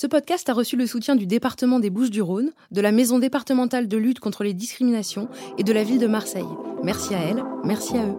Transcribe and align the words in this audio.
Ce 0.00 0.06
podcast 0.06 0.48
a 0.48 0.52
reçu 0.52 0.76
le 0.76 0.86
soutien 0.86 1.16
du 1.16 1.26
département 1.26 1.80
des 1.80 1.90
Bouches-du-Rhône, 1.90 2.52
de 2.70 2.80
la 2.80 2.92
Maison 2.92 3.18
départementale 3.18 3.88
de 3.88 3.96
lutte 3.96 4.20
contre 4.20 4.44
les 4.44 4.54
discriminations 4.54 5.28
et 5.58 5.64
de 5.64 5.72
la 5.72 5.82
ville 5.82 5.98
de 5.98 6.06
Marseille. 6.06 6.46
Merci 6.84 7.16
à 7.16 7.18
elle, 7.18 7.42
merci 7.64 7.96
à 7.96 8.06
eux. 8.06 8.14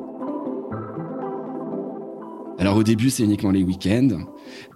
Alors 2.58 2.76
au 2.76 2.84
début, 2.84 3.10
c'est 3.10 3.24
uniquement 3.24 3.52
les 3.52 3.64
week-ends. 3.64 4.26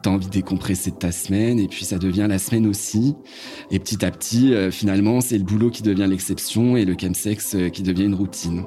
T'as 0.02 0.12
envie 0.12 0.28
de 0.28 0.32
décompresser 0.32 0.92
ta 0.92 1.12
semaine 1.12 1.60
et 1.60 1.68
puis 1.68 1.84
ça 1.84 1.98
devient 1.98 2.28
la 2.30 2.40
semaine 2.40 2.68
aussi. 2.68 3.16
Et 3.70 3.80
petit 3.80 4.06
à 4.06 4.10
petit, 4.10 4.54
euh, 4.54 4.72
finalement, 4.72 5.20
c'est 5.20 5.38
le 5.38 5.44
boulot 5.44 5.72
qui 5.72 5.84
devient 5.84 6.08
l'exception 6.08 6.78
et 6.78 6.86
le 6.86 6.96
chemsex 6.98 7.56
euh, 7.56 7.68
qui 7.68 7.84
devient 7.84 8.06
une 8.06 8.16
routine. 8.16 8.64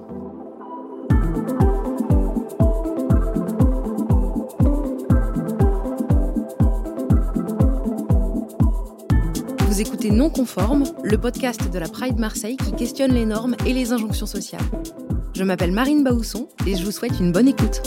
Non 10.16 10.30
Conforme, 10.30 10.84
le 11.04 11.18
podcast 11.18 11.70
de 11.70 11.78
la 11.78 11.90
Pride 11.90 12.18
Marseille 12.18 12.56
qui 12.56 12.72
questionne 12.72 13.12
les 13.12 13.26
normes 13.26 13.54
et 13.66 13.74
les 13.74 13.92
injonctions 13.92 14.24
sociales. 14.24 14.62
Je 15.34 15.44
m'appelle 15.44 15.72
Marine 15.72 16.02
Baousson 16.02 16.48
et 16.66 16.74
je 16.74 16.82
vous 16.86 16.90
souhaite 16.90 17.20
une 17.20 17.32
bonne 17.32 17.48
écoute. 17.48 17.82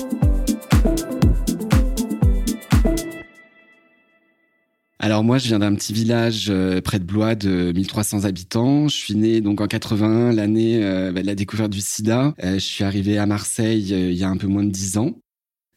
Alors 4.99 5.23
moi, 5.23 5.39
je 5.39 5.47
viens 5.47 5.57
d'un 5.57 5.73
petit 5.73 5.91
village 5.91 6.49
euh, 6.51 6.81
près 6.81 6.99
de 6.99 7.03
Blois 7.03 7.33
de 7.33 7.71
1300 7.71 8.25
habitants. 8.25 8.87
Je 8.87 8.95
suis 8.95 9.15
né 9.15 9.41
donc 9.41 9.59
en 9.59 9.65
81, 9.65 10.31
l'année 10.31 10.83
euh, 10.83 11.11
bah, 11.11 11.23
de 11.23 11.25
la 11.25 11.33
découverte 11.33 11.71
du 11.71 11.81
sida. 11.81 12.35
Euh, 12.43 12.53
je 12.53 12.59
suis 12.59 12.83
arrivé 12.83 13.17
à 13.17 13.25
Marseille 13.25 13.89
il 13.89 14.13
y 14.13 14.23
a 14.23 14.29
un 14.29 14.37
peu 14.37 14.45
moins 14.45 14.63
de 14.63 14.69
10 14.69 14.99
ans. 14.99 15.15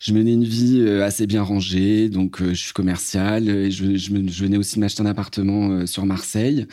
Je 0.02 0.12
menais 0.12 0.33
une 0.33 0.42
vie 0.42 0.80
euh, 0.80 1.05
assez 1.05 1.29
bien 1.29 1.45
rangée, 1.45 2.09
donc 2.09 2.43
euh, 2.43 2.55
je 2.55 2.60
suis 2.60 2.73
commercial 2.73 3.48
et 3.48 3.70
je, 3.70 3.97
je, 3.97 4.10
venais 4.12 4.56
aussi 4.56 4.80
m'acheter 4.80 5.01
un 5.01 5.06
appartement 5.06 5.70
euh, 5.70 5.87
sur 5.87 6.06
Marseille. 6.06 6.66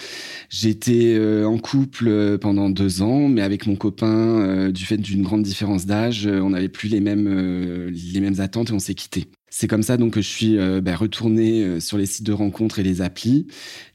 J'étais 0.49 1.15
en 1.45 1.59
couple 1.59 2.39
pendant 2.39 2.71
deux 2.71 3.03
ans, 3.03 3.27
mais 3.27 3.41
avec 3.41 3.67
mon 3.67 3.75
copain, 3.75 4.71
du 4.71 4.83
fait 4.83 4.97
d'une 4.97 5.21
grande 5.21 5.43
différence 5.43 5.85
d'âge, 5.85 6.25
on 6.25 6.49
n'avait 6.49 6.69
plus 6.69 6.89
les 6.89 7.01
mêmes 7.01 7.89
les 7.89 8.19
mêmes 8.19 8.39
attentes 8.39 8.71
et 8.71 8.73
on 8.73 8.79
s'est 8.79 8.95
quitté. 8.95 9.27
C'est 9.51 9.67
comme 9.67 9.83
ça 9.83 9.97
donc 9.97 10.13
que 10.13 10.21
je 10.21 10.27
suis 10.27 10.57
ben, 10.81 10.95
retourné 10.95 11.79
sur 11.79 11.97
les 11.97 12.07
sites 12.07 12.25
de 12.25 12.33
rencontres 12.33 12.79
et 12.79 12.83
les 12.83 13.01
applis, 13.01 13.45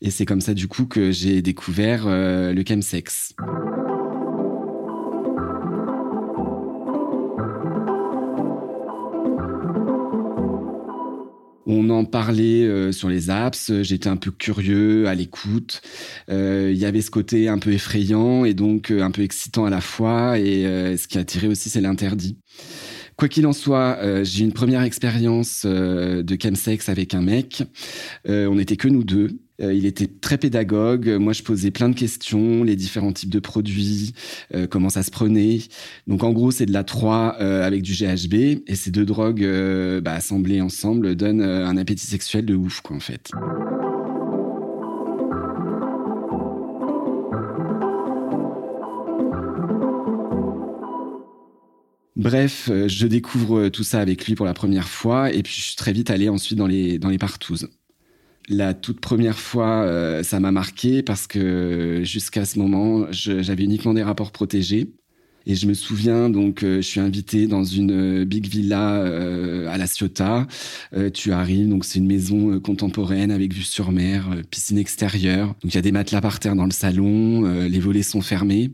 et 0.00 0.10
c'est 0.10 0.26
comme 0.26 0.40
ça 0.40 0.54
du 0.54 0.68
coup 0.68 0.86
que 0.86 1.10
j'ai 1.10 1.42
découvert 1.42 2.06
le 2.06 2.62
chemsex. 2.66 3.34
On 11.76 11.90
en 11.90 12.04
parlait 12.04 12.62
euh, 12.62 12.92
sur 12.92 13.08
les 13.08 13.30
apps, 13.30 13.72
j'étais 13.82 14.08
un 14.08 14.16
peu 14.16 14.30
curieux, 14.30 15.08
à 15.08 15.14
l'écoute. 15.16 15.82
Euh, 16.30 16.70
il 16.72 16.78
y 16.78 16.84
avait 16.84 17.00
ce 17.00 17.10
côté 17.10 17.48
un 17.48 17.58
peu 17.58 17.72
effrayant 17.72 18.44
et 18.44 18.54
donc 18.54 18.92
euh, 18.92 19.02
un 19.02 19.10
peu 19.10 19.22
excitant 19.22 19.64
à 19.64 19.70
la 19.70 19.80
fois. 19.80 20.38
Et 20.38 20.62
ce 20.96 21.08
qui 21.08 21.18
a 21.18 21.22
attiré 21.22 21.48
aussi, 21.48 21.70
c'est 21.70 21.80
l'interdit. 21.80 22.38
Quoi 23.16 23.26
qu'il 23.26 23.44
en 23.48 23.52
soit, 23.52 23.98
j'ai 24.22 24.42
eu 24.42 24.44
une 24.44 24.52
première 24.52 24.82
expérience 24.82 25.64
de 25.64 26.36
chemsex 26.40 26.88
avec 26.88 27.14
un 27.14 27.22
mec. 27.22 27.64
on 28.26 28.54
n'était 28.54 28.76
que 28.76 28.88
nous 28.88 29.04
deux. 29.04 29.43
Euh, 29.60 29.72
il 29.72 29.86
était 29.86 30.06
très 30.06 30.38
pédagogue. 30.38 31.08
Moi, 31.08 31.32
je 31.32 31.42
posais 31.42 31.70
plein 31.70 31.88
de 31.88 31.94
questions, 31.94 32.64
les 32.64 32.76
différents 32.76 33.12
types 33.12 33.30
de 33.30 33.38
produits, 33.38 34.12
euh, 34.54 34.66
comment 34.66 34.90
ça 34.90 35.02
se 35.02 35.10
prenait. 35.10 35.60
Donc, 36.06 36.24
en 36.24 36.32
gros, 36.32 36.50
c'est 36.50 36.66
de 36.66 36.72
la 36.72 36.84
3 36.84 37.36
euh, 37.40 37.62
avec 37.64 37.82
du 37.82 37.92
GHB. 37.92 38.62
Et 38.66 38.74
ces 38.74 38.90
deux 38.90 39.04
drogues 39.04 39.46
bah, 40.02 40.12
assemblées 40.12 40.60
ensemble 40.60 41.14
donnent 41.14 41.42
un 41.42 41.76
appétit 41.76 42.06
sexuel 42.06 42.44
de 42.44 42.54
ouf, 42.54 42.80
quoi, 42.80 42.96
en 42.96 43.00
fait. 43.00 43.30
Bref, 52.16 52.70
je 52.86 53.06
découvre 53.06 53.68
tout 53.68 53.84
ça 53.84 54.00
avec 54.00 54.26
lui 54.26 54.34
pour 54.34 54.46
la 54.46 54.54
première 54.54 54.88
fois 54.88 55.30
et 55.30 55.42
puis 55.42 55.52
je 55.54 55.60
suis 55.60 55.76
très 55.76 55.92
vite 55.92 56.10
allé 56.10 56.28
ensuite 56.28 56.56
dans 56.56 56.66
les, 56.66 56.98
dans 56.98 57.10
les 57.10 57.18
partouzes. 57.18 57.68
La 58.48 58.74
toute 58.74 59.00
première 59.00 59.38
fois, 59.38 59.84
euh, 59.84 60.22
ça 60.22 60.38
m'a 60.38 60.52
marqué 60.52 61.02
parce 61.02 61.26
que 61.26 62.02
jusqu'à 62.04 62.44
ce 62.44 62.58
moment, 62.58 63.06
j'avais 63.10 63.64
uniquement 63.64 63.94
des 63.94 64.02
rapports 64.02 64.32
protégés. 64.32 64.92
Et 65.46 65.54
je 65.54 65.66
me 65.66 65.74
souviens, 65.74 66.30
donc, 66.30 66.62
euh, 66.62 66.76
je 66.76 66.86
suis 66.86 67.00
invité 67.00 67.46
dans 67.46 67.64
une 67.64 68.22
euh, 68.22 68.24
big 68.24 68.46
villa 68.46 69.02
à 69.70 69.78
La 69.78 69.86
Ciotat. 69.86 70.46
tu 71.12 71.32
arrives, 71.32 71.68
donc 71.68 71.84
c'est 71.84 71.98
une 71.98 72.06
maison 72.06 72.58
contemporaine 72.60 73.30
avec 73.30 73.52
vue 73.52 73.62
sur 73.62 73.92
mer, 73.92 74.28
piscine 74.50 74.78
extérieure. 74.78 75.48
Donc 75.62 75.72
il 75.72 75.74
y 75.74 75.78
a 75.78 75.82
des 75.82 75.92
matelas 75.92 76.20
par 76.20 76.40
terre 76.40 76.56
dans 76.56 76.64
le 76.64 76.72
salon, 76.72 77.42
les 77.66 77.78
volets 77.78 78.02
sont 78.02 78.20
fermés. 78.20 78.72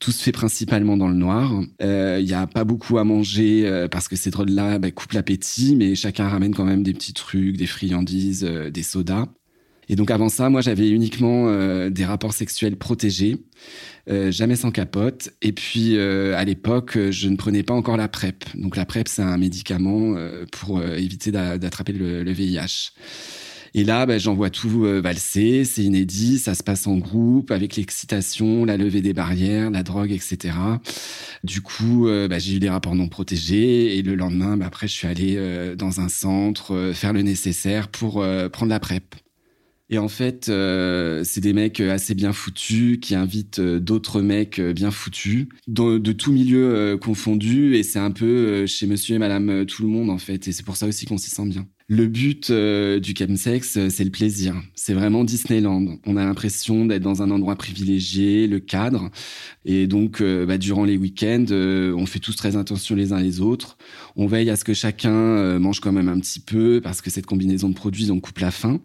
Tout 0.00 0.12
se 0.12 0.22
fait 0.22 0.32
principalement 0.32 0.96
dans 0.96 1.08
le 1.08 1.14
noir. 1.14 1.52
Il 1.80 2.24
n'y 2.24 2.32
a 2.32 2.46
pas 2.46 2.64
beaucoup 2.64 2.98
à 2.98 3.04
manger 3.04 3.86
parce 3.90 4.08
que 4.08 4.16
ces 4.16 4.30
drogues-là 4.30 4.78
bah, 4.78 4.90
coupent 4.90 5.12
l'appétit, 5.12 5.76
mais 5.76 5.94
chacun 5.94 6.28
ramène 6.28 6.54
quand 6.54 6.64
même 6.64 6.82
des 6.82 6.94
petits 6.94 7.14
trucs, 7.14 7.56
des 7.56 7.66
friandises, 7.66 8.44
des 8.44 8.82
sodas. 8.82 9.26
Et 9.90 9.96
donc 9.96 10.12
avant 10.12 10.28
ça, 10.28 10.48
moi 10.50 10.60
j'avais 10.60 10.88
uniquement 10.88 11.48
euh, 11.48 11.90
des 11.90 12.04
rapports 12.04 12.32
sexuels 12.32 12.76
protégés, 12.76 13.38
euh, 14.08 14.30
jamais 14.30 14.54
sans 14.54 14.70
capote. 14.70 15.30
Et 15.42 15.50
puis 15.50 15.96
euh, 15.96 16.36
à 16.36 16.44
l'époque, 16.44 16.96
je 17.10 17.28
ne 17.28 17.34
prenais 17.34 17.64
pas 17.64 17.74
encore 17.74 17.96
la 17.96 18.06
PrEP. 18.06 18.44
Donc 18.54 18.76
la 18.76 18.86
PrEP, 18.86 19.08
c'est 19.08 19.22
un 19.22 19.36
médicament 19.36 20.14
pour 20.52 20.80
éviter 20.80 21.32
d'attraper 21.32 21.92
le, 21.92 22.30
VIH. 22.30 22.92
Et 23.74 23.82
là, 23.82 24.06
bah, 24.06 24.18
j'en 24.18 24.34
vois 24.34 24.50
tout 24.50 24.82
valser, 25.02 25.64
c'est 25.64 25.82
inédit, 25.82 26.38
ça 26.38 26.54
se 26.54 26.62
passe 26.62 26.86
en 26.86 26.96
groupe, 26.96 27.50
avec 27.50 27.74
l'excitation, 27.74 28.64
la 28.64 28.76
levée 28.76 29.00
des 29.00 29.12
barrières, 29.12 29.70
la 29.70 29.82
drogue, 29.82 30.12
etc. 30.12 30.54
Du 31.42 31.62
coup, 31.62 32.06
bah, 32.28 32.38
j'ai 32.38 32.54
eu 32.54 32.58
des 32.60 32.70
rapports 32.70 32.94
non 32.94 33.08
protégés 33.08 33.98
et 33.98 34.02
le 34.02 34.14
lendemain, 34.14 34.56
bah, 34.56 34.66
après, 34.66 34.86
je 34.86 34.92
suis 34.92 35.08
allé 35.08 35.74
dans 35.76 36.00
un 36.00 36.08
centre 36.08 36.92
faire 36.94 37.12
le 37.12 37.22
nécessaire 37.22 37.88
pour 37.88 38.24
prendre 38.52 38.70
la 38.70 38.78
PrEP. 38.78 39.16
Et 39.92 39.98
en 39.98 40.08
fait, 40.08 40.48
euh, 40.48 41.24
c'est 41.24 41.40
des 41.40 41.52
mecs 41.52 41.80
assez 41.80 42.14
bien 42.14 42.32
foutus 42.32 42.98
qui 43.00 43.16
invitent 43.16 43.58
euh, 43.58 43.80
d'autres 43.80 44.22
mecs 44.22 44.60
euh, 44.60 44.72
bien 44.72 44.92
foutus, 44.92 45.48
de, 45.66 45.98
de 45.98 46.12
tout 46.12 46.30
milieu 46.30 46.96
confondu. 46.96 47.74
Et 47.74 47.82
c'est 47.82 47.98
un 47.98 48.12
peu 48.12 48.66
chez 48.66 48.86
Monsieur 48.86 49.16
et 49.16 49.18
Madame 49.18 49.66
tout 49.66 49.82
le 49.82 49.88
monde 49.88 50.08
en 50.08 50.18
fait. 50.18 50.46
Et 50.46 50.52
c'est 50.52 50.64
pour 50.64 50.76
ça 50.76 50.86
aussi 50.86 51.06
qu'on 51.06 51.18
s'y 51.18 51.30
sent 51.30 51.46
bien. 51.46 51.66
Le 51.92 52.06
but 52.06 52.50
euh, 52.50 53.00
du 53.00 53.14
chemsex, 53.18 53.76
euh, 53.76 53.90
c'est 53.90 54.04
le 54.04 54.12
plaisir. 54.12 54.54
C'est 54.76 54.94
vraiment 54.94 55.24
Disneyland. 55.24 55.98
On 56.06 56.16
a 56.16 56.24
l'impression 56.24 56.86
d'être 56.86 57.02
dans 57.02 57.20
un 57.20 57.32
endroit 57.32 57.56
privilégié, 57.56 58.46
le 58.46 58.60
cadre. 58.60 59.10
Et 59.64 59.88
donc, 59.88 60.20
euh, 60.20 60.46
bah, 60.46 60.56
durant 60.56 60.84
les 60.84 60.96
week-ends, 60.96 61.46
on 61.50 62.06
fait 62.06 62.20
tous 62.20 62.36
très 62.36 62.54
attention 62.56 62.94
les 62.94 63.12
uns 63.12 63.18
les 63.18 63.40
autres. 63.40 63.76
On 64.14 64.28
veille 64.28 64.50
à 64.50 64.54
ce 64.56 64.62
que 64.62 64.72
chacun 64.72 65.58
mange 65.58 65.80
quand 65.80 65.90
même 65.90 66.08
un 66.08 66.20
petit 66.20 66.38
peu, 66.38 66.80
parce 66.80 67.02
que 67.02 67.10
cette 67.10 67.26
combinaison 67.26 67.68
de 67.68 67.74
produits, 67.74 68.12
on 68.12 68.20
coupe 68.20 68.38
la 68.38 68.52
faim. 68.52 68.80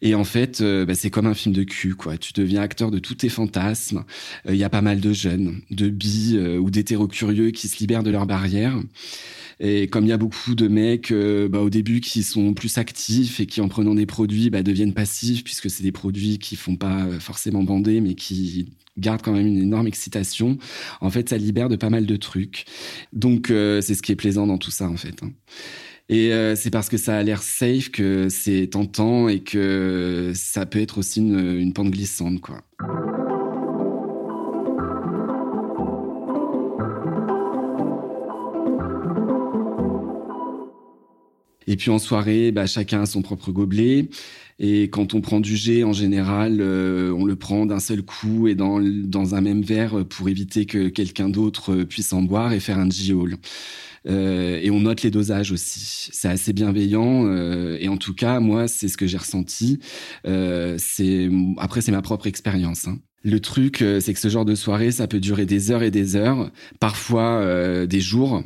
Et 0.00 0.14
en 0.14 0.22
fait, 0.22 0.62
bah, 0.62 0.94
c'est 0.94 1.10
comme 1.10 1.26
un 1.26 1.34
film 1.34 1.52
de 1.52 1.64
cul, 1.64 1.96
quoi. 1.96 2.18
Tu 2.18 2.32
deviens 2.34 2.62
acteur 2.62 2.92
de 2.92 3.00
tous 3.00 3.16
tes 3.16 3.30
fantasmes. 3.30 4.04
Il 4.48 4.54
y 4.56 4.64
a 4.64 4.70
pas 4.70 4.82
mal 4.82 5.00
de 5.00 5.12
jeunes, 5.12 5.60
de 5.72 5.88
bi 5.88 6.38
ou 6.38 6.70
d'hétéro 6.70 7.08
curieux 7.08 7.50
qui 7.50 7.66
se 7.66 7.78
libèrent 7.78 8.04
de 8.04 8.10
leurs 8.10 8.26
barrières. 8.26 8.78
Et 9.60 9.88
comme 9.88 10.04
il 10.04 10.08
y 10.08 10.12
a 10.12 10.18
beaucoup 10.18 10.54
de 10.54 10.68
mecs 10.68 11.10
euh, 11.10 11.48
bah, 11.48 11.60
au 11.60 11.70
début 11.70 12.00
qui 12.00 12.22
sont 12.22 12.54
plus 12.54 12.78
actifs 12.78 13.40
et 13.40 13.46
qui 13.46 13.60
en 13.60 13.68
prenant 13.68 13.94
des 13.94 14.06
produits 14.06 14.50
bah, 14.50 14.62
deviennent 14.62 14.94
passifs 14.94 15.42
puisque 15.42 15.68
c'est 15.68 15.82
des 15.82 15.92
produits 15.92 16.38
qui 16.38 16.54
font 16.54 16.76
pas 16.76 17.06
euh, 17.06 17.18
forcément 17.18 17.64
bander 17.64 18.00
mais 18.00 18.14
qui 18.14 18.72
gardent 18.96 19.22
quand 19.22 19.32
même 19.32 19.46
une 19.46 19.62
énorme 19.62 19.88
excitation. 19.88 20.58
En 21.00 21.10
fait, 21.10 21.28
ça 21.28 21.38
libère 21.38 21.68
de 21.68 21.76
pas 21.76 21.90
mal 21.90 22.06
de 22.06 22.16
trucs. 22.16 22.66
Donc 23.12 23.50
euh, 23.50 23.80
c'est 23.80 23.94
ce 23.94 24.02
qui 24.02 24.12
est 24.12 24.16
plaisant 24.16 24.46
dans 24.46 24.58
tout 24.58 24.70
ça 24.70 24.88
en 24.88 24.96
fait. 24.96 25.22
Hein. 25.22 25.32
Et 26.10 26.32
c'est 26.56 26.70
parce 26.70 26.88
que 26.88 26.96
ça 26.96 27.18
a 27.18 27.22
l'air 27.22 27.42
safe 27.42 27.90
que 27.90 28.28
c'est 28.30 28.68
tentant 28.68 29.28
et 29.28 29.40
que 29.40 30.32
ça 30.34 30.64
peut 30.64 30.78
être 30.78 30.96
aussi 30.96 31.20
une, 31.20 31.58
une 31.58 31.74
pente 31.74 31.90
glissante 31.90 32.40
quoi. 32.40 32.62
Et 41.68 41.76
puis 41.76 41.90
en 41.90 41.98
soirée, 41.98 42.50
bah, 42.50 42.66
chacun 42.66 43.02
a 43.02 43.06
son 43.06 43.20
propre 43.20 43.52
gobelet. 43.52 44.08
Et 44.58 44.84
quand 44.84 45.14
on 45.14 45.20
prend 45.20 45.38
du 45.38 45.54
jet, 45.54 45.84
en 45.84 45.92
général, 45.92 46.60
euh, 46.60 47.12
on 47.12 47.26
le 47.26 47.36
prend 47.36 47.66
d'un 47.66 47.78
seul 47.78 48.02
coup 48.02 48.48
et 48.48 48.54
dans, 48.54 48.80
dans 48.80 49.34
un 49.34 49.40
même 49.42 49.62
verre 49.62 50.04
pour 50.06 50.28
éviter 50.30 50.64
que 50.64 50.88
quelqu'un 50.88 51.28
d'autre 51.28 51.84
puisse 51.84 52.12
en 52.12 52.22
boire 52.22 52.52
et 52.54 52.58
faire 52.58 52.78
un 52.78 52.90
G-haul. 52.90 53.36
Euh, 54.08 54.58
et 54.62 54.70
on 54.70 54.80
note 54.80 55.02
les 55.02 55.10
dosages 55.10 55.52
aussi. 55.52 56.08
C'est 56.10 56.28
assez 56.28 56.54
bienveillant. 56.54 57.26
Euh, 57.26 57.76
et 57.78 57.88
en 57.88 57.98
tout 57.98 58.14
cas, 58.14 58.40
moi, 58.40 58.66
c'est 58.66 58.88
ce 58.88 58.96
que 58.96 59.06
j'ai 59.06 59.18
ressenti. 59.18 59.78
c'est 60.24 61.30
après, 61.58 61.82
c'est 61.82 61.92
ma 61.92 62.02
propre 62.02 62.26
expérience. 62.26 62.88
Hein. 62.88 62.98
Le 63.24 63.40
truc, 63.40 63.82
euh, 63.82 64.00
c'est 64.00 64.14
que 64.14 64.20
ce 64.20 64.28
genre 64.28 64.44
de 64.44 64.54
soirée, 64.54 64.92
ça 64.92 65.08
peut 65.08 65.18
durer 65.18 65.44
des 65.44 65.70
heures 65.72 65.82
et 65.82 65.90
des 65.90 66.14
heures, 66.14 66.50
parfois 66.78 67.40
euh, 67.40 67.86
des 67.86 68.00
jours. 68.00 68.44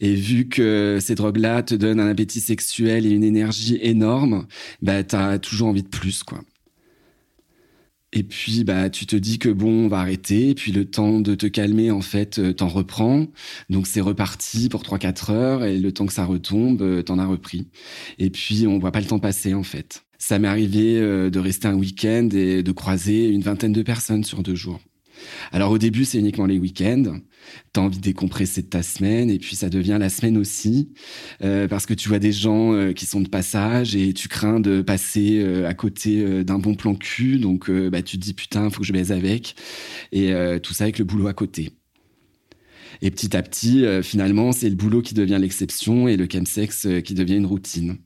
Et 0.00 0.14
vu 0.14 0.48
que 0.48 0.98
ces 1.00 1.14
drogues-là 1.14 1.62
te 1.62 1.74
donnent 1.74 2.00
un 2.00 2.08
appétit 2.08 2.40
sexuel 2.40 3.06
et 3.06 3.10
une 3.10 3.22
énergie 3.22 3.78
énorme, 3.80 4.46
bah 4.82 5.04
t'as 5.04 5.38
toujours 5.38 5.68
envie 5.68 5.84
de 5.84 5.88
plus, 5.88 6.24
quoi. 6.24 6.40
Et 8.12 8.22
puis, 8.22 8.64
bah, 8.64 8.88
tu 8.88 9.04
te 9.06 9.16
dis 9.16 9.38
que 9.38 9.50
bon, 9.50 9.84
on 9.84 9.88
va 9.88 9.98
arrêter. 10.00 10.50
Et 10.50 10.54
puis, 10.54 10.72
le 10.72 10.86
temps 10.86 11.20
de 11.20 11.34
te 11.34 11.46
calmer, 11.46 11.90
en 11.90 12.00
fait, 12.00 12.38
euh, 12.38 12.52
t'en 12.54 12.68
reprends. 12.68 13.26
Donc, 13.68 13.86
c'est 13.86 14.00
reparti 14.00 14.68
pour 14.70 14.82
3-4 14.82 15.30
heures. 15.30 15.64
Et 15.64 15.78
le 15.78 15.92
temps 15.92 16.06
que 16.06 16.12
ça 16.14 16.24
retombe, 16.24 17.04
t'en 17.04 17.18
as 17.18 17.26
repris. 17.26 17.68
Et 18.18 18.30
puis, 18.30 18.66
on 18.66 18.78
voit 18.78 18.92
pas 18.92 19.00
le 19.00 19.06
temps 19.06 19.18
passer, 19.18 19.52
en 19.54 19.62
fait. 19.62 20.07
Ça 20.18 20.40
m'est 20.40 20.48
arrivé 20.48 20.98
euh, 20.98 21.30
de 21.30 21.38
rester 21.38 21.68
un 21.68 21.74
week-end 21.74 22.28
et 22.32 22.64
de 22.64 22.72
croiser 22.72 23.28
une 23.28 23.42
vingtaine 23.42 23.72
de 23.72 23.82
personnes 23.82 24.24
sur 24.24 24.42
deux 24.42 24.56
jours. 24.56 24.80
Alors 25.52 25.70
au 25.70 25.78
début, 25.78 26.04
c'est 26.04 26.18
uniquement 26.18 26.46
les 26.46 26.58
week-ends. 26.58 27.18
T'as 27.72 27.80
envie 27.80 27.98
de 27.98 28.02
décompresser 28.02 28.62
de 28.62 28.68
ta 28.68 28.82
semaine 28.82 29.30
et 29.30 29.38
puis 29.38 29.54
ça 29.56 29.68
devient 29.68 29.96
la 29.98 30.10
semaine 30.10 30.36
aussi 30.36 30.92
euh, 31.42 31.66
parce 31.68 31.86
que 31.86 31.94
tu 31.94 32.08
vois 32.08 32.18
des 32.18 32.32
gens 32.32 32.72
euh, 32.72 32.92
qui 32.92 33.06
sont 33.06 33.20
de 33.20 33.28
passage 33.28 33.96
et 33.96 34.12
tu 34.12 34.28
crains 34.28 34.60
de 34.60 34.82
passer 34.82 35.42
à 35.64 35.74
côté 35.74 36.44
d'un 36.44 36.58
bon 36.58 36.74
plan 36.74 36.94
cul. 36.94 37.38
Donc 37.38 37.70
bah, 37.70 38.02
tu 38.02 38.18
te 38.18 38.22
dis 38.22 38.34
putain, 38.34 38.70
faut 38.70 38.80
que 38.80 38.86
je 38.86 38.92
baise 38.92 39.12
avec. 39.12 39.54
Et 40.12 40.32
tout 40.62 40.74
ça 40.74 40.84
avec 40.84 40.98
le 40.98 41.04
boulot 41.04 41.28
à 41.28 41.34
côté. 41.34 41.70
Et 43.02 43.10
petit 43.10 43.36
à 43.36 43.42
petit, 43.42 43.84
finalement, 44.02 44.50
c'est 44.52 44.68
le 44.68 44.74
boulot 44.74 45.02
qui 45.02 45.14
devient 45.14 45.38
l'exception 45.40 46.08
et 46.08 46.16
le 46.16 46.26
chemsex 46.30 46.88
qui 47.04 47.14
devient 47.14 47.36
une 47.36 47.46
routine. 47.46 47.98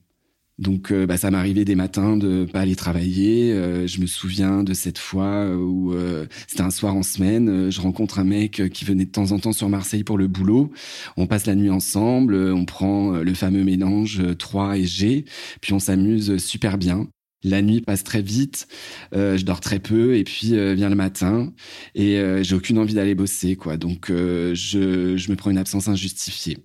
Donc, 0.59 0.91
euh, 0.91 1.07
bah, 1.07 1.17
ça 1.17 1.31
m'arrivait 1.31 1.65
des 1.65 1.75
matins 1.75 2.15
de 2.15 2.45
pas 2.45 2.61
aller 2.61 2.75
travailler. 2.75 3.51
Euh, 3.51 3.87
je 3.87 3.99
me 3.99 4.05
souviens 4.05 4.63
de 4.63 4.73
cette 4.73 4.99
fois 4.99 5.47
où 5.49 5.93
euh, 5.93 6.27
c'était 6.47 6.61
un 6.61 6.69
soir 6.69 6.95
en 6.95 7.01
semaine. 7.01 7.71
je 7.71 7.81
rencontre 7.81 8.19
un 8.19 8.23
mec 8.23 8.61
qui 8.71 8.85
venait 8.85 9.05
de 9.05 9.11
temps 9.11 9.31
en 9.31 9.39
temps 9.39 9.51
sur 9.51 9.67
Marseille 9.69 10.03
pour 10.03 10.17
le 10.17 10.27
boulot. 10.27 10.71
On 11.17 11.25
passe 11.25 11.47
la 11.47 11.55
nuit 11.55 11.71
ensemble. 11.71 12.35
On 12.35 12.65
prend 12.65 13.11
le 13.11 13.33
fameux 13.33 13.63
mélange 13.63 14.21
3 14.37 14.77
et 14.77 14.85
G. 14.85 15.25
Puis 15.61 15.73
on 15.73 15.79
s'amuse 15.79 16.37
super 16.37 16.77
bien. 16.77 17.07
La 17.43 17.61
nuit 17.61 17.81
passe 17.81 18.05
très 18.05 18.21
vite, 18.21 18.67
je 19.11 19.43
dors 19.43 19.59
très 19.59 19.79
peu 19.79 20.15
et 20.15 20.23
puis 20.23 20.51
vient 20.75 20.89
le 20.89 20.95
matin 20.95 21.51
et 21.93 22.17
j'ai 22.41 22.55
aucune 22.55 22.77
envie 22.79 22.93
d'aller 22.93 23.15
bosser 23.15 23.57
quoi. 23.57 23.75
Donc 23.75 24.05
je 24.07 25.29
me 25.29 25.35
prends 25.35 25.49
une 25.51 25.57
absence 25.57 25.89
injustifiée. 25.89 26.57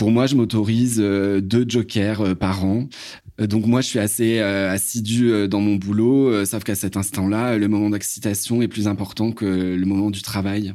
Pour 0.00 0.10
moi, 0.10 0.26
je 0.26 0.34
m'autorise 0.34 0.96
deux 0.96 1.66
jokers 1.68 2.34
par 2.38 2.64
an. 2.64 2.88
Euh, 3.40 3.46
donc 3.46 3.66
moi, 3.66 3.80
je 3.80 3.86
suis 3.88 3.98
assez 3.98 4.38
euh, 4.38 4.70
assidu 4.70 5.30
euh, 5.30 5.46
dans 5.46 5.60
mon 5.60 5.76
boulot, 5.76 6.44
sauf 6.46 6.64
qu'à 6.64 6.74
cet 6.74 6.96
instant-là, 6.96 7.58
le 7.58 7.68
moment 7.68 7.90
d'excitation 7.90 8.62
est 8.62 8.68
plus 8.68 8.88
important 8.88 9.32
que 9.32 9.44
le 9.44 9.84
moment 9.84 10.10
du 10.10 10.22
travail. 10.22 10.74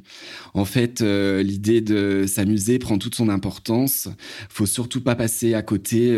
En 0.53 0.63
fait, 0.65 1.01
l'idée 1.01 1.81
de 1.81 2.25
s'amuser 2.27 2.77
prend 2.77 2.99
toute 2.99 3.15
son 3.15 3.29
importance. 3.29 4.09
Faut 4.49 4.67
surtout 4.67 5.01
pas 5.01 5.15
passer 5.15 5.55
à 5.55 5.63
côté 5.63 6.15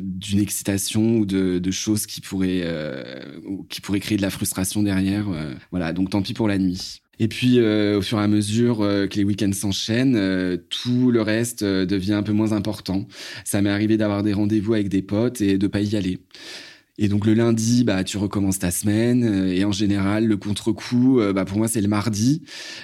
d'une 0.00 0.38
excitation 0.38 1.16
ou 1.16 1.26
de, 1.26 1.58
de, 1.58 1.70
choses 1.72 2.06
qui 2.06 2.20
pourraient 2.20 2.64
qui 3.68 3.80
pourraient 3.80 4.00
créer 4.00 4.16
de 4.16 4.22
la 4.22 4.30
frustration 4.30 4.82
derrière. 4.82 5.26
voilà, 5.70 5.92
donc 5.92 6.10
tant 6.10 6.22
pis 6.22 6.34
pour 6.34 6.48
la 6.48 6.58
nuit. 6.58 7.03
Et 7.20 7.28
puis, 7.28 7.58
euh, 7.58 7.98
au 7.98 8.02
fur 8.02 8.18
et 8.18 8.22
à 8.22 8.28
mesure 8.28 8.82
euh, 8.82 9.06
que 9.06 9.16
les 9.16 9.24
week-ends 9.24 9.52
s'enchaînent, 9.52 10.16
euh, 10.16 10.56
tout 10.70 11.10
le 11.10 11.22
reste 11.22 11.64
devient 11.64 12.14
un 12.14 12.22
peu 12.22 12.32
moins 12.32 12.52
important. 12.52 13.06
Ça 13.44 13.62
m'est 13.62 13.70
arrivé 13.70 13.96
d'avoir 13.96 14.22
des 14.22 14.32
rendez-vous 14.32 14.74
avec 14.74 14.88
des 14.88 15.02
potes 15.02 15.40
et 15.40 15.58
de 15.58 15.66
pas 15.66 15.80
y 15.80 15.96
aller. 15.96 16.18
Et 16.96 17.08
donc 17.08 17.26
le 17.26 17.34
lundi, 17.34 17.82
bah 17.82 18.04
tu 18.04 18.18
recommences 18.18 18.60
ta 18.60 18.70
semaine 18.70 19.48
et 19.48 19.64
en 19.64 19.72
général 19.72 20.26
le 20.26 20.36
contre-coup, 20.36 21.20
bah 21.34 21.44
pour 21.44 21.58
moi 21.58 21.66
c'est 21.66 21.80
le 21.80 21.88
mardi, 21.88 22.42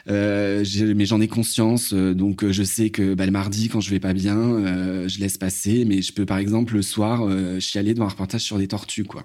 mais 0.08 1.04
j'en 1.04 1.20
ai 1.20 1.28
conscience, 1.28 1.94
donc 1.94 2.44
je 2.50 2.62
sais 2.64 2.90
que 2.90 3.14
bah, 3.14 3.24
le 3.24 3.30
mardi 3.30 3.68
quand 3.68 3.80
je 3.80 3.88
vais 3.90 4.00
pas 4.00 4.12
bien, 4.12 5.06
je 5.06 5.20
laisse 5.20 5.38
passer, 5.38 5.84
mais 5.84 6.02
je 6.02 6.12
peux 6.12 6.26
par 6.26 6.38
exemple 6.38 6.74
le 6.74 6.82
soir 6.82 7.24
chialer 7.60 7.94
devant 7.94 8.06
un 8.06 8.08
reportage 8.08 8.40
sur 8.40 8.58
des 8.58 8.66
tortues 8.66 9.04
quoi. 9.04 9.24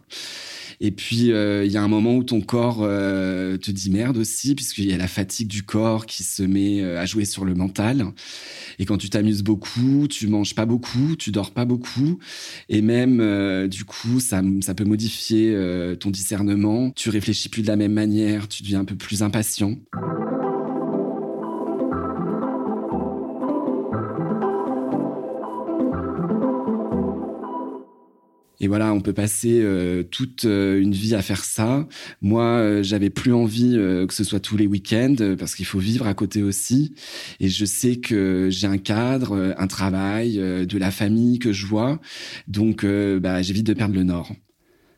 Et 0.81 0.91
puis, 0.91 1.31
euh, 1.31 1.65
il 1.65 1.71
y 1.71 1.77
a 1.77 1.83
un 1.83 1.87
moment 1.87 2.15
où 2.15 2.23
ton 2.23 2.41
corps 2.41 2.79
euh, 2.81 3.57
te 3.57 3.71
dit 3.71 3.89
merde 3.89 4.17
aussi, 4.17 4.55
puisqu'il 4.55 4.85
y 4.85 4.93
a 4.93 4.97
la 4.97 5.07
fatigue 5.07 5.47
du 5.47 5.63
corps 5.63 6.05
qui 6.05 6.23
se 6.23 6.43
met 6.43 6.81
euh, 6.81 6.99
à 6.99 7.05
jouer 7.05 7.25
sur 7.25 7.45
le 7.45 7.53
mental. 7.53 8.05
Et 8.79 8.85
quand 8.85 8.97
tu 8.97 9.09
t'amuses 9.09 9.43
beaucoup, 9.43 10.07
tu 10.09 10.27
manges 10.27 10.55
pas 10.55 10.65
beaucoup, 10.65 11.15
tu 11.15 11.31
dors 11.31 11.51
pas 11.51 11.65
beaucoup. 11.65 12.19
Et 12.69 12.81
même, 12.81 13.67
du 13.67 13.85
coup, 13.85 14.19
ça, 14.19 14.41
ça 14.61 14.73
peut 14.73 14.83
modifier 14.83 15.57
ton 15.99 16.09
discernement. 16.09 16.91
Tu 16.91 17.09
réfléchis 17.09 17.47
plus 17.47 17.61
de 17.61 17.67
la 17.67 17.77
même 17.77 17.93
manière, 17.93 18.47
tu 18.47 18.63
deviens 18.63 18.81
un 18.81 18.85
peu 18.85 18.95
plus 18.95 19.23
impatient. 19.23 19.77
Et 28.65 28.67
voilà, 28.67 28.95
on 28.95 28.99
peut 28.99 29.13
passer 29.13 29.59
euh, 29.61 30.01
toute 30.01 30.45
euh, 30.45 30.81
une 30.81 30.91
vie 30.91 31.13
à 31.13 31.21
faire 31.21 31.45
ça. 31.45 31.87
Moi, 32.23 32.41
euh, 32.41 32.81
j'avais 32.81 33.11
plus 33.11 33.31
envie 33.31 33.75
que 33.75 34.11
ce 34.11 34.23
soit 34.23 34.39
tous 34.39 34.57
les 34.57 34.65
week-ends 34.65 35.35
parce 35.37 35.53
qu'il 35.53 35.67
faut 35.67 35.77
vivre 35.77 36.07
à 36.07 36.15
côté 36.15 36.41
aussi. 36.41 36.95
Et 37.39 37.47
je 37.47 37.63
sais 37.63 37.97
que 37.97 38.47
j'ai 38.49 38.65
un 38.65 38.79
cadre, 38.79 39.53
un 39.55 39.67
travail, 39.67 40.37
de 40.37 40.77
la 40.79 40.89
famille 40.89 41.37
que 41.37 41.53
je 41.53 41.67
vois. 41.67 41.99
Donc, 42.47 42.83
bah, 42.83 43.43
j'évite 43.43 43.67
de 43.67 43.73
perdre 43.73 43.93
le 43.93 44.03
nord. 44.03 44.31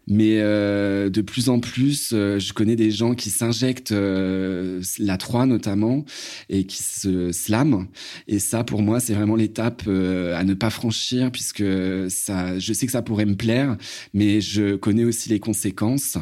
Mais 0.07 0.39
euh, 0.39 1.09
de 1.09 1.21
plus 1.21 1.49
en 1.49 1.59
plus, 1.59 2.11
euh, 2.13 2.39
je 2.39 2.53
connais 2.53 2.77
des 2.77 2.91
gens 2.91 3.13
qui 3.13 3.29
s'injectent 3.29 3.91
euh, 3.91 4.81
la 4.99 5.17
3 5.17 5.45
notamment 5.45 6.05
et 6.49 6.63
qui 6.65 6.81
se 6.81 7.33
slament. 7.33 7.87
Et 8.27 8.39
ça, 8.39 8.63
pour 8.63 8.81
moi, 8.81 9.01
c'est 9.01 9.13
vraiment 9.13 9.35
l'étape 9.35 9.87
à 9.87 10.43
ne 10.43 10.53
pas 10.53 10.69
franchir 10.69 11.31
puisque 11.31 11.63
ça, 12.09 12.57
je 12.57 12.73
sais 12.73 12.85
que 12.85 12.91
ça 12.91 13.01
pourrait 13.01 13.25
me 13.25 13.35
plaire, 13.35 13.77
mais 14.13 14.39
je 14.39 14.75
connais 14.75 15.03
aussi 15.03 15.29
les 15.29 15.39
conséquences 15.39 16.17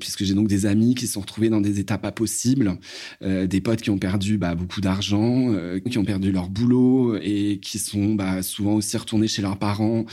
puisque 0.00 0.24
j'ai 0.24 0.34
donc 0.34 0.48
des 0.48 0.66
amis 0.66 0.94
qui 0.94 1.06
sont 1.06 1.20
retrouvés 1.20 1.48
dans 1.48 1.60
des 1.60 1.80
étapes 1.80 2.02
pas 2.02 2.12
possibles, 2.12 2.78
des 3.22 3.60
potes 3.60 3.80
qui 3.80 3.90
ont 3.90 3.98
perdu 3.98 4.38
bah, 4.38 4.54
beaucoup 4.54 4.80
d'argent, 4.80 5.54
qui 5.88 5.98
ont 5.98 6.04
perdu 6.04 6.32
leur 6.32 6.48
boulot 6.48 7.16
et 7.22 7.60
qui 7.62 7.78
sont 7.78 8.14
bah, 8.14 8.42
souvent 8.42 8.74
aussi 8.74 8.96
retournés 8.96 9.28
chez 9.28 9.42
leurs 9.42 9.58
parents 9.58 10.04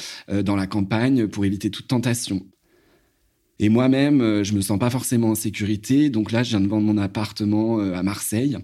dans 0.43 0.55
la 0.55 0.67
campagne 0.67 1.27
pour 1.27 1.45
éviter 1.45 1.71
toute 1.71 1.87
tentation. 1.87 2.45
Et 3.59 3.69
moi-même, 3.69 4.21
euh, 4.21 4.43
je 4.43 4.53
me 4.53 4.61
sens 4.61 4.79
pas 4.79 4.89
forcément 4.89 5.29
en 5.29 5.35
sécurité. 5.35 6.09
Donc 6.09 6.31
là, 6.31 6.43
je 6.43 6.49
viens 6.49 6.61
de 6.61 6.67
vendre 6.67 6.85
mon 6.85 6.97
appartement 6.97 7.79
euh, 7.79 7.93
à 7.93 8.03
Marseille 8.03 8.57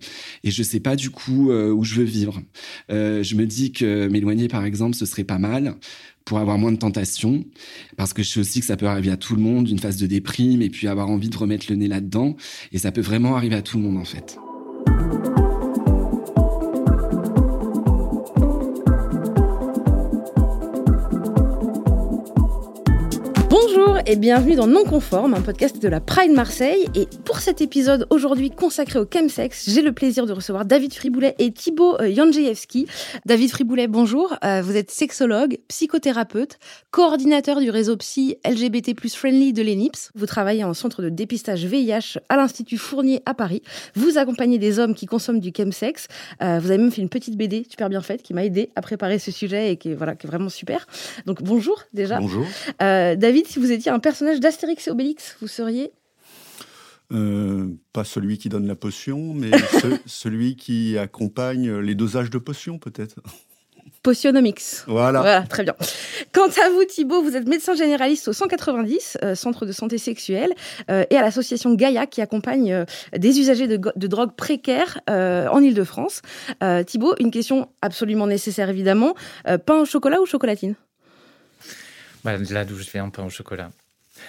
et 0.43 0.51
je 0.51 0.63
sais 0.63 0.79
pas 0.79 0.95
du 0.95 1.09
coup 1.09 1.51
euh, 1.51 1.71
où 1.71 1.83
je 1.83 1.95
veux 1.95 2.03
vivre. 2.03 2.41
je 2.89 3.35
me 3.35 3.45
dis 3.45 3.71
que 3.71 4.07
m'éloigner, 4.07 4.47
par 4.47 4.63
exemple, 4.65 4.95
ce 4.95 5.05
serait 5.05 5.23
pas 5.23 5.37
mal 5.37 5.75
pour 6.23 6.39
avoir 6.39 6.57
moins 6.57 6.71
de 6.71 6.77
tentations, 6.77 7.45
parce 7.97 8.11
que 8.11 8.23
je 8.23 8.29
sais 8.29 8.39
aussi 8.39 8.59
que 8.59 8.65
ça 8.65 8.77
peut 8.77 8.87
arriver 8.87 9.11
à 9.11 9.17
tout 9.17 9.35
le 9.35 9.41
monde, 9.41 9.69
une 9.69 9.77
phase 9.77 9.97
de 9.97 10.07
déprime, 10.07 10.63
et 10.63 10.69
puis 10.69 10.87
avoir 10.87 11.09
envie 11.09 11.29
de 11.29 11.37
remettre 11.37 11.67
le 11.69 11.75
nez 11.75 11.87
là-dedans, 11.87 12.35
et 12.71 12.79
ça 12.79 12.91
peut 12.91 13.01
vraiment 13.01 13.35
arriver 13.35 13.55
à 13.55 13.61
tout 13.61 13.77
le 13.77 13.83
monde 13.83 13.97
en 13.97 14.05
fait. 14.05 14.39
Et 24.07 24.15
bienvenue 24.17 24.55
dans 24.55 24.67
Non 24.67 24.83
Conforme, 24.83 25.33
un 25.33 25.41
podcast 25.41 25.81
de 25.81 25.87
la 25.87 25.99
Pride 25.99 26.31
Marseille. 26.31 26.85
Et 26.93 27.07
pour 27.23 27.39
cet 27.39 27.61
épisode 27.61 28.05
aujourd'hui 28.11 28.51
consacré 28.51 28.99
au 28.99 29.05
chemsex, 29.11 29.67
j'ai 29.67 29.81
le 29.81 29.93
plaisir 29.93 30.27
de 30.27 30.33
recevoir 30.33 30.63
David 30.63 30.93
Friboulet 30.93 31.33
et 31.39 31.51
Thibaut 31.51 31.99
euh, 31.99 32.13
Janjewski. 32.13 32.87
David 33.25 33.49
Friboulet, 33.49 33.87
bonjour. 33.87 34.35
Euh, 34.43 34.61
vous 34.61 34.75
êtes 34.75 34.91
sexologue, 34.91 35.57
psychothérapeute, 35.69 36.59
coordinateur 36.91 37.59
du 37.59 37.71
réseau 37.71 37.97
psy 37.97 38.37
LGBT 38.45 38.93
plus 38.95 39.15
friendly 39.15 39.53
de 39.53 39.63
l'ENIPS. 39.63 40.11
Vous 40.13 40.27
travaillez 40.27 40.63
en 40.63 40.75
centre 40.75 41.01
de 41.01 41.09
dépistage 41.09 41.65
VIH 41.65 42.19
à 42.29 42.35
l'Institut 42.35 42.77
Fournier 42.77 43.23
à 43.25 43.33
Paris. 43.33 43.63
Vous 43.95 44.19
accompagnez 44.19 44.59
des 44.59 44.77
hommes 44.77 44.93
qui 44.93 45.07
consomment 45.07 45.39
du 45.39 45.51
chemsex. 45.55 46.07
Euh, 46.43 46.59
vous 46.59 46.69
avez 46.69 46.77
même 46.77 46.91
fait 46.91 47.01
une 47.01 47.09
petite 47.09 47.37
BD 47.37 47.65
super 47.67 47.89
bien 47.89 48.01
faite 48.01 48.21
qui 48.21 48.35
m'a 48.35 48.45
aidé 48.45 48.69
à 48.75 48.81
préparer 48.81 49.17
ce 49.17 49.31
sujet 49.31 49.71
et 49.71 49.77
qui 49.77 49.91
est, 49.91 49.95
voilà, 49.95 50.15
qui 50.15 50.27
est 50.27 50.29
vraiment 50.29 50.49
super. 50.49 50.85
Donc 51.25 51.41
bonjour 51.41 51.81
déjà. 51.93 52.19
Bonjour. 52.19 52.45
David, 52.79 53.47
si 53.47 53.57
vous 53.57 53.71
étiez 53.71 53.91
un 53.91 53.94
personnage 53.99 54.39
d'Astérix 54.39 54.87
et 54.87 54.91
Obélix, 54.91 55.37
vous 55.41 55.47
seriez 55.47 55.91
euh, 57.13 57.67
pas 57.93 58.03
celui 58.03 58.37
qui 58.37 58.49
donne 58.49 58.67
la 58.67 58.75
potion, 58.75 59.33
mais 59.33 59.51
celui 60.05 60.55
qui 60.55 60.97
accompagne 60.97 61.77
les 61.77 61.95
dosages 61.95 62.29
de 62.29 62.37
potions, 62.37 62.79
peut-être. 62.79 63.15
Potionomics. 64.01 64.61
Voilà. 64.87 65.21
voilà. 65.21 65.41
Très 65.43 65.63
bien. 65.63 65.75
Quant 66.31 66.47
à 66.47 66.69
vous, 66.69 66.83
Thibault, 66.83 67.21
vous 67.21 67.35
êtes 67.35 67.47
médecin 67.47 67.75
généraliste 67.75 68.27
au 68.27 68.33
190, 68.33 69.17
euh, 69.23 69.35
centre 69.35 69.65
de 69.65 69.71
santé 69.71 69.97
sexuelle, 69.97 70.53
euh, 70.89 71.05
et 71.09 71.15
à 71.15 71.21
l'association 71.21 71.73
Gaia, 71.73 72.05
qui 72.07 72.21
accompagne 72.21 72.85
des 73.15 73.39
usagers 73.39 73.67
de, 73.67 73.77
de 73.95 74.07
drogue 74.07 74.35
précaires 74.35 74.99
en 75.07 75.59
Ile-de-France. 75.59 76.21
Thibault, 76.85 77.15
une 77.19 77.31
question 77.31 77.69
absolument 77.81 78.27
nécessaire, 78.27 78.69
évidemment. 78.69 79.15
pain 79.65 79.79
au 79.79 79.85
chocolat 79.85 80.19
ou 80.21 80.25
chocolatine? 80.25 80.75
Bah, 82.23 82.37
Là 82.37 82.65
d'où 82.65 82.75
je 82.75 82.83
fais 82.83 82.99
un 82.99 83.09
pain 83.09 83.23
au 83.23 83.29
chocolat. 83.29 83.69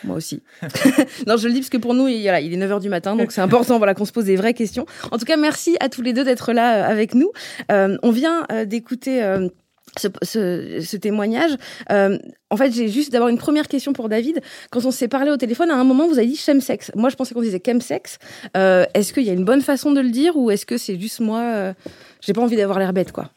Moi 0.04 0.16
aussi. 0.16 0.42
non, 1.26 1.36
je 1.36 1.48
le 1.48 1.54
dis 1.54 1.60
parce 1.60 1.70
que 1.70 1.76
pour 1.76 1.94
nous, 1.94 2.08
il, 2.08 2.26
est 2.26 2.56
9h 2.56 2.80
du 2.80 2.88
matin, 2.88 3.16
donc 3.16 3.32
c'est 3.32 3.40
important 3.40 3.78
voilà, 3.78 3.94
qu'on 3.94 4.04
se 4.04 4.12
pose 4.12 4.24
des 4.24 4.36
vraies 4.36 4.54
questions. 4.54 4.86
En 5.10 5.18
tout 5.18 5.24
cas, 5.24 5.36
merci 5.36 5.76
à 5.80 5.88
tous 5.88 6.02
les 6.02 6.12
deux 6.12 6.24
d'être 6.24 6.52
là 6.52 6.76
euh, 6.84 6.90
avec 6.90 7.14
nous. 7.14 7.30
Euh, 7.70 7.96
on 8.02 8.10
vient 8.10 8.46
euh, 8.52 8.64
d'écouter... 8.64 9.22
Ce, 9.98 10.96
témoignage. 10.98 11.52
En 11.88 12.56
fait, 12.58 12.70
j'ai 12.70 12.88
juste 12.88 13.12
d'abord 13.12 13.28
une 13.28 13.38
première 13.38 13.66
question 13.66 13.94
pour 13.94 14.10
David. 14.10 14.42
Quand 14.70 14.84
on 14.84 14.90
s'est 14.90 15.08
parlé 15.08 15.30
au 15.30 15.38
téléphone, 15.38 15.70
à 15.70 15.76
un 15.76 15.84
moment, 15.84 16.06
vous 16.06 16.18
avez 16.18 16.26
dit 16.26 16.36
chemsex. 16.36 16.92
Moi, 16.94 17.08
je 17.08 17.16
pensais 17.16 17.32
qu'on 17.32 17.40
disait 17.40 17.62
chemsex. 17.64 18.18
Est-ce 18.54 19.14
qu'il 19.14 19.22
y 19.22 19.30
a 19.30 19.32
une 19.32 19.46
bonne 19.46 19.62
façon 19.62 19.92
de 19.92 20.00
le 20.02 20.10
dire 20.10 20.36
ou 20.36 20.50
est-ce 20.50 20.66
que 20.66 20.76
c'est 20.76 21.00
juste 21.00 21.20
moi 21.20 21.72
J'ai 22.20 22.34
pas 22.34 22.42
envie 22.42 22.56
d'avoir 22.56 22.78
l'air 22.78 22.92
bête, 22.92 23.10
quoi? 23.12 23.30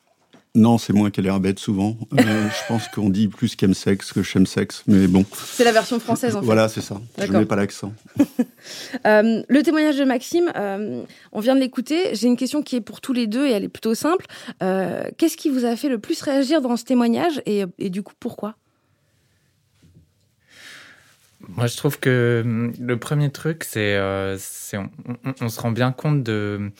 Non, 0.55 0.79
c'est 0.79 0.93
moi 0.93 1.11
qui 1.11 1.19
ai 1.19 1.23
l'air 1.23 1.39
bête 1.39 1.59
souvent. 1.59 1.95
Euh, 2.13 2.17
je 2.49 2.67
pense 2.67 2.87
qu'on 2.87 3.09
dit 3.09 3.27
plus 3.27 3.55
chemsex 3.59 4.11
que 4.11 4.23
chemsex, 4.23 4.83
mais 4.87 5.07
bon. 5.07 5.23
C'est 5.31 5.63
la 5.63 5.71
version 5.71 5.99
française, 5.99 6.35
en 6.35 6.39
fait. 6.39 6.45
Voilà, 6.45 6.67
c'est 6.67 6.81
ça. 6.81 6.99
Je 7.19 7.31
mets 7.31 7.45
pas 7.45 7.55
l'accent. 7.55 7.93
euh, 9.05 9.43
le 9.47 9.61
témoignage 9.61 9.97
de 9.97 10.05
Maxime, 10.05 10.51
euh, 10.55 11.03
on 11.31 11.39
vient 11.39 11.53
de 11.53 11.59
l'écouter. 11.59 12.15
J'ai 12.15 12.27
une 12.27 12.37
question 12.37 12.63
qui 12.63 12.75
est 12.75 12.81
pour 12.81 12.99
tous 12.99 13.13
les 13.13 13.27
deux 13.27 13.45
et 13.45 13.51
elle 13.51 13.63
est 13.63 13.69
plutôt 13.69 13.93
simple. 13.93 14.25
Euh, 14.63 15.03
Qu'est-ce 15.17 15.37
qui 15.37 15.49
vous 15.49 15.65
a 15.65 15.75
fait 15.75 15.89
le 15.89 15.99
plus 15.99 16.19
réagir 16.23 16.61
dans 16.61 16.75
ce 16.77 16.83
témoignage 16.83 17.41
et, 17.45 17.65
et 17.77 17.91
du 17.91 18.01
coup, 18.01 18.13
pourquoi? 18.19 18.55
Moi, 21.47 21.67
je 21.67 21.77
trouve 21.77 21.99
que 21.99 22.41
hum, 22.43 22.73
le 22.79 22.97
premier 22.97 23.31
truc, 23.31 23.63
c'est 23.63 23.95
euh, 23.95 24.37
on, 24.73 24.89
on, 25.25 25.33
on, 25.41 25.49
se 25.49 25.59
rend 25.59 25.71
bien 25.71 25.91
compte 25.91 26.21
de 26.21 26.71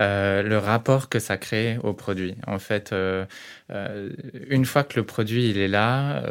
euh, 0.00 0.42
le 0.42 0.58
rapport 0.58 1.08
que 1.08 1.18
ça 1.18 1.36
crée 1.36 1.78
au 1.82 1.92
produit. 1.92 2.36
En 2.46 2.58
fait, 2.58 2.92
euh, 2.92 3.24
euh 3.70 4.10
une 4.48 4.64
fois 4.64 4.84
que 4.84 4.98
le 4.98 5.04
produit 5.04 5.50
il 5.50 5.58
est 5.58 5.68
là, 5.68 6.22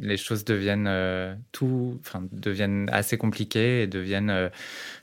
les 0.00 0.16
choses 0.16 0.44
deviennent 0.44 1.36
tout, 1.52 1.98
enfin 2.00 2.22
deviennent 2.32 2.88
assez 2.92 3.16
compliquées 3.16 3.82
et 3.82 3.86
deviennent 3.86 4.50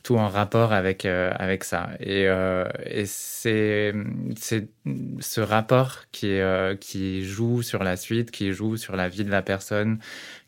tout 0.04 0.18
en 0.18 0.28
rapport 0.28 0.74
avec 0.74 1.06
avec 1.06 1.64
ça. 1.64 1.90
Et, 2.00 2.28
c'est 3.06 3.94
c'est 4.38 4.68
ce 5.20 5.42
rapport 5.42 6.06
qui 6.12 6.40
qui 6.80 7.26
joue 7.26 7.62
sur 7.62 7.84
la 7.84 7.98
suite, 7.98 8.32
qui 8.32 8.54
joue 8.54 8.78
sur 8.78 8.96
la 8.96 9.10
vie 9.10 9.24
de 9.24 9.32
la 9.32 9.42
personne, 9.42 10.00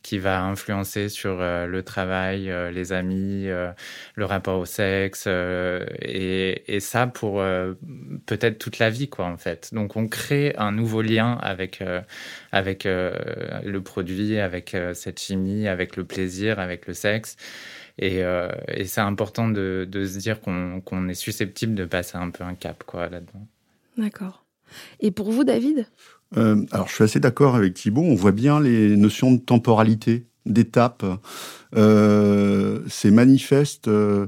qui 0.02 0.20
va 0.20 0.42
influencer 0.44 1.10
sur 1.10 1.38
le 1.40 1.82
travail, 1.84 2.52
les 2.74 2.94
amis, 2.94 3.46
le 3.46 4.26
rapport 4.26 4.60
au 4.60 4.66
sexe, 4.66 5.28
et, 5.28 6.64
et, 6.68 6.80
ça 6.80 7.08
pour 7.08 7.42
peut-être 8.26 8.58
toute 8.58 8.80
la 8.80 8.90
vie, 8.90 9.10
quoi, 9.10 9.26
en 9.26 9.38
fait. 9.38 9.74
Donc, 9.74 9.96
on 9.96 10.08
crée 10.08 10.54
un 10.58 10.72
nouveau 10.72 11.02
lien 11.02 11.38
avec, 11.42 11.84
avec 12.52 12.84
le 12.86 13.80
produit, 13.80 14.40
avec 14.40 14.76
cette 14.94 15.20
chimie, 15.20 15.68
avec 15.68 15.96
le 15.96 16.04
plaisir, 16.04 16.60
avec 16.60 16.88
le 16.88 16.94
sexe. 16.94 17.36
Et, 18.00 18.22
et 18.68 18.86
c'est 18.86 19.02
important 19.02 19.50
de, 19.50 19.88
de, 19.90 20.06
se 20.06 20.18
dire 20.18 20.42
qu'on 20.42 20.82
qu 20.82 21.10
est 21.10 21.14
susceptible 21.14 21.76
de 21.76 21.86
passer 21.86 22.18
un 22.18 22.30
peu 22.30 22.44
un 22.44 22.56
cap, 22.56 22.84
quoi, 22.86 23.10
là-dedans. 23.10 23.48
D'accord. 23.98 24.44
Et 25.00 25.12
pour 25.12 25.32
vous, 25.32 25.44
David? 25.44 25.86
Euh, 26.38 26.66
alors, 26.72 26.88
je 26.88 26.96
suis 26.96 27.04
assez 27.04 27.20
d'accord 27.20 27.56
avec 27.56 27.74
Thibault. 27.74 28.04
On 28.04 28.16
voit 28.16 28.32
bien 28.32 28.60
les 28.60 28.96
notions 28.96 29.32
de 29.32 29.40
temporalité, 29.40 30.26
d'étape. 30.46 31.06
Euh, 31.76 32.80
c'est 32.88 33.12
manifeste 33.12 33.88
euh, 33.88 34.28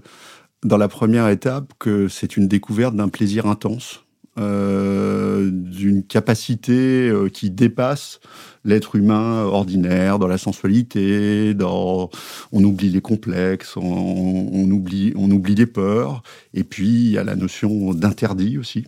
dans 0.65 0.77
la 0.77 0.87
première 0.87 1.29
étape 1.29 1.73
que 1.79 2.07
c'est 2.07 2.37
une 2.37 2.47
découverte 2.47 2.95
d'un 2.95 3.07
plaisir 3.07 3.45
intense, 3.45 4.03
euh, 4.37 5.49
d'une 5.51 6.03
capacité 6.03 7.07
euh, 7.07 7.29
qui 7.29 7.51
dépasse 7.51 8.19
l'être 8.65 8.95
humain 8.95 9.43
ordinaire 9.43 10.17
dans 10.17 10.27
la 10.27 10.39
sensualité, 10.39 11.53
dans 11.53 12.09
on 12.51 12.63
oublie 12.63 12.89
les 12.89 12.99
complexes, 12.99 13.77
on, 13.77 14.69
oublie 14.71 15.13
on 15.15 15.29
oublie 15.29 15.55
les 15.55 15.67
peurs, 15.67 16.23
et 16.53 16.63
puis 16.63 16.87
il 16.87 17.11
y 17.11 17.17
a 17.17 17.23
la 17.23 17.35
notion 17.35 17.93
d'interdit 17.93 18.57
aussi 18.57 18.85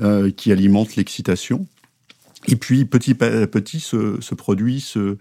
euh, 0.00 0.30
qui 0.30 0.50
alimente 0.50 0.96
l'excitation. 0.96 1.66
Et 2.48 2.56
puis 2.56 2.86
petit 2.86 3.22
à 3.22 3.46
petit, 3.46 3.80
ce, 3.80 4.34
produit 4.34 4.80
se, 4.80 5.18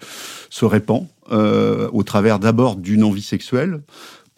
se 0.50 0.66
répand 0.66 1.06
au 1.30 2.04
travers 2.04 2.40
d'abord 2.40 2.78
d'une 2.78 3.04
envie 3.04 3.22
sexuelle, 3.22 3.82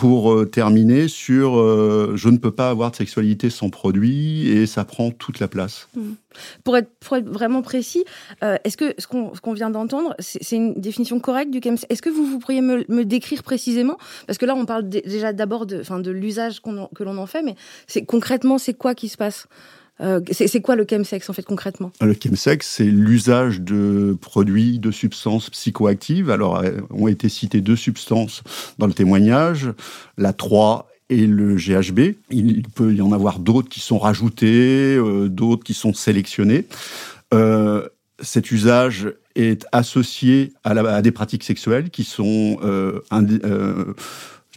pour 0.01 0.34
euh, 0.34 0.46
terminer 0.46 1.08
sur 1.08 1.60
euh, 1.60 2.13
je 2.15 2.29
ne 2.29 2.38
peux 2.38 2.50
pas 2.50 2.72
avoir 2.72 2.89
de 2.89 2.96
sexualité 2.96 3.51
sans 3.51 3.70
produit 3.70 4.48
et 4.48 4.65
ça 4.65 4.84
prend 4.84 5.12
toute 5.12 5.39
la 5.39 5.48
place. 5.48 5.89
Mmh. 5.96 6.13
Pour, 6.63 6.75
être, 6.75 6.89
vraiment 7.27 7.62
précis, 7.62 8.03
euh, 8.43 8.58
est-ce 8.63 8.77
que 8.77 8.96
ce 8.98 9.05
qu'on 9.05 9.29
qu 9.29 9.53
vient 9.53 9.70
d'entendre, 9.70 10.15
c'est 10.17 10.55
une 10.55 10.74
définition 10.74 11.20
correcte 11.20 11.51
du 11.51 11.60
chemsex 11.63 11.86
Est-ce 11.91 12.01
que 12.01 12.10
vous, 12.10 12.25
vous 12.25 12.39
pourriez 12.39 12.62
me, 12.62 13.05
décrire 13.05 13.43
précisément? 13.43 13.98
Parce 14.25 14.39
que 14.39 14.48
là, 14.48 14.55
on 14.55 14.65
parle 14.65 14.89
déjà 14.89 15.34
d'abord 15.34 15.67
de, 15.67 15.84
de 15.84 16.12
l'usage 16.12 16.63
qu 16.63 16.72
que 16.96 17.03
l'on 17.03 17.20
en 17.20 17.27
fait, 17.27 17.43
mais 17.43 17.55
concrètement, 18.08 18.58
c'est 18.58 18.74
quoi 18.74 18.96
qui 18.96 19.08
se 19.08 19.17
passe? 19.17 19.48
Euh, 20.00 20.20
c'est 20.32 20.62
quoi 20.62 20.76
le 20.76 20.86
chemsex 20.90 21.30
en 21.30 21.34
fait 21.34 21.44
concrètement? 21.44 21.92
Le 22.02 22.14
chemsex, 22.14 22.68
c'est 22.68 22.86
l'usage 22.86 23.62
de 23.62 24.18
produits, 24.20 24.80
de 24.80 24.90
substances 24.90 25.50
psychoactives. 25.50 26.32
Alors, 26.32 26.58
euh, 26.58 26.80
ont 26.90 27.08
été 27.08 27.30
citées 27.30 27.62
deux 27.62 27.76
substances 27.76 28.42
dans 28.80 28.88
le 28.88 28.94
témoignage, 28.94 29.70
la 30.18 30.34
3 30.34 30.90
et 31.10 31.28
le 31.28 31.56
GHB. 31.56 32.16
Il 32.32 32.64
peut 32.64 32.94
y 32.94 33.02
en 33.02 33.12
avoir 33.12 33.40
d'autres 33.40 33.70
qui 33.70 33.82
sont 33.82 34.00
rajoutés, 34.00 34.96
euh, 34.96 35.28
d'autres 35.30 35.64
qui 35.64 35.74
sont 35.74 35.94
sélectionnés. 35.94 36.66
Euh, 37.34 37.88
cet 38.22 38.52
usage 38.52 39.14
est 39.36 39.66
associé 39.72 40.54
à, 40.64 41.02
des 41.02 41.12
pratiques 41.12 41.44
sexuelles 41.44 41.90
qui 41.90 42.04
sont 42.04 42.60
euh, 42.64 43.00
euh, 43.14 43.94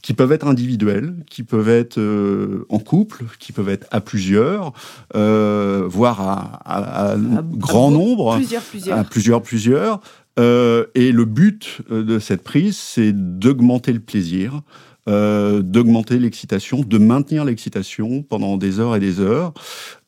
qui 0.05 0.13
peuvent 0.13 0.33
être 0.33 0.47
individuels, 0.47 1.15
qui 1.31 1.45
peuvent 1.45 1.71
être 1.71 1.97
euh, 1.97 2.67
en 2.69 2.79
couple, 2.79 3.25
qui 3.39 3.53
peuvent 3.53 3.71
être 3.71 3.87
à 3.91 4.03
plusieurs, 4.03 4.75
euh, 5.17 5.85
voire 5.89 6.21
à, 6.21 6.61
à, 6.67 7.13
à, 7.13 7.13
à 7.15 7.17
grand 7.17 7.91
nombre, 7.91 8.37
plusieurs, 8.37 8.63
plusieurs. 8.63 8.99
à 8.99 9.05
plusieurs, 9.05 9.43
plusieurs. 9.43 10.01
Euh, 10.39 10.85
et 10.95 11.11
le 11.11 11.25
but 11.25 11.81
de 11.91 12.19
cette 12.19 12.43
prise, 12.43 12.77
c'est 12.77 13.13
d'augmenter 13.15 13.95
le 13.95 14.01
plaisir, 14.01 14.61
euh, 15.09 15.61
d'augmenter 15.63 16.19
l'excitation, 16.19 16.81
de 16.81 16.99
maintenir 16.99 17.45
l'excitation 17.45 18.23
pendant 18.23 18.57
des 18.57 18.81
heures 18.81 18.97
et 18.97 19.01
des 19.01 19.21
heures. 19.21 19.53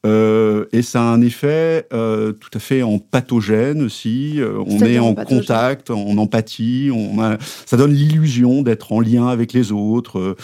Euh, 0.06 0.66
et 0.72 0.82
ça 0.82 1.00
a 1.00 1.04
un 1.04 1.20
effet 1.20 1.86
euh, 1.92 2.32
tout 2.32 2.50
à 2.54 2.60
fait 2.60 2.82
en 2.82 2.98
pathogène 2.98 3.82
aussi. 3.82 4.40
Euh, 4.40 4.62
on 4.66 4.80
est 4.80 4.98
en 4.98 5.14
pathogène. 5.14 5.40
contact, 5.40 5.90
en 5.90 6.16
empathie. 6.16 6.90
On 6.94 7.20
a, 7.20 7.38
ça 7.66 7.76
donne 7.76 7.92
l'illusion 7.92 8.62
d'être 8.62 8.92
en 8.92 9.00
lien 9.00 9.26
avec 9.26 9.52
les 9.52 9.72
autres, 9.72 10.18
euh, 10.18 10.36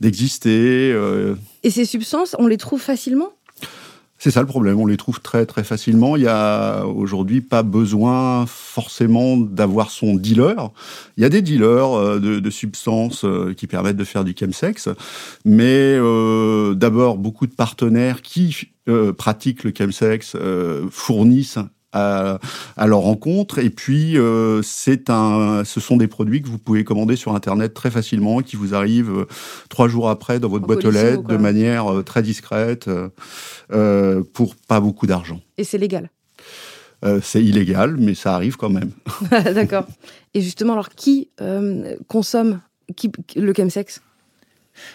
d'exister. 0.00 0.90
euh. 0.92 1.34
Et 1.62 1.70
ces 1.70 1.84
substances, 1.84 2.34
on 2.38 2.46
les 2.46 2.56
trouve 2.56 2.80
facilement? 2.80 3.28
C'est 4.22 4.30
ça 4.30 4.42
le 4.42 4.46
problème, 4.46 4.78
on 4.78 4.84
les 4.84 4.98
trouve 4.98 5.20
très 5.20 5.46
très 5.46 5.64
facilement. 5.64 6.14
Il 6.14 6.22
y 6.22 6.28
a 6.28 6.84
aujourd'hui 6.84 7.40
pas 7.40 7.62
besoin 7.62 8.44
forcément 8.46 9.38
d'avoir 9.38 9.90
son 9.90 10.14
dealer. 10.14 10.70
Il 11.16 11.22
y 11.22 11.26
a 11.26 11.30
des 11.30 11.40
dealers 11.40 11.98
euh, 11.98 12.20
de, 12.20 12.38
de, 12.38 12.50
substances 12.50 13.24
euh, 13.24 13.54
qui 13.54 13.66
permettent 13.66 13.96
de 13.96 14.04
faire 14.04 14.22
du 14.22 14.36
chemsex, 14.38 14.90
mais 15.46 15.96
euh, 15.96 16.74
d'abord 16.74 17.16
beaucoup 17.16 17.46
de 17.46 17.54
partenaires 17.54 18.20
qui 18.20 18.68
euh, 18.90 19.14
pratiquent 19.14 19.64
le 19.64 19.72
chemsex 19.76 20.34
euh, 20.34 20.86
fournissent 20.90 21.58
à, 21.92 22.38
à, 22.76 22.86
leur 22.86 23.00
rencontre. 23.00 23.58
Et 23.58 23.70
puis, 23.70 24.16
euh, 24.16 24.62
c'est 24.62 25.10
un, 25.10 25.64
ce 25.64 25.80
sont 25.80 25.96
des 25.96 26.06
produits 26.06 26.42
que 26.42 26.48
vous 26.48 26.58
pouvez 26.58 26.84
commander 26.84 27.16
sur 27.16 27.34
Internet 27.34 27.74
très 27.74 27.90
facilement, 27.90 28.40
qui 28.40 28.56
vous 28.56 28.74
arrivent 28.74 29.10
euh, 29.10 29.26
trois 29.68 29.88
jours 29.88 30.08
après 30.08 30.40
dans 30.40 30.48
votre 30.48 30.64
en 30.64 30.66
boîte 30.66 30.84
aux 30.84 30.90
lettres 30.90 31.22
de 31.22 31.36
manière 31.36 31.92
euh, 31.92 32.02
très 32.02 32.22
discrète, 32.22 32.88
pour 34.32 34.56
pas 34.68 34.80
beaucoup 34.80 35.06
d'argent. 35.06 35.40
Et 35.58 35.64
c'est 35.64 35.78
légal 35.78 36.10
C'est 37.22 37.42
illégal, 37.42 37.96
mais 37.98 38.14
ça 38.14 38.34
arrive 38.34 38.56
quand 38.56 38.70
même. 38.70 38.90
D'accord. 39.54 39.86
Et 40.34 40.40
justement, 40.42 40.74
alors, 40.74 40.90
qui 40.90 41.30
consomme 42.08 42.60
qui, 42.96 43.10
le 43.36 43.52
chemsex? 43.54 44.00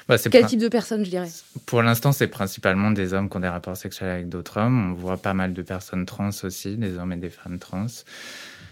Bah, 0.08 0.18
Quel 0.18 0.46
type 0.46 0.60
de 0.60 0.68
personnes, 0.68 1.04
je 1.06 1.10
dirais 1.10 1.30
Pour 1.66 1.82
l'instant, 1.82 2.12
c'est 2.12 2.28
principalement 2.28 2.92
des 2.92 3.14
hommes 3.14 3.30
qui 3.30 3.38
ont 3.38 3.42
des 3.42 3.48
rapports 3.48 3.78
sexuels 3.78 4.10
avec 4.10 4.30
d'autres 4.30 4.58
hommes. 4.60 4.92
On 4.92 4.94
voit 4.94 5.18
pas 5.18 5.34
mal 5.34 5.54
de 5.54 5.62
personnes 5.62 6.06
trans 6.06 6.30
aussi, 6.44 6.78
des 6.78 6.98
hommes 6.98 7.14
et 7.14 7.18
des 7.18 7.30
femmes 7.30 7.60
trans. 7.60 7.88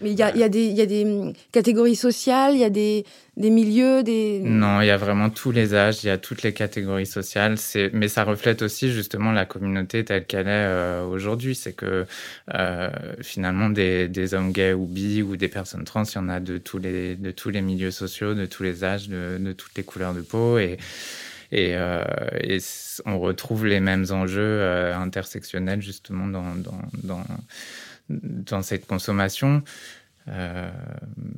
Mais 0.03 0.11
il 0.11 0.19
y 0.19 0.23
a, 0.23 0.49
des 0.49 1.33
catégories 1.53 1.95
sociales, 1.95 2.53
il 2.55 2.59
y 2.59 2.63
a 2.65 2.69
des, 2.69 3.05
milieux, 3.37 4.03
des... 4.03 4.41
Non, 4.43 4.81
il 4.81 4.87
y 4.87 4.89
a 4.89 4.97
vraiment 4.97 5.29
tous 5.29 5.51
les 5.51 5.73
âges, 5.73 6.03
il 6.03 6.07
y 6.07 6.09
a 6.09 6.17
toutes 6.17 6.43
les 6.43 6.53
catégories 6.53 7.05
sociales. 7.05 7.55
Mais 7.93 8.09
ça 8.09 8.25
reflète 8.25 8.61
aussi 8.61 8.91
justement 8.91 9.31
la 9.31 9.45
communauté 9.45 10.03
telle 10.03 10.25
qu'elle 10.25 10.47
est 10.47 10.67
euh, 10.67 11.05
aujourd'hui. 11.05 11.55
C'est 11.55 11.71
que 11.71 12.05
euh, 12.53 12.89
finalement, 13.21 13.69
des, 13.69 14.33
hommes 14.33 14.51
gays 14.51 14.73
ou 14.73 14.85
bi 14.85 15.21
ou 15.21 15.37
des 15.37 15.47
personnes 15.47 15.85
trans, 15.85 16.03
il 16.03 16.15
y 16.15 16.17
en 16.17 16.27
a 16.27 16.41
de 16.41 16.57
tous 16.57 16.79
les, 16.79 17.17
milieux 17.61 17.91
sociaux, 17.91 18.33
de 18.33 18.45
tous 18.45 18.63
les 18.63 18.83
âges, 18.83 19.07
de, 19.07 19.53
toutes 19.53 19.75
les 19.77 19.83
couleurs 19.83 20.13
de 20.13 20.21
peau. 20.21 20.57
Et, 20.57 20.77
euh, 21.53 22.03
on 23.05 23.19
retrouve 23.19 23.67
les 23.67 23.79
mêmes 23.79 24.05
enjeux 24.09 24.63
intersectionnels 24.93 25.81
justement 25.81 26.27
dans, 26.27 27.23
dans 28.09 28.61
cette 28.61 28.85
consommation. 28.87 29.63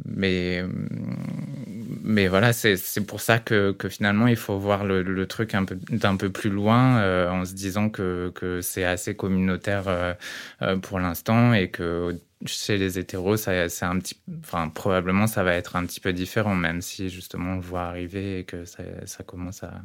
mais, 0.05 0.63
mais 2.03 2.27
voilà, 2.27 2.53
c'est 2.53 3.05
pour 3.07 3.19
ça 3.21 3.39
que, 3.39 3.71
que, 3.71 3.89
finalement, 3.89 4.27
il 4.27 4.35
faut 4.35 4.57
voir 4.59 4.85
le, 4.85 5.01
le 5.01 5.25
truc 5.25 5.55
un 5.55 5.65
peu 5.65 5.75
d'un 5.89 6.17
peu 6.17 6.29
plus 6.31 6.49
loin 6.51 7.31
en 7.31 7.45
se 7.45 7.53
disant 7.53 7.89
que, 7.89 8.31
que 8.35 8.61
c'est 8.61 8.83
assez 8.83 9.15
communautaire 9.15 10.17
pour 10.81 10.99
l'instant 10.99 11.53
et 11.53 11.69
que 11.69 12.19
chez 12.45 12.77
les 12.77 12.99
hétéros, 12.99 13.37
ça, 13.37 13.51
un 13.53 13.99
petit, 13.99 14.17
enfin, 14.39 14.69
probablement, 14.69 15.27
ça 15.27 15.43
va 15.43 15.53
être 15.53 15.75
un 15.75 15.85
petit 15.85 15.99
peu 15.99 16.13
différent, 16.13 16.55
même 16.55 16.81
si 16.81 17.09
justement 17.09 17.53
on 17.53 17.55
le 17.55 17.61
voit 17.61 17.83
arriver 17.83 18.39
et 18.39 18.43
que 18.43 18.65
ça 18.65 19.23
commence 19.25 19.63
à, 19.63 19.81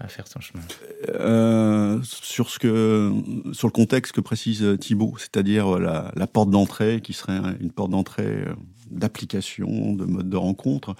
à 0.00 0.08
faire 0.08 0.26
son 0.26 0.40
chemin. 0.40 0.62
Euh, 1.08 2.00
sur, 2.02 2.50
ce 2.50 2.58
que, 2.58 3.12
sur 3.52 3.68
le 3.68 3.72
contexte 3.72 4.12
que 4.12 4.20
précise 4.20 4.76
Thibault, 4.80 5.14
c'est-à-dire 5.18 5.78
la, 5.78 6.12
la 6.14 6.26
porte 6.26 6.50
d'entrée 6.50 7.00
qui 7.02 7.12
serait 7.12 7.40
une 7.60 7.70
porte 7.70 7.90
d'entrée 7.90 8.44
euh, 8.46 8.54
d'application, 8.90 9.94
de 9.94 10.04
mode 10.04 10.28
de 10.28 10.36
rencontre. 10.36 10.94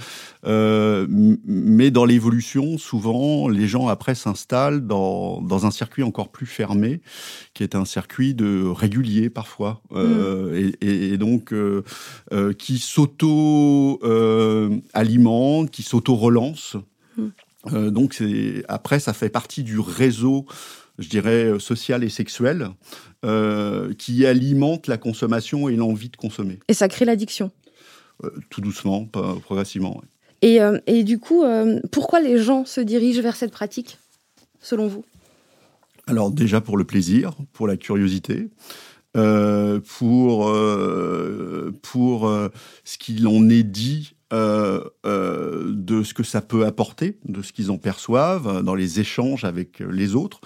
Euh, 0.46 1.06
mais 1.08 1.90
dans 1.90 2.04
l'évolution, 2.04 2.78
souvent, 2.78 3.48
les 3.48 3.66
gens 3.66 3.88
après 3.88 4.14
s'installent 4.14 4.86
dans, 4.86 5.40
dans 5.40 5.66
un 5.66 5.70
circuit 5.70 6.02
encore 6.02 6.28
plus 6.30 6.46
fermé, 6.46 7.00
qui 7.54 7.62
est 7.62 7.74
un 7.74 7.84
circuit 7.84 8.34
de 8.34 8.64
régulier 8.66 9.30
parfois, 9.30 9.82
euh, 9.92 10.68
mm. 10.68 10.72
et, 10.80 11.12
et, 11.12 11.18
donc 11.18 11.52
euh, 11.52 11.82
euh 12.32 12.54
qui 12.54 12.78
s'auto-alimente, 12.78 15.70
qui 15.70 15.82
Mm. 17.70 17.90
donc 17.90 18.22
après, 18.68 19.00
ça 19.00 19.12
fait 19.12 19.30
partie 19.30 19.62
du 19.62 19.78
réseau 19.78 20.46
je 20.98 21.08
dirais, 21.08 21.58
social 21.58 22.04
et 22.04 22.08
sexuel, 22.08 22.68
euh, 23.24 23.92
qui 23.94 24.26
alimente 24.26 24.86
la 24.86 24.96
consommation 24.96 25.68
et 25.68 25.76
l'envie 25.76 26.08
de 26.08 26.16
consommer. 26.16 26.60
Et 26.68 26.74
ça 26.74 26.88
crée 26.88 27.04
l'addiction 27.04 27.50
euh, 28.22 28.30
tout 28.48 28.60
doucement, 28.60 29.06
pas 29.06 29.34
progressivement. 29.42 30.00
Et, 30.40 30.60
euh, 30.60 30.78
et, 30.86 31.02
du 31.02 31.18
coup, 31.18 31.42
euh, 31.42 31.80
pourquoi 31.90 32.20
les 32.20 32.38
gens 32.38 32.64
se 32.64 32.80
dirigent 32.80 33.22
vers 33.22 33.34
cette 33.34 33.50
pratique, 33.50 33.98
selon 34.60 34.86
vous? 34.86 35.04
Alors 36.06 36.30
déjà 36.30 36.60
pour 36.60 36.76
le 36.76 36.84
plaisir, 36.84 37.32
pour 37.52 37.66
la 37.66 37.76
curiosité, 37.76 38.48
euh, 39.16 39.80
pour, 39.98 40.48
euh, 40.48 41.72
pour 41.82 42.30
ce 42.84 42.98
qu'il 42.98 43.26
en 43.26 43.48
est 43.48 43.62
dit 43.62 44.13
de 44.32 46.02
ce 46.02 46.14
que 46.14 46.22
ça 46.22 46.40
peut 46.40 46.66
apporter, 46.66 47.18
de 47.24 47.42
ce 47.42 47.52
qu'ils 47.52 47.70
en 47.70 47.78
perçoivent 47.78 48.62
dans 48.62 48.74
les 48.74 49.00
échanges 49.00 49.44
avec 49.44 49.80
les 49.80 50.14
autres 50.14 50.40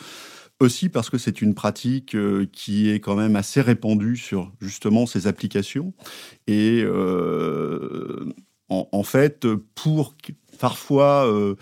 aussi 0.60 0.88
parce 0.88 1.10
que 1.10 1.18
c'est 1.18 1.40
une 1.40 1.54
pratique 1.54 2.14
euh, 2.14 2.46
qui 2.52 2.90
est 2.90 3.00
quand 3.00 3.14
même 3.14 3.36
assez 3.36 3.60
répandue 3.60 4.16
sur 4.16 4.52
justement 4.60 5.06
ces 5.06 5.26
applications. 5.26 5.92
Et 6.46 6.82
euh, 6.84 8.32
en, 8.68 9.02
fait, 9.02 9.46
pour 9.74 10.14
parfois, 10.58 11.26
euh, 11.26 11.54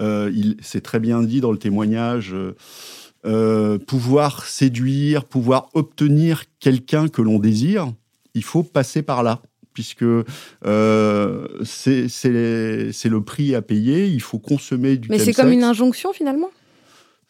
euh 0.00 0.30
c'est 0.60 0.82
très 0.82 1.00
bien 1.00 1.22
dit 1.22 1.40
dans 1.40 1.52
le 1.52 1.58
témoignage. 1.58 2.34
Euh, 3.26 3.78
pouvoir 3.78 4.46
séduire, 4.46 5.24
pouvoir 5.24 5.68
obtenir 5.74 6.44
quelqu'un 6.58 7.08
que 7.08 7.20
l'on 7.20 7.38
désire, 7.38 7.92
il 8.34 8.42
faut 8.42 8.62
passer 8.62 9.02
par 9.02 9.22
là 9.22 9.42
puisque 9.72 10.02
euh, 10.02 11.46
c'est 11.64 12.28
le 12.28 13.20
prix 13.20 13.54
à 13.54 13.62
payer, 13.62 14.06
il 14.06 14.20
faut 14.20 14.38
consommer 14.38 14.96
du 14.96 15.08
Mais 15.08 15.18
c'est 15.18 15.32
comme 15.32 15.52
une 15.52 15.64
injonction 15.64 16.12
finalement? 16.12 16.50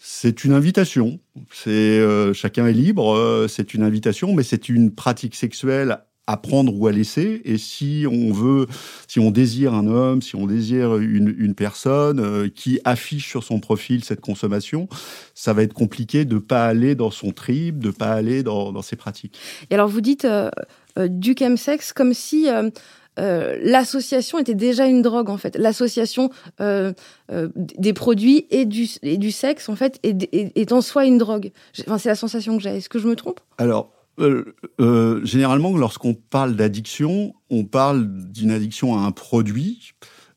C'est 0.02 0.44
une 0.44 0.54
invitation. 0.54 1.20
C'est 1.52 1.70
euh, 1.70 2.32
chacun 2.32 2.66
est 2.66 2.72
libre. 2.72 3.14
Euh, 3.14 3.48
c'est 3.48 3.74
une 3.74 3.82
invitation, 3.82 4.32
mais 4.34 4.42
c'est 4.42 4.70
une 4.70 4.94
pratique 4.94 5.34
sexuelle 5.34 5.98
à 6.30 6.36
prendre 6.36 6.74
ou 6.74 6.86
à 6.86 6.92
laisser. 6.92 7.42
Et 7.44 7.58
si 7.58 8.06
on 8.10 8.32
veut, 8.32 8.66
si 9.08 9.18
on 9.20 9.30
désire 9.30 9.74
un 9.74 9.86
homme, 9.86 10.22
si 10.22 10.36
on 10.36 10.46
désire 10.46 10.96
une, 10.96 11.34
une 11.38 11.54
personne 11.54 12.20
euh, 12.20 12.48
qui 12.48 12.80
affiche 12.84 13.28
sur 13.28 13.44
son 13.44 13.60
profil 13.60 14.04
cette 14.04 14.20
consommation, 14.20 14.88
ça 15.34 15.52
va 15.52 15.62
être 15.62 15.74
compliqué 15.74 16.24
de 16.24 16.38
pas 16.38 16.66
aller 16.66 16.94
dans 16.94 17.10
son 17.10 17.32
trip, 17.32 17.78
de 17.78 17.90
pas 17.90 18.12
aller 18.12 18.42
dans, 18.42 18.72
dans 18.72 18.82
ses 18.82 18.96
pratiques. 18.96 19.38
Et 19.70 19.74
alors 19.74 19.88
vous 19.88 20.00
dites 20.00 20.26
du 20.96 21.34
chemsex 21.38 21.92
comme 21.92 22.14
si 22.14 22.48
euh, 23.18 23.58
l'association 23.62 24.38
était 24.38 24.54
déjà 24.54 24.86
une 24.86 25.02
drogue 25.02 25.30
en 25.30 25.36
fait. 25.36 25.56
L'association 25.56 26.30
euh, 26.60 26.92
euh, 27.32 27.48
des 27.56 27.92
produits 27.92 28.46
et 28.50 28.64
du, 28.64 28.88
et 29.02 29.18
du 29.18 29.30
sexe 29.30 29.68
en 29.68 29.76
fait 29.76 29.98
est, 30.02 30.28
est, 30.32 30.72
en 30.72 30.80
soi 30.80 31.04
une 31.04 31.18
drogue. 31.18 31.50
Enfin, 31.80 31.98
c'est 31.98 32.08
la 32.08 32.14
sensation 32.14 32.56
que 32.56 32.62
j'ai. 32.62 32.76
Est-ce 32.76 32.88
que 32.88 32.98
je 32.98 33.08
me 33.08 33.16
trompe? 33.16 33.40
Alors. 33.58 33.92
Généralement, 35.24 35.76
lorsqu'on 35.76 36.14
parle 36.14 36.56
d'addiction, 36.56 37.34
on 37.50 37.64
parle 37.64 38.06
d'une 38.30 38.50
addiction 38.50 38.96
à 38.96 39.02
un 39.02 39.12
produit 39.12 39.92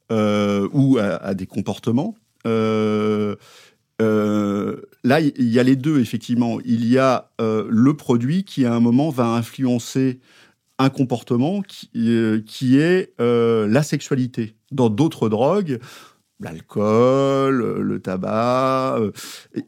ou 0.09 0.97
à, 0.99 1.33
des 1.33 1.47
comportements. 1.47 2.15
là, 2.45 3.35
il 5.19 5.49
y 5.49 5.59
a 5.59 5.63
les 5.63 5.75
deux, 5.75 5.99
effectivement. 5.99 6.59
Il 6.65 6.85
y 6.85 6.97
a 6.97 7.31
le 7.39 7.93
produit 7.93 8.43
qui, 8.43 8.65
à 8.65 8.73
un 8.73 8.79
moment, 8.79 9.09
va 9.09 9.27
influencer 9.27 10.19
un 10.79 10.89
comportement 10.89 11.61
qui, 11.61 11.89
euh, 11.95 12.41
est 12.61 13.13
euh, 13.19 13.67
la 13.67 13.83
sexualité. 13.83 14.55
Dans 14.71 14.89
d'autres 14.89 15.29
drogues, 15.29 15.79
l'alcool, 16.43 17.81
le 17.81 17.99
tabac, 17.99 18.97
euh, 18.99 19.11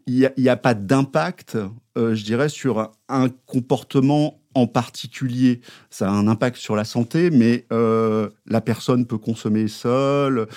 il 0.08 0.32
n'y 0.38 0.50
a, 0.50 0.58
pas 0.58 0.74
d'impact, 0.74 1.58
je 1.96 2.24
dirais, 2.24 2.50
sur 2.50 2.92
un, 3.10 3.30
comportement 3.46 4.40
en 4.54 4.68
particulier. 4.68 5.62
Ça 5.90 6.08
a 6.08 6.12
un 6.12 6.28
impact 6.28 6.58
sur 6.58 6.76
la 6.76 6.86
santé, 6.86 7.30
mais 7.30 7.66
la 7.70 8.62
personne 8.62 9.06
peut 9.06 9.18
consommer 9.18 9.68
seule. 9.68 10.48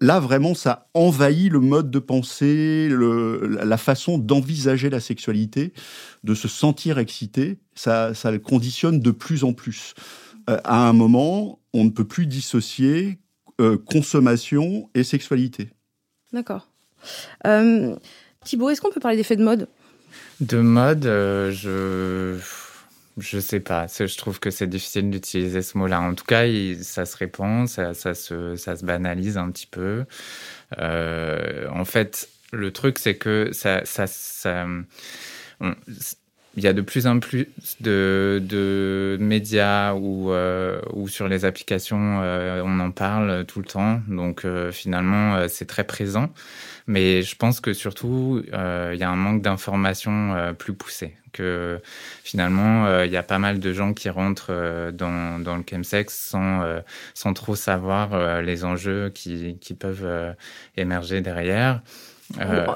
Là, 0.00 0.20
vraiment, 0.20 0.54
ça 0.54 0.88
envahit 0.92 1.50
le 1.50 1.60
mode 1.60 1.90
de 1.90 1.98
pensée, 1.98 2.90
la 2.90 3.76
façon 3.78 4.18
d'envisager 4.18 4.90
la 4.90 5.00
sexualité, 5.00 5.72
de 6.22 6.34
se 6.34 6.48
sentir 6.48 6.98
excité. 6.98 7.58
Ça, 7.74 8.12
ça 8.12 8.30
le 8.30 8.38
conditionne 8.38 9.00
de 9.00 9.10
plus 9.10 9.42
en 9.42 9.54
plus. 9.54 9.94
Euh, 10.50 10.58
à 10.64 10.88
un 10.88 10.92
moment, 10.92 11.60
on 11.72 11.84
ne 11.84 11.90
peut 11.90 12.04
plus 12.04 12.26
dissocier 12.26 13.18
euh, 13.60 13.76
consommation 13.76 14.88
et 14.94 15.04
sexualité. 15.04 15.70
D'accord. 16.32 16.68
Euh, 17.46 17.94
Thibaut, 18.44 18.70
est-ce 18.70 18.80
qu'on 18.80 18.90
peut 18.90 19.00
parler 19.00 19.16
d'effet 19.16 19.36
de 19.36 19.44
mode? 19.44 19.68
De 20.40 20.58
mode, 20.58 21.06
euh, 21.06 21.50
je 21.52 22.38
je 23.18 23.38
sais 23.38 23.60
pas. 23.60 23.86
Je 23.86 24.16
trouve 24.16 24.40
que 24.40 24.50
c'est 24.50 24.66
difficile 24.66 25.10
d'utiliser 25.10 25.62
ce 25.62 25.76
mot-là. 25.76 26.00
En 26.00 26.14
tout 26.14 26.24
cas, 26.24 26.46
il, 26.46 26.82
ça 26.82 27.04
se 27.04 27.16
répand, 27.16 27.68
ça, 27.68 27.92
ça, 27.92 28.14
se, 28.14 28.56
ça 28.56 28.76
se 28.76 28.84
banalise 28.84 29.36
un 29.36 29.50
petit 29.50 29.66
peu. 29.66 30.04
Euh, 30.78 31.68
en 31.70 31.84
fait, 31.84 32.28
le 32.52 32.72
truc, 32.72 32.98
c'est 32.98 33.16
que 33.16 33.50
ça, 33.52 33.84
ça, 33.84 34.06
ça 34.06 34.66
on, 35.60 35.74
il 36.56 36.64
y 36.64 36.66
a 36.66 36.72
de 36.72 36.80
plus 36.82 37.06
en 37.06 37.20
plus 37.20 37.46
de, 37.80 38.42
de 38.44 39.16
médias 39.20 39.94
ou, 39.94 40.32
euh, 40.32 40.80
sur 41.06 41.28
les 41.28 41.44
applications, 41.44 42.20
euh, 42.22 42.62
on 42.64 42.80
en 42.80 42.90
parle 42.90 43.44
tout 43.46 43.60
le 43.60 43.66
temps. 43.66 44.00
Donc 44.08 44.44
euh, 44.44 44.72
finalement, 44.72 45.36
euh, 45.36 45.46
c'est 45.48 45.66
très 45.66 45.84
présent. 45.84 46.30
Mais 46.86 47.22
je 47.22 47.36
pense 47.36 47.60
que 47.60 47.72
surtout, 47.72 48.42
euh, 48.52 48.90
il 48.94 49.00
y 49.00 49.04
a 49.04 49.10
un 49.10 49.16
manque 49.16 49.42
d'informations 49.42 50.34
euh, 50.34 50.52
plus 50.52 50.72
poussé. 50.72 51.14
Que 51.32 51.80
finalement, 52.24 53.02
il 53.04 53.10
y 53.12 53.16
a 53.16 53.22
pas 53.22 53.38
mal 53.38 53.60
de 53.60 53.72
gens 53.72 53.94
qui 53.94 54.10
rentrent 54.10 54.90
dans, 54.90 55.38
dans 55.38 55.56
le 55.56 55.62
chemsex 55.62 56.12
sans, 56.12 56.64
sans 57.14 57.34
trop 57.34 57.54
savoir 57.54 58.42
les 58.42 58.64
enjeux 58.64 59.10
qui, 59.14 59.56
qui 59.60 59.74
peuvent 59.74 60.34
émerger 60.76 61.20
derrière. 61.20 61.82
Euh... 62.38 62.66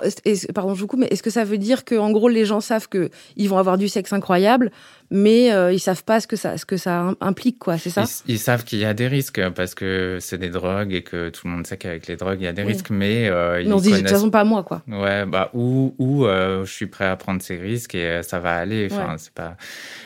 Pardon, 0.55 0.75
je 0.75 0.81
vous 0.81 0.87
coupe, 0.87 1.01
mais 1.01 1.09
est-ce 1.11 1.23
que 1.23 1.31
ça 1.31 1.45
veut 1.45 1.59
dire 1.59 1.85
que, 1.85 1.95
en 1.95 2.11
gros, 2.11 2.29
les 2.29 2.45
gens 2.45 2.61
savent 2.61 2.89
que 2.89 3.11
ils 3.37 3.49
vont 3.49 3.59
avoir 3.59 3.79
du 3.79 3.89
sexe 3.89 4.13
incroyable, 4.13 4.71
mais 5.11 5.53
euh, 5.53 5.73
ils 5.73 5.81
savent 5.81 6.05
pas 6.05 6.21
ce 6.21 6.27
que 6.27 6.37
ça, 6.37 6.59
ce 6.59 6.65
que 6.65 6.77
ça 6.77 7.15
implique, 7.21 7.59
quoi, 7.59 7.79
c'est 7.79 7.91
ça 7.91 8.05
ils, 8.27 8.35
ils, 8.35 8.39
savent 8.39 8.65
qu'il 8.65 8.79
y 8.79 8.85
a 8.85 8.95
des 8.95 9.09
risques 9.09 9.41
parce 9.51 9.75
que 9.75 10.19
c'est 10.21 10.39
des 10.39 10.51
drogues 10.51 10.93
et 10.93 11.03
que 11.03 11.29
tout 11.31 11.47
le 11.47 11.53
monde 11.53 11.67
sait 11.67 11.77
qu'avec 11.77 12.07
les 12.07 12.17
drogues 12.17 12.39
il 12.41 12.45
y 12.45 12.49
a 12.49 12.53
des 12.53 12.63
oui. 12.63 12.73
risques, 12.73 12.91
mais 12.91 13.29
euh, 13.29 13.61
ils 13.61 13.69
non, 13.69 13.77
connaissent... 13.77 13.93
de 13.93 13.99
toute 13.99 14.09
façon 14.11 14.31
pas 14.31 14.45
moi, 14.45 14.63
quoi. 14.63 14.83
Ouais, 14.89 15.27
bah 15.27 15.51
ou 15.55 15.95
ou 15.99 16.27
euh, 16.27 16.65
je 16.65 16.73
suis 16.73 16.87
prêt 16.87 17.07
à 17.07 17.17
prendre 17.17 17.43
ces 17.43 17.57
risques 17.57 17.95
et 17.95 18.05
euh, 18.05 18.23
ça 18.23 18.39
va 18.39 18.57
aller. 18.57 18.89
Enfin, 18.91 19.13
ouais. 19.13 19.19
c'est 19.19 19.33
pas. 19.33 19.57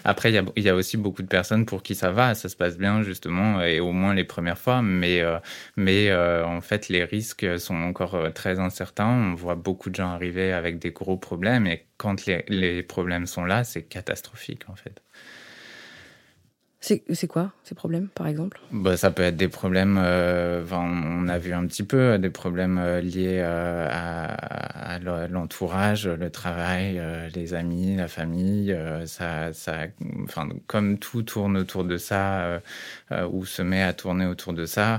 Après, 0.05 0.31
il 0.31 0.35
y 0.35 0.39
a 0.39 0.45
il 0.57 0.63
y 0.63 0.69
a 0.69 0.75
aussi 0.75 0.97
beaucoup 0.97 1.23
de 1.23 1.29
personnes 1.29 1.67
pour 1.67 1.83
qui 1.83 1.95
ça 1.95 2.11
va, 2.11 2.35
ça 2.35 2.49
se 2.49 2.57
passe 2.57 2.79
bien 2.79 3.03
justement 3.03 3.63
et 3.63 3.81
au 3.81 3.93
moins 3.93 4.15
les 4.15 4.25
premières 4.25 4.59
fois, 4.59 4.83
mais 4.83 5.21
euh, 5.21 5.39
mais 5.77 6.11
euh, 6.11 6.45
en 6.47 6.61
fait 6.61 6.89
les 6.89 7.05
risques 7.05 7.59
sont 7.59 7.77
encore 7.77 8.17
très 8.35 8.59
incertains. 8.59 9.09
On 9.09 9.35
voit 9.35 9.55
beaucoup 9.55 9.91
de 9.91 9.95
gens 9.95 10.11
arriver 10.11 10.53
avec 10.53 10.79
des 10.79 10.91
gros 10.91 11.17
problèmes. 11.17 11.67
Et 11.67 11.85
quand 11.99 12.25
les, 12.27 12.45
les 12.49 12.83
problèmes 12.83 13.27
sont 13.27 13.45
là, 13.45 13.65
c'est 13.65 13.83
catastrophique, 13.83 14.69
en 14.69 14.75
fait. 14.77 15.03
C'est 16.81 17.27
quoi 17.27 17.53
ces 17.65 17.75
problèmes, 17.75 18.09
par 18.09 18.29
exemple? 18.29 18.61
Bah, 18.71 18.97
Ça 18.97 19.11
peut 19.11 19.25
être 19.25 19.37
des 19.37 19.49
problèmes, 19.49 19.99
euh, 20.01 20.65
on 20.71 21.27
a 21.27 21.37
vu 21.37 21.53
un 21.53 21.67
petit 21.67 21.83
peu, 21.83 22.19
des 22.19 22.31
problèmes 22.31 22.79
euh, 22.79 23.01
liés 23.01 23.41
euh, 23.43 23.89
à, 23.91 24.99
l'entourage, 25.29 26.07
le 26.07 26.31
travail, 26.31 27.01
les 27.35 27.55
amis, 27.55 27.97
la 27.97 28.09
famille. 28.09 28.77
ça, 29.07 29.53
ça, 29.53 29.87
comme 30.67 30.99
tout 30.99 31.23
tourne 31.23 31.57
autour 31.57 31.85
de 31.85 31.97
ça, 31.97 32.61
ou 33.31 33.45
se 33.45 33.63
met 33.63 33.83
à 33.83 33.93
tourner 33.93 34.27
autour 34.27 34.55
de 34.55 34.67
ça, 34.67 34.95
euh, 34.95 34.99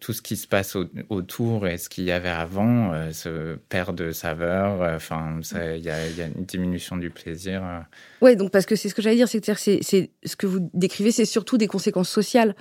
tout 0.00 0.12
ce 0.12 0.20
qui 0.20 0.36
se 0.36 0.46
passe 0.46 0.76
autour 1.08 1.66
et 1.66 1.78
ce 1.78 1.88
qu'il 1.88 2.04
y 2.04 2.12
avait 2.12 2.28
avant 2.28 2.92
euh, 2.92 3.12
se 3.12 3.56
perd 3.68 3.96
de 3.96 4.12
saveur. 4.12 4.82
Euh, 4.82 4.96
enfin, 4.96 5.40
il 5.54 5.80
y, 5.80 5.84
y, 5.84 5.90
a 5.90 6.26
une 6.26 6.44
diminution 6.44 6.96
du 6.96 7.10
plaisir. 7.10 7.62
Ouais, 8.20 8.36
donc 8.36 8.50
parce 8.50 8.66
que 8.66 8.76
c'est 8.76 8.88
ce 8.88 8.94
que 8.94 9.02
j'allais 9.02 9.16
dire, 9.16 9.28
c'est 9.28 9.40
que 9.40 9.54
c'est 9.54 10.10
ce 10.24 10.36
que 10.36 10.46
vous 10.46 10.70
décrivez, 10.74 11.10
c'est 11.10 11.24
surtout 11.24 11.56
des 11.56 11.68
conséquences 11.68 12.10
sociales. 12.10 12.54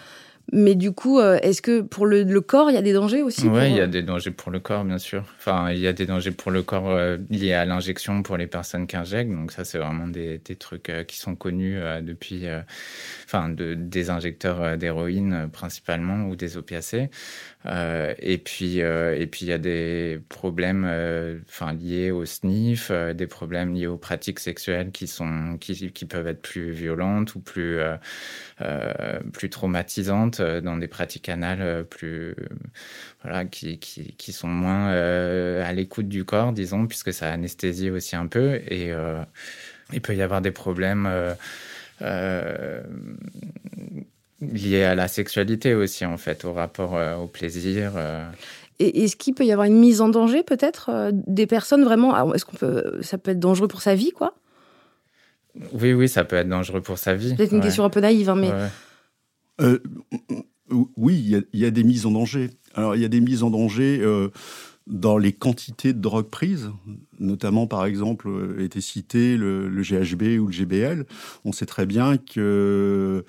Mais 0.51 0.75
du 0.75 0.91
coup, 0.91 1.19
euh, 1.19 1.37
est-ce 1.41 1.61
que 1.61 1.81
pour 1.81 2.05
le, 2.05 2.23
corps, 2.41 2.69
il 2.69 2.73
y 2.73 2.77
a 2.77 2.81
des 2.81 2.93
dangers 2.93 3.21
aussi 3.21 3.47
Oui, 3.47 3.69
il 3.69 3.75
y 3.75 3.79
a 3.79 3.83
euh, 3.83 3.87
des 3.87 4.01
dangers 4.01 4.31
pour 4.31 4.51
le 4.51 4.59
corps, 4.59 4.83
bien 4.83 4.97
sûr. 4.97 5.23
Enfin, 5.37 5.71
il 5.71 5.79
y 5.79 5.87
a 5.87 5.93
des 5.93 6.05
dangers 6.05 6.31
pour 6.31 6.51
le 6.51 6.63
corps 6.63 6.89
euh, 6.89 7.17
liés 7.29 7.53
à 7.53 7.65
l'injection 7.65 8.23
pour 8.23 8.37
les 8.37 8.47
personnes 8.47 8.87
qui 8.87 8.95
injectent. 8.95 9.31
Donc 9.31 9.51
ça, 9.51 9.63
c'est 9.63 9.77
vraiment 9.77 10.07
des, 10.07 10.39
trucs 10.59 10.91
qui 11.07 11.17
sont 11.17 11.35
connus 11.35 11.79
depuis, 12.01 12.45
enfin, 13.25 13.49
de, 13.49 13.75
des 13.75 14.09
injecteurs 14.09 14.77
d'héroïne 14.77 15.49
principalement 15.51 16.27
ou 16.27 16.35
des 16.35 16.57
opiacés. 16.57 17.09
Et 17.65 18.37
puis, 18.37 18.79
et 18.79 19.27
puis 19.31 19.45
il 19.45 19.49
y 19.49 19.53
a 19.53 19.57
des 19.57 20.19
problèmes, 20.27 20.85
enfin 21.47 21.73
liés 21.73 22.11
au 22.11 22.25
sniff, 22.25 22.91
des 22.91 23.27
problèmes 23.27 23.73
liés 23.73 23.87
aux 23.87 23.97
pratiques 23.97 24.39
sexuelles 24.39 24.91
qui 24.91 25.07
sont, 25.07 25.57
qui, 25.59 25.91
qui 25.91 26.05
peuvent 26.05 26.27
être 26.27 26.41
plus 26.41 26.71
violentes 26.71 27.35
ou 27.35 27.39
plus, 27.39 27.79
plus 29.33 29.49
traumatisantes 29.49 30.41
dans 30.41 30.77
des 30.77 30.87
pratiques 30.87 31.29
anales 31.29 31.85
plus, 31.85 32.35
voilà, 33.23 33.45
qui, 33.45 33.79
qui, 33.79 34.13
qui 34.17 34.31
sont 34.33 34.47
moins 34.47 34.89
à 34.89 35.71
l'écoute 35.73 36.07
du 36.09 36.25
corps, 36.25 36.51
disons, 36.51 36.87
puisque 36.87 37.13
ça 37.13 37.31
anesthésie 37.31 37.89
aussi 37.89 38.15
un 38.15 38.27
peu. 38.27 38.55
Et 38.67 38.91
il 39.93 40.01
peut 40.01 40.15
y 40.15 40.21
avoir 40.21 40.41
des 40.41 40.51
problèmes. 40.51 41.09
Euh, 42.01 42.81
lié 44.41 44.83
à 44.83 44.95
la 44.95 45.07
sexualité 45.07 45.75
aussi, 45.75 46.05
en 46.05 46.17
fait, 46.17 46.45
au 46.45 46.53
rapport 46.53 46.95
euh, 46.95 47.15
au 47.15 47.27
plaisir. 47.27 47.93
Euh. 47.95 48.25
Et 48.79 49.03
est-ce 49.03 49.15
qu'il 49.15 49.33
peut 49.33 49.45
y 49.45 49.51
avoir 49.51 49.67
une 49.67 49.77
mise 49.77 50.01
en 50.01 50.09
danger, 50.09 50.43
peut-être, 50.43 50.89
euh, 50.89 51.11
des 51.13 51.47
personnes 51.47 51.83
vraiment 51.83 52.33
Est-ce 52.33 52.45
qu'on 52.45 52.55
peut, 52.55 52.99
ça 53.01 53.17
peut 53.17 53.31
être 53.31 53.39
dangereux 53.39 53.67
pour 53.67 53.81
sa 53.81 53.95
vie, 53.95 54.11
quoi? 54.11 54.33
Oui, 55.73 55.93
oui, 55.93 56.07
ça 56.07 56.23
peut 56.23 56.35
être 56.35 56.49
dangereux 56.49 56.81
pour 56.81 56.97
sa 56.97 57.15
vie. 57.15 57.35
C'est 57.37 57.51
une 57.51 57.61
question 57.61 57.83
un 57.83 57.89
peu 57.89 57.99
naïve, 57.99 58.29
hein, 58.29 58.35
mais. 58.35 58.51
oui, 60.95 61.43
il 61.53 61.59
y, 61.59 61.65
a 61.65 61.71
des 61.71 61.83
mises 61.83 62.05
en 62.05 62.11
danger. 62.11 62.49
Alors, 62.75 62.95
il 62.95 63.01
y 63.01 63.05
a 63.05 63.09
des 63.09 63.21
mises 63.21 63.43
en 63.43 63.49
danger 63.49 64.03
dans 64.87 65.17
les 65.17 65.33
quantités 65.33 65.93
de 65.93 65.99
drogue 65.99 66.29
prises, 66.29 66.71
notamment 67.19 67.67
par 67.67 67.85
exemple 67.85 68.55
était 68.59 68.81
cité 68.81 69.37
le, 69.37 69.69
le, 69.69 69.81
GHB 69.81 70.39
ou 70.39 70.47
le 70.47 70.51
GBL. 70.51 71.05
On 71.45 71.51
sait 71.51 71.67
très 71.67 71.85
bien 71.85 72.17
que 72.17 73.23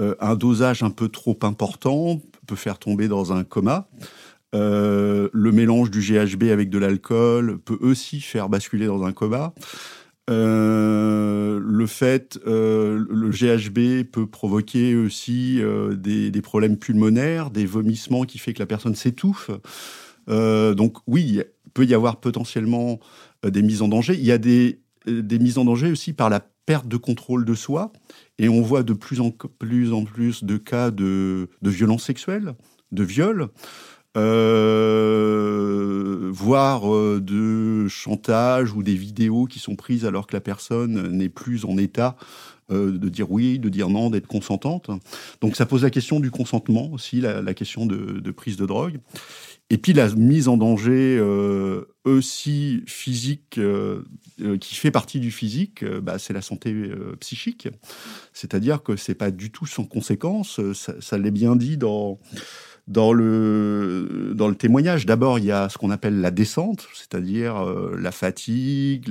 euh, 0.00 0.14
un 0.20 0.34
dosage 0.34 0.82
un 0.82 0.90
peu 0.90 1.08
trop 1.08 1.38
important 1.42 2.20
peut 2.46 2.56
faire 2.56 2.78
tomber 2.78 3.08
dans 3.08 3.32
un 3.32 3.44
coma. 3.44 3.88
Euh, 4.54 5.28
le 5.32 5.52
mélange 5.52 5.90
du 5.90 6.00
GHB 6.00 6.44
avec 6.44 6.70
de 6.70 6.78
l'alcool 6.78 7.58
peut 7.58 7.78
aussi 7.80 8.20
faire 8.20 8.48
basculer 8.48 8.86
dans 8.86 9.04
un 9.04 9.12
coma. 9.12 9.54
Euh, 10.28 11.60
le 11.62 11.86
fait, 11.86 12.38
le 12.44 13.30
GHB 13.30 14.10
peut 14.10 14.26
provoquer 14.26 14.96
aussi 14.96 15.60
des, 15.92 16.30
des, 16.30 16.42
problèmes 16.42 16.76
pulmonaires, 16.78 17.50
des 17.50 17.66
vomissements 17.66 18.24
qui 18.24 18.38
fait 18.38 18.52
que 18.52 18.58
la 18.58 18.66
personne 18.66 18.94
s'étouffe. 18.94 19.50
donc 20.28 20.96
oui, 21.06 21.22
il 21.24 21.44
peut 21.74 21.84
y 21.84 21.94
avoir 21.94 22.20
potentiellement 22.20 22.98
des 23.44 23.62
mises 23.62 23.82
en 23.82 23.88
danger. 23.88 24.14
Il 24.14 24.24
y 24.24 24.32
a 24.32 24.38
des, 24.38 24.80
des 25.06 25.38
mises 25.38 25.58
en 25.58 25.64
danger 25.64 25.90
aussi 25.90 26.12
par 26.12 26.28
la 26.28 26.40
perte 26.66 26.88
de 26.88 26.96
contrôle 26.96 27.44
de 27.44 27.54
soi. 27.54 27.92
Et 28.38 28.48
on 28.48 28.60
voit 28.60 28.82
de 28.82 28.92
plus 28.92 29.20
en 29.20 29.30
plus, 29.30 29.92
en 29.92 30.04
plus 30.04 30.44
de 30.44 30.56
cas 30.58 30.90
de, 30.90 31.48
de 31.62 31.70
violences 31.70 32.04
sexuelles, 32.04 32.54
de 32.92 33.02
viols, 33.04 33.48
euh, 34.16 35.76
voire 36.32 36.94
euh, 36.94 37.20
de 37.20 37.86
chantage 37.88 38.72
ou 38.72 38.82
des 38.82 38.94
vidéos 38.94 39.44
qui 39.44 39.58
sont 39.58 39.76
prises 39.76 40.06
alors 40.06 40.26
que 40.26 40.34
la 40.34 40.40
personne 40.40 41.10
n'est 41.10 41.28
plus 41.28 41.64
en 41.64 41.76
état 41.76 42.16
euh, 42.72 42.90
de 42.90 43.08
dire 43.08 43.30
oui, 43.30 43.58
de 43.60 43.68
dire 43.68 43.88
non, 43.88 44.10
d'être 44.10 44.26
consentante. 44.26 44.90
Donc 45.40 45.54
ça 45.54 45.66
pose 45.66 45.84
la 45.84 45.90
question 45.90 46.18
du 46.18 46.30
consentement 46.30 46.90
aussi, 46.92 47.20
la, 47.20 47.54
question 47.54 47.86
de, 47.86 48.18
de, 48.20 48.30
prise 48.32 48.56
de 48.56 48.66
drogue. 48.66 48.98
Et 49.68 49.78
puis 49.78 49.92
la 49.92 50.08
mise 50.14 50.46
en 50.46 50.56
danger 50.56 51.18
euh, 51.18 51.86
aussi 52.04 52.84
physique, 52.86 53.58
euh, 53.58 54.04
euh, 54.40 54.56
qui 54.58 54.76
fait 54.76 54.92
partie 54.92 55.18
du 55.18 55.32
physique, 55.32 55.84
bah, 55.84 56.20
c'est 56.20 56.32
la 56.32 56.42
santé 56.42 56.72
psychique. 57.18 57.66
C'est-à-dire 58.32 58.84
que 58.84 58.94
c'est 58.96 59.16
pas 59.16 59.32
du 59.32 59.50
tout 59.50 59.66
sans 59.66 59.84
conséquence. 59.84 60.60
Ça, 60.72 61.18
l'est 61.18 61.32
bien 61.32 61.56
dit 61.56 61.76
dans 61.76 62.20
dans 62.86 63.12
le 63.12 64.32
dans 64.36 64.46
le 64.46 64.54
témoignage. 64.54 65.06
D'abord, 65.06 65.40
il 65.40 65.46
y 65.46 65.50
a 65.50 65.68
ce 65.68 65.78
qu'on 65.78 65.90
appelle 65.90 66.20
la 66.20 66.30
descente, 66.30 66.86
c'est-à-dire 66.94 67.64
la 67.98 68.12
fatigue, 68.12 69.10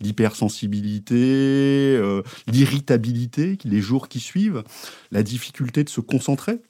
l'hypersensibilité, 0.00 2.00
l'irritabilité, 2.46 3.58
les 3.64 3.80
jours 3.80 4.06
qui 4.06 4.20
suivent, 4.20 4.62
la 5.10 5.24
difficulté 5.24 5.82
de 5.82 5.88
se 5.88 6.00
concentrer. 6.00 6.60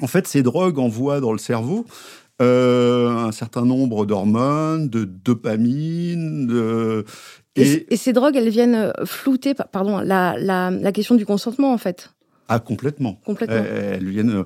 En 0.00 0.06
fait, 0.06 0.26
ces 0.26 0.42
drogues 0.42 0.78
envoient 0.78 1.20
dans 1.20 1.32
le 1.32 1.38
cerveau 1.38 1.84
euh, 2.42 3.10
un 3.10 3.32
certain 3.32 3.64
nombre 3.64 4.06
d'hormones, 4.06 4.88
de 4.88 5.04
dopamine. 5.04 6.46
De... 6.46 7.04
Et, 7.56 7.92
et, 7.92 7.96
ces 7.96 8.12
drogues, 8.12 8.36
elles 8.36 8.48
viennent 8.48 8.74
euh, 8.74 9.04
flouter 9.04 9.54
pardon, 9.54 9.98
la, 10.00 10.36
la, 10.38 10.70
la 10.70 10.92
question 10.92 11.14
du 11.14 11.26
consentement, 11.26 11.72
en 11.72 11.78
fait. 11.78 12.10
Ah, 12.48 12.58
complètement. 12.58 13.20
Complètement. 13.24 13.56
Elles 13.56 14.08
viennent. 14.08 14.44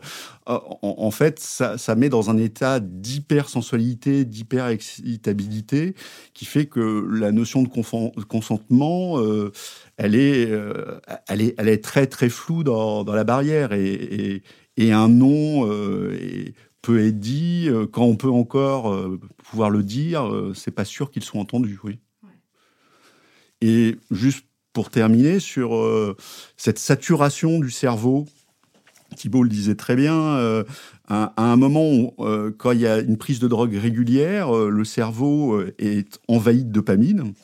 Euh, 0.49 0.59
en, 0.83 1.11
fait, 1.11 1.41
ça, 1.41 1.79
ça, 1.79 1.97
met 1.97 2.09
dans 2.09 2.31
un 2.31 2.37
état 2.37 2.79
d'hypersensualité, 2.79 4.25
d'hyper-excitabilité, 4.25 5.95
qui 6.33 6.45
fait 6.45 6.67
que 6.67 7.09
la 7.11 7.33
notion 7.33 7.63
de 7.63 7.69
consentement, 7.69 9.19
euh, 9.19 9.51
elle, 9.97 10.15
est, 10.15 10.49
elle, 11.27 11.41
est, 11.41 11.55
elle 11.59 11.69
est 11.69 11.83
très, 11.83 12.07
très 12.07 12.29
floue 12.29 12.63
dans, 12.63 13.03
dans 13.03 13.15
la 13.15 13.25
barrière. 13.25 13.73
Et, 13.73 13.93
et, 13.93 14.43
et 14.79 14.93
un 14.93 15.11
euh, 15.21 16.17
peut 16.89 17.07
être 17.07 17.21
dit, 17.21 17.67
euh, 17.69 17.87
quand 17.87 18.05
on 18.05 18.17
peut 18.17 18.31
encore 18.31 18.91
euh, 18.91 19.21
pouvoir 19.51 19.69
le 19.69 19.83
dire, 19.83 20.27
euh, 20.27 20.55
c'est 20.55 20.71
pas 20.71 20.87
sûr 20.87 21.11
qu'ils 21.11 21.23
soient 21.23 21.39
entendus, 21.39 21.79
oui. 21.85 21.99
Et 23.61 23.97
juste 24.11 24.47
pour 24.73 24.89
terminer 24.89 25.39
sur 25.39 25.75
cette 26.57 26.79
saturation 26.79 27.59
du 27.59 27.71
cerveau, 27.73 28.27
Thibault 29.17 29.43
le 29.43 29.49
disait 29.49 29.75
très 29.75 29.97
bien, 29.97 30.65
à, 31.09 31.33
un 31.37 31.57
moment, 31.57 32.15
quand 32.59 32.71
il 32.71 32.79
y 32.79 32.87
a 32.87 33.01
une 33.01 33.17
prise 33.17 33.41
de 33.41 33.49
drogue 33.49 33.75
régulière, 33.75 34.53
le 34.53 34.85
cerveau 34.85 35.61
est 35.81 36.21
envahi 36.29 36.63
de 36.65 36.71
dopamine 36.71 37.35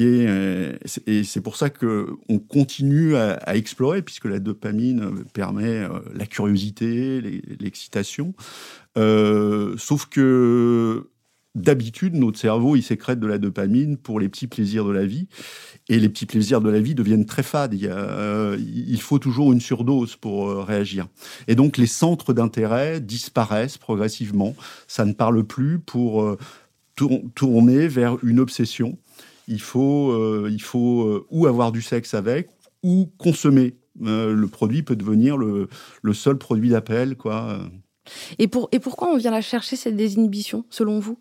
euh, 0.00 0.76
et 1.06 1.24
c'est 1.24 1.40
pour 1.40 1.56
ça 1.56 1.70
que 1.70 2.08
on 2.28 2.38
continue 2.38 3.16
à, 3.16 3.56
explorer 3.56 4.02
puisque 4.02 4.24
la 4.26 4.38
dopamine 4.38 5.24
permet 5.32 5.64
euh, 5.64 6.00
la 6.14 6.26
curiosité, 6.26 7.20
l'excitation. 7.60 8.34
Euh, 8.96 9.74
sauf 9.78 10.06
que 10.06 11.08
d'habitude, 11.54 12.14
notre 12.14 12.38
cerveau, 12.38 12.74
il 12.74 12.82
sécrète 12.82 13.20
de 13.20 13.26
la 13.28 13.38
dopamine 13.38 13.96
pour 13.96 14.18
les 14.18 14.28
petits 14.28 14.48
plaisirs 14.48 14.84
de 14.84 14.90
la 14.90 15.06
vie. 15.06 15.28
Et 15.88 16.00
les 16.00 16.08
petits 16.08 16.26
plaisirs 16.26 16.60
de 16.60 16.70
la 16.70 16.80
vie 16.80 16.94
deviennent 16.94 17.26
très 17.26 17.42
fades. 17.42 17.74
Il 17.74 19.00
faut 19.00 19.18
toujours 19.18 19.52
une 19.52 19.60
surdose 19.60 20.16
pour 20.16 20.64
réagir. 20.64 21.06
Et 21.46 21.54
donc, 21.54 21.76
les 21.76 21.86
centres 21.86 22.32
d'intérêt 22.32 23.00
disparaissent 23.00 23.78
progressivement. 23.78 24.56
Ça 24.88 25.04
ne 25.04 25.12
parle 25.12 25.44
plus 25.44 25.78
pour 25.78 26.36
tourner 27.34 27.86
vers 27.86 28.16
une 28.24 28.40
obsession 28.40 28.98
il 29.48 29.60
faut, 29.60 30.10
euh, 30.12 30.48
il 30.50 30.62
faut 30.62 31.02
euh, 31.02 31.26
ou 31.30 31.46
avoir 31.46 31.72
du 31.72 31.82
sexe 31.82 32.14
avec 32.14 32.50
ou 32.82 33.10
consommer. 33.18 33.76
Euh, 34.02 34.32
le 34.32 34.48
produit 34.48 34.82
peut 34.82 34.96
devenir 34.96 35.36
le, 35.36 35.68
seul 36.12 36.36
produit 36.36 36.70
d'appel, 36.70 37.16
quoi. 37.16 37.60
Et, 38.38 38.48
pour, 38.48 38.68
et 38.72 38.80
pourquoi 38.80 39.08
on 39.08 39.16
vient 39.16 39.30
la 39.30 39.40
chercher, 39.40 39.76
cette 39.76 39.96
désinhibition, 39.96 40.64
selon 40.68 40.98
vous? 40.98 41.18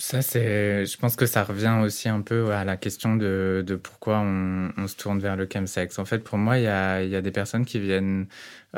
Ça, 0.00 0.22
c'est, 0.22 0.86
je 0.86 0.96
pense 0.96 1.14
que 1.14 1.26
ça 1.26 1.44
revient 1.44 1.78
aussi 1.82 2.08
un 2.08 2.22
peu 2.22 2.52
à 2.52 2.64
la 2.64 2.78
question 2.78 3.16
de, 3.16 3.78
pourquoi 3.82 4.20
on, 4.20 4.86
se 4.86 4.96
tourne 4.96 5.18
vers 5.18 5.36
le 5.36 5.46
chemsex. 5.52 5.98
En 5.98 6.06
fait, 6.06 6.20
pour 6.20 6.38
moi, 6.38 6.56
il 6.56 6.64
y 6.64 6.68
a, 6.68 7.20
des 7.20 7.30
personnes 7.30 7.66
qui 7.66 7.78
viennent 7.78 8.26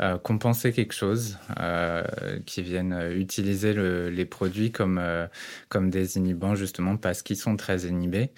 euh, 0.01 0.17
compenser 0.17 0.73
quelque 0.73 0.93
chose, 0.93 1.37
euh, 1.61 2.03
qui 2.45 2.61
viennent 2.61 3.13
utiliser 3.15 3.73
le, 3.73 4.09
les 4.09 4.25
produits 4.25 4.73
comme, 4.73 4.97
euh, 4.97 5.25
comme 5.69 5.89
des 5.89 6.17
inhibants, 6.17 6.55
justement, 6.55 6.97
parce 6.97 7.21
qu'ils 7.21 7.37
sont 7.37 7.55
très 7.55 7.83
inhibés 7.83 8.31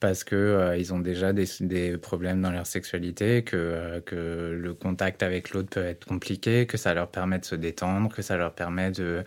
parce 0.00 0.24
que 0.24 0.74
ils 0.76 0.92
ont 0.92 0.98
déjà 0.98 1.32
des, 1.32 1.96
problèmes 1.96 2.42
dans 2.42 2.50
leur 2.50 2.66
sexualité, 2.66 3.44
que 3.44 4.02
le 4.10 4.74
contact 4.74 5.22
avec 5.22 5.50
l'autre 5.50 5.68
peut 5.68 5.84
être 5.84 6.06
compliqué, 6.06 6.66
que 6.66 6.76
ça 6.76 6.92
leur 6.92 7.08
permet 7.08 7.38
de 7.38 7.44
se 7.44 7.54
détendre, 7.54 8.12
que 8.12 8.20
ça 8.20 8.36
leur 8.36 8.52
permet 8.52 8.90
de 8.90 9.22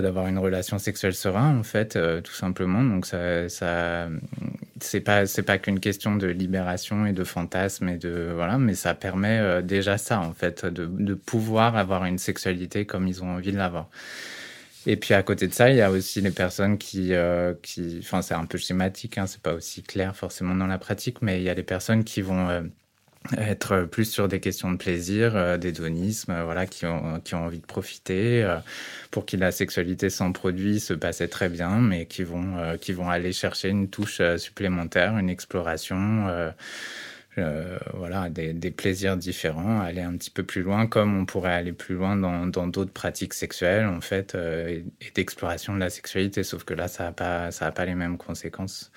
d'avoir 0.00 0.26
une 0.26 0.38
relation 0.38 0.78
sexuelle 0.78 1.14
sereine 1.14 1.58
en 1.58 1.62
fait 1.62 1.96
euh, 1.96 2.20
tout 2.20 2.32
simplement. 2.32 2.82
Donc 2.82 3.06
ça, 3.06 3.48
c'est 4.80 5.00
pas 5.00 5.26
c'est 5.26 5.42
pas 5.42 5.58
qu'une 5.58 5.80
question 5.80 6.16
de 6.16 6.26
libération 6.26 7.06
et 7.06 7.12
de 7.12 7.24
fantasme 7.24 7.88
et 7.88 7.96
de 7.96 8.32
voilà 8.34 8.58
mais 8.58 8.74
ça 8.74 8.94
permet 8.94 9.38
euh, 9.38 9.62
déjà 9.62 9.98
ça 9.98 10.20
en 10.20 10.32
fait 10.32 10.66
de, 10.66 11.14
pouvoir 11.14 11.76
avoir 11.76 12.04
une 12.04 12.18
sexualité 12.18 12.86
comme 12.86 13.06
ils 13.08 13.22
ont 13.22 13.36
envie 13.36 13.52
de 13.52 13.58
l'avoir. 13.58 13.88
Et 14.86 14.96
puis 14.96 15.14
à 15.14 15.22
côté 15.22 15.48
de 15.48 15.54
ça, 15.54 15.70
il 15.70 15.76
y 15.76 15.80
a 15.80 15.90
aussi 15.90 16.20
les 16.20 16.30
personnes 16.30 16.76
qui, 16.76 17.14
euh, 17.14 17.54
qui 17.62 17.98
enfin 18.00 18.20
c'est 18.20 18.34
un 18.34 18.44
peu 18.44 18.58
schématique, 18.58 19.16
hein, 19.16 19.26
c'est 19.26 19.40
pas 19.40 19.54
aussi 19.54 19.82
clair 19.82 20.14
forcément 20.14 20.54
dans 20.54 20.66
la 20.66 20.78
pratique, 20.78 21.22
mais 21.22 21.40
il 21.40 21.44
y 21.44 21.48
a 21.48 21.54
des 21.54 21.62
personnes 21.62 22.04
qui 22.04 22.20
vont 22.20 22.70
être 23.38 23.84
plus 23.84 24.04
sur 24.04 24.28
des 24.28 24.40
questions 24.40 24.70
de 24.70 24.76
plaisir, 24.76 25.34
euh, 25.36 25.56
d'hédonisme, 25.56 26.32
euh, 26.32 26.44
voilà, 26.44 26.66
qui 26.66 26.84
ont, 26.86 27.20
qui 27.20 27.34
ont 27.34 27.44
envie 27.44 27.58
de 27.58 27.66
profiter, 27.66 28.42
euh, 28.44 28.58
pour 29.10 29.24
qui 29.24 29.36
la 29.36 29.50
sexualité 29.50 30.10
sans 30.10 30.32
produit 30.32 30.78
se 30.80 30.92
passait 30.94 31.28
très 31.28 31.48
bien, 31.48 31.78
mais 31.80 32.06
qui 32.06 32.22
vont, 32.22 32.58
euh, 32.58 32.76
qui 32.76 32.92
vont 32.92 33.08
aller 33.08 33.32
chercher 33.32 33.70
une 33.70 33.88
touche 33.88 34.20
supplémentaire, 34.36 35.16
une 35.18 35.30
exploration, 35.30 36.52
voilà, 37.94 38.28
des, 38.28 38.70
plaisirs 38.70 39.16
différents, 39.16 39.80
aller 39.80 40.02
un 40.02 40.16
petit 40.16 40.30
peu 40.30 40.44
plus 40.44 40.62
loin, 40.62 40.86
comme 40.86 41.18
on 41.18 41.24
pourrait 41.26 41.54
aller 41.54 41.72
plus 41.72 41.94
loin 41.96 42.16
dans 42.16 42.66
d'autres 42.68 42.92
pratiques 42.92 43.34
sexuelles, 43.34 43.86
en 43.86 44.00
fait, 44.00 44.34
et, 44.34 44.84
d'exploration 45.14 45.74
de 45.74 45.80
la 45.80 45.90
sexualité, 45.90 46.44
sauf 46.44 46.64
que 46.64 46.74
là, 46.74 46.88
ça 46.88 47.04
n'a 47.04 47.12
pas, 47.12 47.50
pas 47.50 47.84
les 47.86 47.94
mêmes 47.94 48.18
conséquences. 48.18 48.92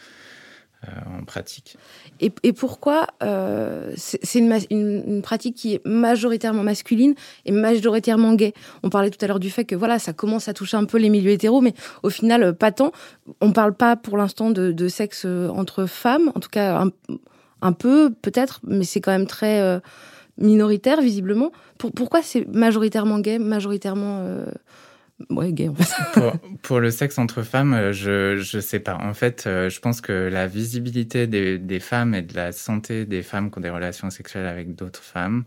Euh, 0.86 1.20
en 1.20 1.24
pratique. 1.24 1.76
Et, 2.20 2.30
pourquoi 2.54 3.08
euh, 3.24 3.92
c'est 3.96 4.36
une, 4.36 5.22
pratique 5.24 5.56
qui 5.56 5.74
est 5.74 5.82
majoritairement 5.86 6.62
masculine 6.62 7.16
et 7.46 7.52
majoritairement 7.52 8.36
gay? 8.36 8.54
On 8.84 8.92
parlait 8.92 9.10
tout 9.10 9.18
à 9.26 9.28
l'heure 9.28 9.40
du 9.40 9.50
fait 9.50 9.66
que 9.66 9.74
voilà, 9.76 9.98
ça 9.98 10.14
commence 10.14 10.48
à 10.48 10.54
toucher 10.54 10.78
un 10.78 10.86
peu 10.86 11.00
les 11.00 11.10
milieux 11.10 11.32
hétéros, 11.32 11.62
mais 11.62 11.74
au 12.04 12.12
final, 12.12 12.44
euh, 12.44 12.54
pas 12.54 12.72
tant. 12.72 12.92
On 13.42 13.54
parle 13.54 13.74
pas 13.74 13.96
pour 13.96 14.18
l'instant 14.18 14.52
de, 14.52 14.88
sexe 14.88 15.26
entre 15.26 15.88
femmes, 15.88 16.32
en 16.36 16.40
tout 16.40 16.50
cas 16.50 16.86
un, 17.62 17.74
peu 17.74 18.12
peut-être, 18.22 18.60
mais 18.64 18.84
c'est 18.84 19.02
quand 19.02 19.12
même 19.12 19.26
très 19.26 19.82
minoritaire 20.38 21.02
visiblement. 21.02 21.52
Pour, 21.80 21.92
pourquoi 21.92 22.22
c'est 22.22 22.48
majoritairement 22.48 23.18
gay, 23.18 23.40
majoritairement 23.40 24.46
Pour, 26.14 26.34
pour, 26.62 26.80
le 26.80 26.92
sexe 26.92 27.18
entre 27.18 27.42
femmes, 27.42 27.74
euh, 27.74 27.92
je 27.92 28.38
je 28.38 28.60
sais 28.60 28.80
pas. 28.80 28.98
En 28.98 29.16
fait, 29.16 29.46
euh, 29.48 29.70
je 29.70 29.80
pense 29.80 30.00
que 30.00 30.14
la 30.14 30.46
visibilité 30.46 31.26
des, 31.26 31.58
des 31.58 31.80
femmes 31.80 32.14
et 32.14 32.22
de 32.22 32.36
la 32.36 32.52
santé 32.52 33.06
des 33.06 33.24
femmes 33.24 33.50
qui 33.50 33.58
ont 33.58 33.62
des 33.62 33.72
relations 33.72 34.12
sexuelles 34.12 34.46
avec 34.46 34.76
d'autres 34.76 35.02
femmes 35.02 35.44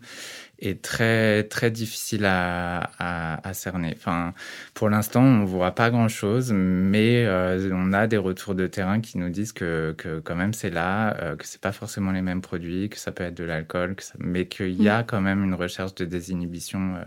est 0.61 0.81
très 0.81 1.43
très 1.45 1.71
difficile 1.71 2.25
à, 2.25 2.89
à, 2.99 3.47
à 3.47 3.53
cerner. 3.53 3.93
Enfin, 3.97 4.33
pour 4.73 4.89
l'instant, 4.89 5.23
on 5.23 5.45
voit 5.45 5.71
pas 5.75 5.89
grand 5.89 6.07
chose, 6.07 6.51
mais 6.53 7.25
euh, 7.25 7.69
on 7.73 7.93
a 7.93 8.07
des 8.07 8.17
retours 8.17 8.55
de 8.55 8.67
terrain 8.67 9.01
qui 9.01 9.17
nous 9.17 9.29
disent 9.29 9.53
que 9.53 9.93
que 9.97 10.19
quand 10.19 10.35
même 10.35 10.53
c'est 10.53 10.69
là, 10.69 11.15
euh, 11.21 11.35
que 11.35 11.45
c'est 11.45 11.61
pas 11.61 11.71
forcément 11.71 12.11
les 12.11 12.21
mêmes 12.21 12.41
produits, 12.41 12.89
que 12.89 12.97
ça 12.97 13.11
peut 13.11 13.23
être 13.23 13.35
de 13.35 13.43
l'alcool, 13.43 13.95
ça... 13.99 14.13
mais 14.19 14.45
qu'il 14.47 14.81
y 14.81 14.89
a 14.89 15.03
quand 15.03 15.21
même 15.21 15.43
une 15.43 15.55
recherche 15.55 15.95
de 15.95 16.05
désinhibition 16.05 16.95
euh, 16.95 17.03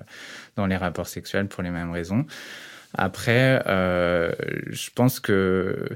dans 0.57 0.67
les 0.67 0.77
rapports 0.77 1.09
sexuels 1.09 1.49
pour 1.49 1.63
les 1.63 1.71
mêmes 1.71 1.93
raisons. 1.93 2.27
Après, 2.97 3.61
euh, 3.67 4.33
je 4.71 4.91
pense 4.95 5.19
que 5.19 5.89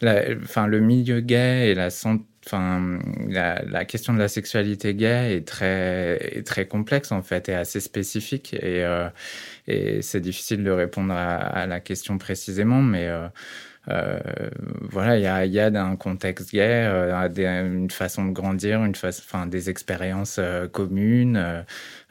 la, 0.00 0.22
enfin, 0.42 0.68
le 0.68 0.78
milieu 0.78 1.18
gay 1.20 1.70
et 1.70 1.74
la 1.74 1.90
santé 1.90 2.24
enfin 2.46 2.98
la, 3.28 3.84
question 3.84 4.12
de 4.12 4.18
la 4.18 4.28
sexualité 4.28 4.94
gay 4.94 5.36
est 5.36 5.46
très 5.46 6.42
très 6.44 6.66
complexe 6.66 7.12
en 7.12 7.22
fait 7.22 7.48
et 7.48 7.54
assez 7.54 7.80
spécifique. 7.80 8.54
Et 8.54 8.84
euh, 8.84 9.08
et 9.66 10.02
c'est 10.02 10.20
difficile 10.20 10.62
de 10.64 10.70
répondre 10.70 11.12
à, 11.14 11.36
à, 11.36 11.66
la 11.66 11.80
question 11.80 12.18
précisément 12.18 12.82
mais 12.82 13.08
euh, 13.08 13.28
voilà, 13.86 15.18
il 15.18 15.22
y 15.22 15.26
a, 15.26 15.44
y 15.46 15.58
a 15.58 15.84
un 15.84 15.96
contexte 15.96 16.52
gay, 16.52 16.86
euh, 16.86 17.28
des, 17.28 17.44
une 17.44 17.90
façon 17.90 18.24
de 18.24 18.32
grandir, 18.32 18.82
une 18.84 18.94
enfin, 19.04 19.46
des 19.46 19.68
expériences 19.68 20.36
euh, 20.38 20.68
communes, 20.68 21.64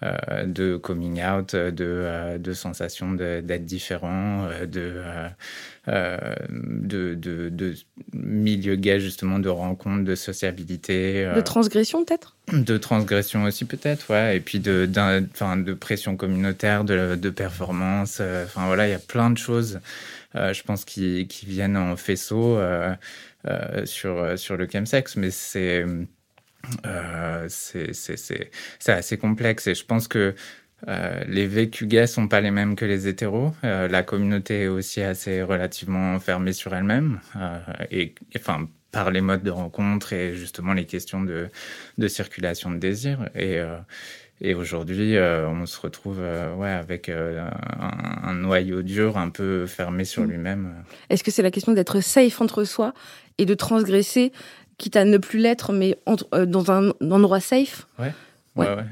euh, 0.03 0.45
de 0.45 0.75
coming 0.77 1.23
out, 1.23 1.55
de, 1.55 1.73
euh, 1.79 2.37
de 2.37 2.53
sensation 2.53 3.13
d'être 3.13 3.65
différent, 3.65 4.47
euh, 4.51 4.65
de, 4.65 5.01
de, 6.85 7.15
de, 7.15 7.49
de 7.49 7.73
milieu 8.13 8.75
gay 8.75 8.99
justement, 8.99 9.39
de 9.39 9.49
rencontres, 9.49 10.03
de 10.03 10.15
sociabilité. 10.15 11.27
De 11.35 11.41
transgression 11.41 12.05
peut-être? 12.05 12.35
De 12.51 12.77
transgression 12.77 13.43
aussi 13.43 13.65
peut-être, 13.65 14.11
ouais, 14.11 14.37
et 14.37 14.39
puis 14.41 14.59
de, 14.59 14.85
de 14.85 15.73
pression 15.73 16.17
communautaire, 16.17 16.83
de, 16.83 17.15
de 17.15 17.29
performance. 17.29 18.21
Enfin 18.45 18.67
voilà, 18.67 18.87
il 18.87 18.91
y 18.91 18.95
a 18.95 18.99
plein 18.99 19.29
de 19.29 19.37
choses 19.37 19.75
euh, 19.75 19.79
je 20.35 20.63
pense, 20.63 20.85
qui, 20.85 21.27
qui 21.27 21.45
viennent 21.45 21.77
en 21.77 21.95
faisceau 21.95 22.57
euh, 22.57 22.95
euh, 23.47 23.85
sur, 23.85 24.37
sur 24.37 24.57
le 24.57 24.67
chemsex, 24.71 25.15
mais 25.15 25.31
c'est 25.31 25.85
euh, 26.85 27.47
assez 28.87 29.17
complexe 29.17 29.67
et 29.67 29.75
je 29.75 29.85
pense 29.85 30.07
que 30.07 30.35
euh, 30.87 31.23
les 31.27 31.47
vécus 31.47 31.87
gays 31.87 32.07
sont 32.07 32.27
pas 32.27 32.41
les 32.41 32.51
mêmes 32.51 32.75
que 32.75 32.85
les 32.85 33.07
hétéros. 33.07 33.53
Euh, 33.63 33.87
la 33.87 34.03
communauté 34.03 34.63
est 34.63 34.67
aussi 34.67 35.01
assez 35.01 35.41
relativement 35.41 36.19
fermée 36.19 36.53
sur 36.53 36.75
elle-même 36.75 37.21
euh, 37.35 37.59
et, 37.91 38.15
enfin 38.35 38.67
par 38.93 39.11
les 39.11 39.19
modes 39.19 39.43
de 39.43 39.51
rencontre 39.51 40.13
et 40.13 40.35
justement 40.35 40.71
les 40.71 40.85
questions 40.85 41.21
de, 41.21 41.49
de 41.97 42.07
circulation 42.07 42.71
de 42.71 42.77
désir 42.77 43.29
et 43.35 43.59
euh, 43.59 43.75
et 44.41 44.55
aujourd'hui, 44.55 45.15
euh, 45.15 45.47
on 45.47 45.65
se 45.65 45.79
retrouve 45.79 46.17
euh, 46.19 46.53
ouais, 46.55 46.69
avec 46.69 47.07
un, 47.07 47.49
un, 48.23 48.33
noyau 48.33 48.81
dur 48.81 49.17
un 49.17 49.29
peu 49.29 49.65
fermé 49.67 50.03
sur 50.03 50.23
mmh. 50.23 50.29
lui-même. 50.29 50.83
Est-ce 51.09 51.23
que 51.23 51.31
c'est 51.31 51.43
la 51.43 51.51
question 51.51 51.71
d'être 51.71 52.01
safe 52.01 52.41
entre 52.41 52.65
soi 52.65 52.93
et 53.37 53.45
de 53.45 53.53
transgresser, 53.53 54.33
quitte 54.77 54.97
à 54.97 55.05
ne 55.05 55.17
plus 55.17 55.39
l'être, 55.39 55.71
mais 55.71 55.97
entre, 56.05 56.45
dans 56.45 56.71
un 56.71 56.89
endroit 57.09 57.39
safe? 57.39 57.87
Ouais, 57.97 58.11
ouais, 58.57 58.67
ouais. 58.67 58.75
ouais. 58.75 58.85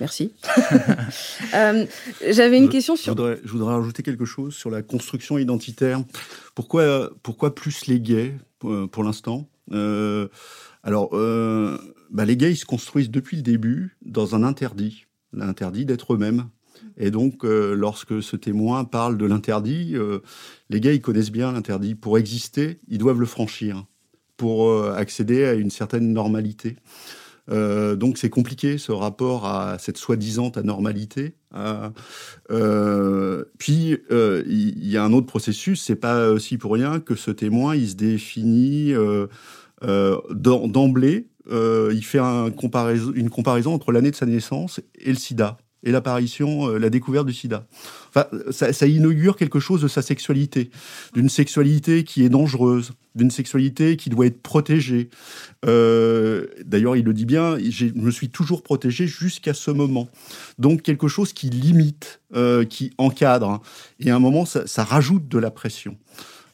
Merci. 0.00 0.32
euh, 1.54 1.86
J'avais 2.28 2.58
une 2.58 2.66
je, 2.66 2.70
question 2.70 2.96
sur. 2.96 3.12
Je 3.14 3.18
voudrais, 3.18 3.40
je 3.44 3.50
voudrais 3.50 3.74
rajouter 3.74 4.02
quelque 4.02 4.24
chose 4.24 4.54
sur 4.54 4.70
la 4.70 4.82
construction 4.82 5.38
identitaire. 5.38 6.02
Pourquoi, 6.54 7.10
pourquoi 7.22 7.54
plus 7.54 7.86
les 7.86 8.00
gays 8.00 8.34
pour, 8.58 8.88
pour 8.90 9.04
l'instant? 9.04 9.48
Euh, 9.72 10.28
Alors, 10.82 11.16
euh, 11.16 11.78
bah, 12.10 12.24
les 12.24 12.36
gays 12.36 12.52
ils 12.52 12.56
se 12.56 12.66
construisent 12.66 13.10
depuis 13.10 13.36
le 13.36 13.42
début 13.42 13.96
dans 14.02 14.34
un 14.34 14.42
interdit, 14.42 15.06
l'interdit 15.32 15.84
d'être 15.84 16.14
eux-mêmes. 16.14 16.48
Et 16.98 17.10
donc, 17.10 17.44
euh, 17.44 17.74
lorsque 17.74 18.22
ce 18.22 18.36
témoin 18.36 18.84
parle 18.84 19.18
de 19.18 19.26
l'interdit, 19.26 19.92
euh, 19.94 20.20
les 20.70 20.80
gays 20.80 20.96
ils 20.96 21.02
connaissent 21.02 21.30
bien 21.30 21.52
l'interdit. 21.52 21.94
Pour 21.94 22.18
exister, 22.18 22.80
ils 22.88 22.98
doivent 22.98 23.20
le 23.20 23.26
franchir 23.26 23.84
pour 24.36 24.68
euh, 24.68 24.94
accéder 24.94 25.44
à 25.44 25.54
une 25.54 25.70
certaine 25.70 26.12
normalité. 26.12 26.76
Euh, 27.50 27.96
donc 27.96 28.18
c'est 28.18 28.30
compliqué 28.30 28.78
ce 28.78 28.92
rapport 28.92 29.46
à 29.46 29.78
cette 29.78 29.98
soi-disant 29.98 30.50
anormalité. 30.50 31.34
Euh, 32.50 33.44
puis 33.58 33.98
euh, 34.10 34.42
il 34.46 34.88
y 34.88 34.96
a 34.96 35.04
un 35.04 35.12
autre 35.12 35.26
processus, 35.26 35.82
c'est 35.82 35.96
pas 35.96 36.28
aussi 36.28 36.58
pour 36.58 36.72
rien 36.72 37.00
que 37.00 37.14
ce 37.14 37.30
témoin 37.30 37.74
il 37.74 37.88
se 37.88 37.94
définit 37.94 38.92
d'emblée, 39.82 41.28
il 41.50 42.04
fait 42.04 42.18
une 42.18 43.30
comparaison 43.30 43.74
entre 43.74 43.92
l'année 43.92 44.10
de 44.10 44.16
sa 44.16 44.26
naissance 44.26 44.80
et 44.98 45.10
le 45.10 45.18
SIDA 45.18 45.58
et 45.86 45.92
l'apparition, 45.92 46.68
euh, 46.68 46.78
la 46.78 46.90
découverte 46.90 47.26
du 47.26 47.32
sida. 47.32 47.64
Enfin, 48.08 48.26
ça, 48.50 48.86
inaugure 48.86 49.36
quelque 49.36 49.60
chose 49.60 49.80
de 49.80 49.88
sa 49.88 50.02
sexualité, 50.02 50.70
d'une 51.14 51.28
sexualité 51.28 52.02
qui 52.02 52.24
est 52.24 52.28
dangereuse, 52.28 52.92
d'une 53.14 53.30
sexualité 53.30 53.96
qui 53.96 54.10
doit 54.10 54.26
être 54.26 54.42
protégée. 54.42 55.10
Euh, 55.64 56.46
D'ailleurs, 56.64 56.96
il 56.96 57.04
le 57.04 57.14
dit 57.14 57.24
bien, 57.24 57.56
je 57.58 57.86
me 57.94 58.10
suis 58.10 58.30
toujours 58.30 58.62
protégé 58.62 59.06
jusqu'à 59.06 59.54
ce 59.54 59.70
moment. 59.70 60.08
Donc 60.58 60.82
quelque 60.82 61.08
chose 61.08 61.32
qui 61.32 61.50
limite, 61.50 62.20
euh, 62.34 62.64
qui 62.64 62.92
encadre, 62.98 63.62
et 64.00 64.10
à 64.10 64.16
un 64.16 64.20
moment, 64.20 64.44
ça, 64.44 64.84
rajoute 64.84 65.28
de 65.28 65.38
la 65.38 65.50
pression. 65.50 65.96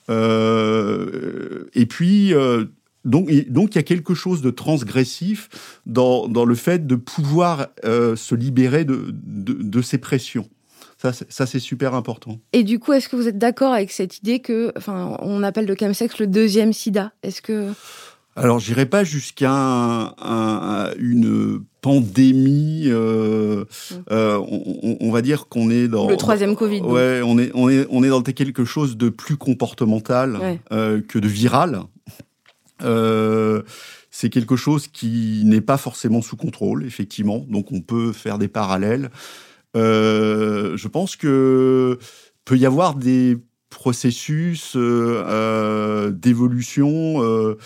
Et 0.09 1.87
puis 1.87 2.35
donc, 3.05 3.31
donc 3.49 3.75
il 3.75 3.77
y 3.77 3.79
a 3.79 3.83
quelque 3.83 4.15
chose 4.15 4.43
de 4.43 4.51
transgressif 4.51 5.49
dans, 5.87 6.29
dans 6.29 6.45
le 6.45 6.55
fait 6.55 6.87
de 6.87 6.95
pouvoir 6.95 7.69
euh, 7.85 8.17
se 8.17 8.35
libérer 8.35 8.85
de, 8.85 9.13
de, 9.13 9.55
de, 9.55 9.83
ces 9.83 9.99
pressions. 9.99 10.49
Ça, 10.99 11.13
ça 11.13 11.47
c'est 11.47 11.59
super 11.59 11.95
important. 11.95 12.39
Et 12.53 12.63
du 12.63 12.79
coup, 12.79 12.93
est-ce 12.93 13.09
que 13.09 13.17
vous 13.17 13.27
êtes 13.27 13.39
d'accord 13.39 13.73
avec 13.73 13.91
cette 13.91 14.19
idée 14.19 14.41
que, 14.41 14.73
enfin, 14.77 15.17
on 15.21 15.43
appelle 15.43 15.67
le 15.67 15.75
chemsex 15.79 16.19
le 16.19 16.29
deuxième 16.29 16.73
SIDA? 16.73 17.13
Est-ce 17.23 17.43
que 17.43 17.73
alors, 18.35 18.61
j'irai 18.61 18.87
pas 18.87 19.05
jusqu'à 19.05 19.53
un, 19.53 20.15
un, 20.19 20.95
une 20.99 21.63
pandémie. 21.83 22.85
Euh, 22.87 23.65
mmh. 23.65 23.95
euh, 24.11 24.39
on, 24.39 24.97
on, 25.01 25.11
va 25.11 25.21
dire 25.21 25.49
qu'on 25.49 25.69
est 25.69 25.89
dans 25.89 26.09
le 26.09 26.17
troisième 26.17 26.57
Covid. 26.57 26.81
Ouais, 26.81 27.21
on 27.23 27.39
est 27.39 27.51
on 27.55 27.69
est 27.69 27.87
on 27.91 28.03
est 28.03 28.09
dans 28.09 28.23
quelque 28.23 28.65
chose 28.65 28.97
de 28.97 29.11
plus 29.11 29.37
comportemental 29.37 30.37
ouais. 30.37 30.61
euh, 30.73 31.03
que 31.07 31.19
de 31.19 31.29
viral. 31.29 31.83
C'est 34.11 34.29
quelque 34.31 34.57
chose 34.57 34.89
qui 34.89 35.43
n'est 35.45 35.61
pas 35.61 35.77
forcément 35.79 36.21
sous 36.23 36.37
contrôle, 36.37 36.85
effectivement. 36.85 37.47
Donc 37.49 37.73
on 37.73 37.81
peut 37.81 38.13
faire 38.13 38.39
des 38.39 38.49
parallèles. 38.49 39.11
je 39.75 40.89
pense 40.89 41.17
que 41.17 41.99
peut 42.45 42.57
y 42.57 42.67
avoir 42.67 42.95
des 42.95 43.39
processus 43.71 44.77
d'évolution 46.13 47.57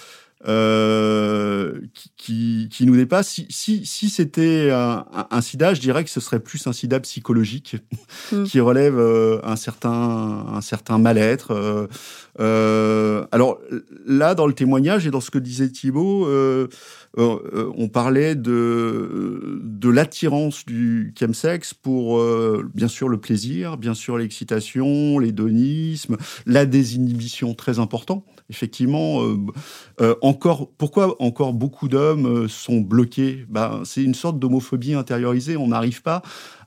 euh, 0.46 1.80
qui, 2.16 2.68
qui, 2.70 2.86
nous 2.86 2.96
dépasse. 2.96 3.28
Si, 3.28 3.46
si, 3.50 3.84
si 3.84 4.08
c'était 4.08 4.70
un, 4.70 5.04
un, 5.30 5.40
sida, 5.40 5.74
je 5.74 5.80
dirais 5.80 6.04
que 6.04 6.10
ce 6.10 6.20
serait 6.20 6.40
plus 6.40 6.66
un 6.66 6.72
sida 6.72 7.00
psychologique 7.00 7.76
mm. 8.32 8.44
qui 8.44 8.60
relève 8.60 8.98
euh, 8.98 9.40
un 9.42 9.56
certain, 9.56 9.90
un 9.90 10.60
certain 10.60 10.98
mal-être. 10.98 11.52
Euh, 11.52 11.86
euh, 12.38 13.26
alors 13.32 13.58
là, 14.06 14.34
dans 14.34 14.46
le 14.46 14.52
témoignage 14.52 15.06
et 15.06 15.10
dans 15.10 15.20
ce 15.20 15.30
que 15.30 15.38
disait 15.38 15.68
Thibault, 15.70 16.26
euh, 16.26 16.68
on 17.16 17.88
parlait 17.88 18.34
de, 18.34 19.60
de 19.62 19.88
l'attirance 19.88 20.64
du 20.66 21.14
chemsex 21.18 21.72
pour, 21.74 22.22
bien 22.74 22.88
sûr, 22.88 23.08
le 23.08 23.16
plaisir, 23.16 23.78
bien 23.78 23.94
sûr, 23.94 24.18
l'excitation, 24.18 25.18
l'hédonisme, 25.18 26.18
la 26.44 26.66
désinhibition, 26.66 27.54
très 27.54 27.78
important 27.78 28.24
effectivement, 28.50 29.22
euh, 29.22 29.36
euh, 30.00 30.14
encore, 30.22 30.70
pourquoi 30.78 31.20
encore 31.20 31.52
beaucoup 31.52 31.88
d'hommes 31.88 32.26
euh, 32.26 32.48
sont 32.48 32.80
bloqués? 32.80 33.44
Ben, 33.48 33.82
C'est 33.84 34.02
une 34.02 34.14
sorte 34.14 34.38
d'homophobie 34.38 34.94
intériorisée. 34.94 35.56
On 35.56 35.68
n'arrive 35.68 36.02
pas 36.02 36.22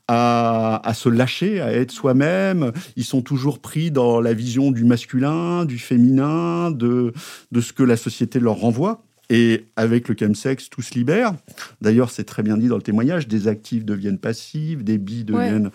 à, 0.08 0.82
à, 0.88 0.94
se 0.94 1.10
lâcher, 1.10 1.62
à 1.62 1.72
être 1.72 1.92
soi-même. 1.92 2.72
Ils 2.96 3.06
sont 3.06 3.22
toujours 3.22 3.60
pris 3.60 3.92
dans 3.92 4.20
la 4.22 4.34
vision 4.34 4.72
du 4.72 4.84
masculin, 4.84 5.66
du 5.66 5.78
féminin, 5.78 6.72
de, 6.72 7.14
de 7.52 7.62
ce 7.62 7.74
que 7.74 7.84
la 7.84 7.98
société 7.98 8.40
leur 8.40 8.56
renvoie. 8.56 9.04
Et 9.32 9.66
avec 9.76 10.10
le 10.10 10.16
chemsex, 10.20 10.72
tout 10.72 10.82
se 10.82 10.96
libère. 10.96 11.34
D'ailleurs, 11.82 12.10
c'est 12.10 12.24
très 12.24 12.42
bien 12.42 12.58
dit 12.58 12.68
dans 12.68 12.78
le 12.78 12.82
témoignage, 12.82 13.28
des 13.28 13.48
actifs 13.48 13.86
deviennent 13.86 14.18
passifs, 14.18 14.84
des 14.84 14.98
bi 14.98 15.24
deviennent... 15.24 15.70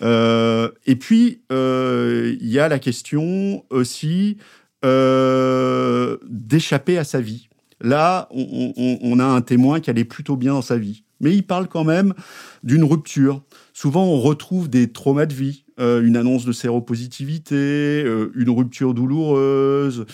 Euh, 0.00 0.70
et 0.86 0.96
puis, 0.96 1.42
il 1.50 2.48
y 2.48 2.58
a 2.58 2.68
la 2.68 2.78
question 2.78 3.62
aussi 3.68 4.38
euh, 4.84 6.18
d'échapper 6.28 6.98
à 6.98 7.04
sa 7.04 7.20
vie. 7.20 7.48
Là, 7.80 8.28
on, 8.30 9.18
a 9.18 9.24
un 9.24 9.40
témoin 9.40 9.80
qui 9.80 9.90
allait 9.90 10.04
plutôt 10.04 10.36
bien 10.36 10.52
dans 10.52 10.62
sa 10.62 10.76
vie. 10.76 11.04
Mais 11.20 11.34
il 11.34 11.42
parle 11.42 11.68
quand 11.68 11.84
même 11.84 12.14
d'une 12.62 12.84
rupture. 12.84 13.42
Souvent, 13.72 14.04
on 14.04 14.20
retrouve 14.20 14.68
des 14.68 14.92
traumas 14.92 15.26
de 15.26 15.34
vie, 15.34 15.64
euh, 15.80 16.02
une 16.02 16.16
annonce 16.16 16.44
de 16.44 16.52
séropositivité, 16.52 17.54
euh, 17.54 18.30
une 18.34 18.50
rupture 18.50 18.94
douloureuse. 18.94 20.06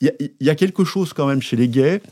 Il 0.00 0.12
y, 0.40 0.50
a 0.50 0.54
quelque 0.54 0.84
chose 0.84 1.12
quand 1.12 1.26
même 1.26 1.40
chez 1.40 1.56
les 1.56 1.68
gays 1.68 2.02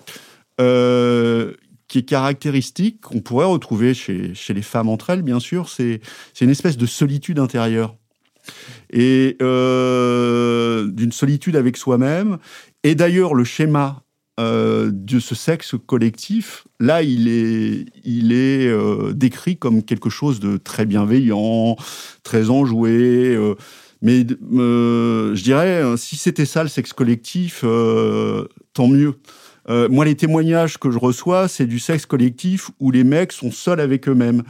qui 1.89 1.99
est 1.99 2.09
caractéristique, 2.09 3.03
qu'on 3.03 3.21
pourrait 3.21 3.45
retrouver 3.47 3.93
chez, 3.93 4.35
chez 4.35 4.55
les 4.55 4.63
femmes 4.63 4.89
entre 4.89 5.11
elles, 5.11 5.23
bien 5.23 5.39
sûr. 5.39 5.69
C'est 5.69 6.01
une 6.41 6.51
espèce 6.51 6.77
de 6.77 6.87
solitude 6.87 7.39
intérieure 7.39 7.97
et 8.91 9.37
euh, 9.43 10.89
d'une 10.89 11.13
solitude 11.13 11.57
avec 11.57 11.77
soi-même. 11.77 12.39
Et 12.83 12.95
d'ailleurs, 12.95 13.35
le 13.35 13.45
schéma 13.45 14.03
euh, 14.41 14.91
de 14.93 15.19
ce 15.21 15.35
sexe 15.35 15.75
collectif, 15.87 16.65
là, 16.81 17.03
il 17.03 17.29
est, 17.29 17.87
il 18.05 18.33
est 18.33 18.67
euh, 18.67 19.13
décrit 19.13 19.57
comme 19.57 19.83
quelque 19.83 20.11
chose 20.11 20.41
de 20.41 20.57
très 20.57 20.87
bienveillant, 20.87 21.77
très 22.23 22.51
enjoué. 22.51 23.39
mais 24.03 24.27
je 24.29 25.43
dirais, 25.43 25.83
si 25.97 26.17
c'était 26.17 26.47
ça 26.47 26.63
le 26.63 26.69
sexe 26.69 26.93
collectif, 26.93 27.65
tant 28.75 28.89
mieux. 28.89 29.15
moi, 29.69 30.05
les 30.05 30.15
témoignages 30.15 30.79
que 30.79 30.91
je 30.91 30.99
reçois, 30.99 31.49
c'est 31.49 31.67
du 31.67 31.79
sexe 31.79 32.07
collectif 32.07 32.71
où 32.81 32.91
les 32.91 33.05
mecs 33.05 33.33
sont 33.33 33.51
seuls 33.51 33.81
avec 33.81 34.09
eux-mêmes, 34.09 34.43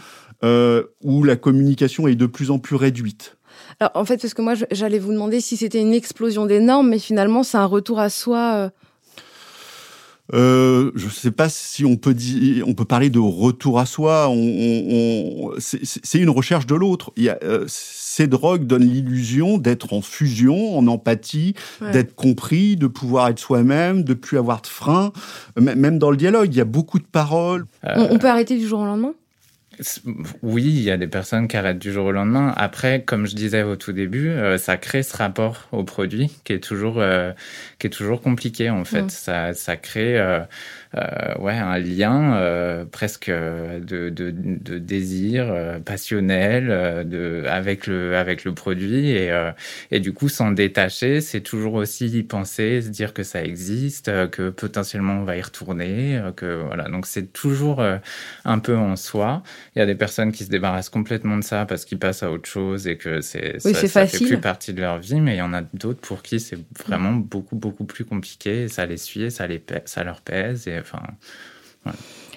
où 0.42 1.24
la 1.24 1.36
communication 1.36 2.08
est 2.08 2.16
de 2.16 2.26
plus 2.26 2.50
en 2.50 2.58
plus 2.58 2.76
réduite. 2.76 3.36
Alors, 3.80 3.92
en 3.94 4.04
fait, 4.04 4.20
parce 4.20 4.34
que 4.34 4.42
moi, 4.42 4.54
j'allais 4.70 4.98
vous 4.98 5.12
demander 5.12 5.40
si 5.40 5.56
c'était 5.56 5.80
une 5.80 5.94
explosion 5.94 6.46
des 6.46 6.60
normes, 6.60 6.88
mais 6.88 6.98
finalement, 6.98 7.42
c'est 7.42 7.58
un 7.58 7.66
retour 7.66 7.98
à 7.98 8.10
soi. 8.10 8.54
Euh. 8.54 8.68
Euh, 10.32 10.90
je 10.94 11.04
ne 11.04 11.10
sais 11.10 11.30
pas 11.30 11.50
si 11.50 11.84
on 11.84 11.96
peut 11.96 12.14
dire, 12.14 12.66
on 12.66 12.72
peut 12.72 12.86
parler 12.86 13.10
de 13.10 13.18
retour 13.18 13.78
à 13.78 13.84
soi. 13.84 14.28
On, 14.30 15.52
c'est 15.58 16.18
une 16.18 16.30
recherche 16.30 16.66
de 16.66 16.74
l'autre. 16.74 17.12
Euh, 17.18 17.64
ces 17.68 18.26
drogues 18.26 18.66
donnent 18.66 18.88
l'illusion 18.88 19.58
d'être 19.58 19.92
en 19.92 20.00
fusion, 20.00 20.78
en 20.78 20.86
empathie, 20.86 21.54
d'être 21.92 22.14
compris, 22.14 22.76
de 22.76 22.86
pouvoir 22.86 23.28
être 23.28 23.38
soi-même, 23.38 24.02
de 24.02 24.14
plus 24.14 24.38
avoir 24.38 24.62
de 24.62 24.66
frein. 24.66 25.12
Même 25.60 25.98
dans 25.98 26.10
le 26.10 26.16
dialogue, 26.16 26.54
il 26.54 26.56
y 26.56 26.62
a 26.62 26.66
beaucoup 26.66 26.98
de 26.98 27.04
paroles. 27.04 27.66
on 27.82 28.18
peut 28.18 28.28
arrêter 28.28 28.56
du 28.56 28.66
jour 28.66 28.80
au 28.80 28.86
lendemain? 28.86 29.12
Oui, 30.42 30.64
il 30.64 30.82
y 30.82 30.90
a 30.90 30.96
des 30.96 31.06
personnes 31.06 31.48
qui 31.48 31.56
arrêtent 31.56 31.78
du 31.78 31.92
jour 31.92 32.06
au 32.06 32.12
lendemain. 32.12 32.52
Après, 32.56 33.02
comme 33.02 33.26
je 33.26 33.34
disais 33.34 33.62
au 33.62 33.76
tout 33.76 33.92
début, 33.92 34.28
euh, 34.28 34.58
ça 34.58 34.76
crée 34.76 35.02
ce 35.02 35.16
rapport 35.16 35.68
au 35.72 35.84
produit 35.84 36.30
qui 36.44 36.52
est 36.52 36.62
toujours, 36.62 36.98
euh, 36.98 37.32
qui 37.78 37.88
est 37.88 37.90
toujours 37.90 38.20
compliqué 38.20 38.70
en 38.70 38.84
fait. 38.84 39.10
Ça, 39.10 39.52
ça 39.54 39.76
crée 39.76 40.18
euh, 40.18 40.40
ouais, 41.38 41.54
un 41.56 41.78
lien 41.78 42.36
euh, 42.36 42.84
presque 42.84 43.30
de, 43.30 44.10
de, 44.10 44.30
de 44.30 44.78
désir 44.78 45.46
euh, 45.48 45.78
passionnel 45.78 46.68
de, 47.08 47.44
avec, 47.48 47.86
le, 47.86 48.16
avec 48.16 48.44
le 48.44 48.54
produit. 48.54 49.10
Et, 49.10 49.32
et 49.90 50.00
du 50.00 50.12
coup, 50.12 50.28
s'en 50.28 50.50
détacher, 50.52 51.20
c'est 51.20 51.40
toujours 51.40 51.74
aussi 51.74 52.06
y 52.06 52.22
penser, 52.22 52.82
se 52.82 52.88
dire 52.88 53.12
que 53.12 53.22
ça 53.22 53.42
existe, 53.44 54.10
que 54.30 54.50
potentiellement 54.50 55.14
on 55.20 55.24
va 55.24 55.36
y 55.36 55.42
retourner. 55.42 56.22
que, 56.36 56.62
voilà. 56.66 56.88
Donc 56.88 57.06
c'est 57.06 57.32
toujours 57.32 57.82
un 58.44 58.58
peu 58.58 58.76
en 58.76 58.96
soi. 58.96 59.42
Il 59.74 59.78
y 59.78 59.82
a 59.82 59.86
des 59.86 59.94
personnes 59.94 60.32
qui 60.32 60.44
se 60.44 60.50
débarrassent 60.50 60.90
complètement 60.90 61.36
de 61.36 61.44
ça 61.44 61.66
parce 61.66 61.84
qu'ils 61.84 61.98
passent 61.98 62.22
à 62.22 62.30
autre 62.30 62.48
chose 62.48 62.86
et 62.86 62.96
que 62.96 63.20
c'est 63.20 63.56
oui, 63.64 63.74
ça, 63.74 63.88
ça 63.88 64.06
fait 64.06 64.24
plus 64.24 64.38
partie 64.38 64.72
de 64.72 64.80
leur 64.80 64.98
vie. 64.98 65.20
Mais 65.20 65.34
il 65.34 65.38
y 65.38 65.42
en 65.42 65.54
a 65.54 65.62
d'autres 65.74 66.00
pour 66.00 66.22
qui 66.22 66.40
c'est 66.40 66.58
vraiment 66.86 67.12
beaucoup, 67.12 67.56
beaucoup 67.56 67.84
plus 67.84 68.04
compliqué. 68.04 68.68
Ça 68.68 68.86
les 68.86 68.96
suit, 68.96 69.30
ça, 69.30 69.46
les 69.46 69.62
ça 69.86 70.04
leur 70.04 70.20
pèse. 70.20 70.68
Et 70.68 70.83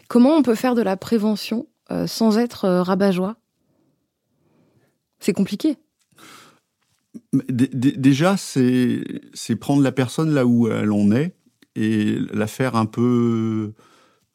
Comment 0.08 0.36
on 0.36 0.42
peut 0.42 0.56
faire 0.56 0.76
de 0.76 0.82
la 0.82 0.98
prévention 0.98 1.68
euh, 1.92 2.08
sans 2.08 2.38
être 2.38 2.66
euh, 2.66 2.84
rabat-joie? 2.84 3.38
C'est 5.20 5.34
compliqué. 5.34 5.78
déjà, 7.34 8.38
c'est 8.38 9.56
prendre 9.60 9.82
la 9.82 9.92
personne 9.92 10.34
là 10.34 10.46
où 10.46 10.68
elle 10.68 10.92
en 10.92 11.12
est 11.12 11.36
et 11.76 12.18
la 12.34 12.48
faire 12.48 12.76
un 12.76 12.86
peu 12.86 13.74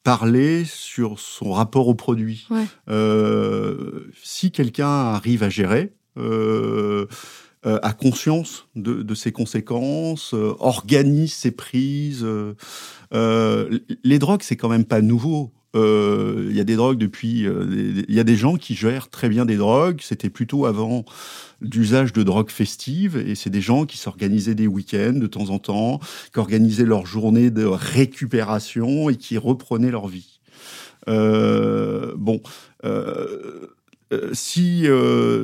parler 0.03 0.65
sur 0.65 1.19
son 1.19 1.51
rapport 1.51 1.87
au 1.87 1.95
produit. 1.95 2.47
Euh, 2.89 4.11
si 4.21 4.51
quelqu'un 4.51 4.87
arrive 4.87 5.43
à 5.43 5.49
gérer, 5.49 5.93
euh, 6.17 7.07
a 7.63 7.93
conscience 7.93 8.67
de, 8.75 9.01
de, 9.01 9.15
ses 9.15 9.31
conséquences, 9.31 10.33
euh, 10.33 10.53
organise 10.59 11.33
ses 11.33 11.51
prises. 11.51 12.25
Euh, 12.25 13.79
les 14.03 14.19
drogues, 14.19 14.41
c'est 14.43 14.55
quand 14.55 14.69
même 14.69 14.85
pas 14.85 15.01
nouveau. 15.01 15.51
Il 15.75 16.55
y 16.55 16.59
a 16.59 16.63
des 16.63 16.75
drogues 16.75 16.99
depuis. 16.99 17.47
Il 17.47 18.13
y 18.13 18.19
a 18.19 18.23
des 18.23 18.35
gens 18.35 18.57
qui 18.57 18.75
gèrent 18.75 19.09
très 19.09 19.27
bien 19.27 19.43
des 19.43 19.55
drogues. 19.55 20.01
C'était 20.03 20.29
plutôt 20.29 20.67
avant 20.67 21.03
l'usage 21.61 22.13
de 22.13 22.21
drogues 22.21 22.51
festives, 22.51 23.17
et 23.17 23.33
c'est 23.33 23.49
des 23.49 23.61
gens 23.61 23.85
qui 23.85 23.97
s'organisaient 23.97 24.53
des 24.53 24.67
week-ends 24.67 25.13
de 25.15 25.25
temps 25.25 25.49
en 25.49 25.57
temps, 25.57 25.99
qui 26.31 26.39
organisaient 26.39 26.85
leur 26.85 27.07
journée 27.07 27.49
de 27.49 27.65
récupération 27.65 29.09
et 29.09 29.15
qui 29.15 29.39
reprenaient 29.39 29.89
leur 29.89 30.07
vie. 30.07 30.39
bon. 31.07 32.39
Si, 34.33 34.87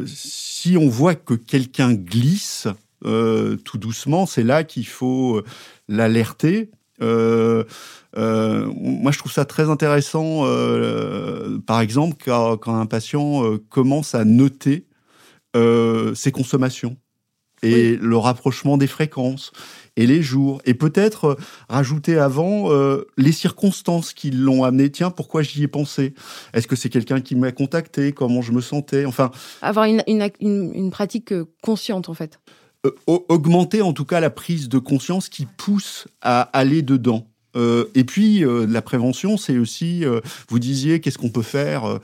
si 0.05 0.77
on 0.77 0.89
voit 0.89 1.15
que 1.15 1.34
quelqu'un 1.34 1.93
glisse 1.93 2.67
euh, 3.05 3.55
tout 3.63 3.77
doucement, 3.77 4.25
c'est 4.25 4.43
là 4.43 4.63
qu'il 4.63 4.88
faut 4.88 5.38
euh, 5.38 5.45
l'alerter. 5.88 6.69
Euh, 7.01 7.63
moi, 8.13 9.12
je 9.12 9.19
trouve 9.19 9.32
ça 9.32 9.45
très 9.45 9.69
intéressant, 9.69 10.43
par 11.65 11.79
exemple, 11.79 12.17
quand, 12.23 12.58
quand 12.58 12.75
un 12.75 12.86
patient 12.86 13.58
commence 13.69 14.15
à 14.15 14.25
noter 14.25 14.86
ses 15.55 16.32
consommations 16.34 16.97
et 17.62 17.95
le 17.95 18.17
rapprochement 18.17 18.77
des 18.77 18.88
fréquences 18.88 19.51
et 19.99 20.07
les 20.07 20.23
jours 20.23 20.62
et 20.65 20.73
peut-être 20.73 21.25
euh, 21.25 21.35
rajouter 21.67 22.17
avant 22.17 22.71
euh, 22.71 23.05
les 23.17 23.33
circonstances 23.33 24.13
qui 24.13 24.31
l'ont 24.31 24.63
amené. 24.63 24.89
Tiens, 24.89 25.12
pourquoi 25.12 25.41
j'y 25.43 25.63
ai 25.63 25.67
pensé? 25.67 26.13
Est-ce 26.53 26.67
que 26.67 26.77
c'est 26.77 26.89
quelqu'un 26.89 27.19
qui 27.19 27.35
m'a 27.35 27.51
contacté? 27.51 28.13
Comment 28.13 28.41
je 28.41 28.53
me 28.53 28.62
sentais? 28.62 29.05
Enfin, 29.05 29.29
avoir 29.62 29.85
une, 29.85 30.01
une, 30.07 30.31
une, 30.39 30.89
pratique 30.89 31.33
euh, 31.33 31.45
consciente 31.62 32.07
en 32.07 32.13
fait. 32.13 32.39
augmenter 33.07 33.81
en 33.81 33.91
tout 33.91 34.05
cas 34.05 34.21
la 34.21 34.29
prise 34.29 34.69
de 34.69 34.79
conscience 34.79 35.27
qui 35.27 35.45
pousse 35.45 36.07
à 36.21 36.41
aller 36.41 36.81
dedans. 36.81 37.27
et 37.55 38.03
puis 38.05 38.45
la 38.45 38.81
prévention, 38.81 39.35
c'est 39.35 39.57
aussi, 39.57 40.05
vous 40.47 40.59
disiez, 40.59 41.01
qu'est-ce 41.01 41.17
qu'on 41.17 41.31
peut 41.31 41.41
faire 41.41 41.99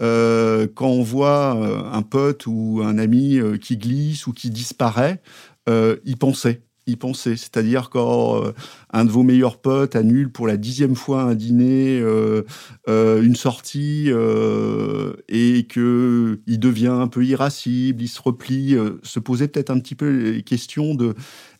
quand 0.00 0.90
on 0.90 1.02
voit 1.02 1.52
un 1.92 2.02
pote 2.02 2.46
ou 2.46 2.82
un 2.84 2.98
ami 2.98 3.40
qui 3.62 3.78
glisse 3.78 4.26
ou 4.26 4.32
qui 4.32 4.50
disparaît, 4.50 5.22
y 5.66 6.16
penser 6.16 6.60
y 6.88 6.96
penser. 6.96 7.36
C'est-à-dire 7.36 7.90
quand 7.90 8.42
euh, 8.42 8.52
un 8.92 9.04
de 9.04 9.10
vos 9.10 9.22
meilleurs 9.22 9.58
potes 9.58 9.94
annule 9.94 10.30
pour 10.32 10.46
la 10.46 10.56
dixième 10.56 10.96
fois 10.96 11.22
un 11.22 11.34
dîner, 11.34 12.00
euh, 12.00 12.42
euh, 12.88 13.22
une 13.22 13.36
sortie, 13.36 14.08
et 15.28 15.66
que 15.68 16.40
il 16.46 16.58
devient 16.58 16.88
un 16.88 17.08
peu 17.08 17.24
irascible, 17.24 18.02
il 18.02 18.08
se 18.08 18.20
replie, 18.20 18.76
se 19.02 19.20
poser 19.20 19.48
peut-être 19.48 19.70
un 19.70 19.78
petit 19.78 19.94
peu 19.94 20.08
les 20.08 20.42
questions 20.42 20.94
de 20.94 21.14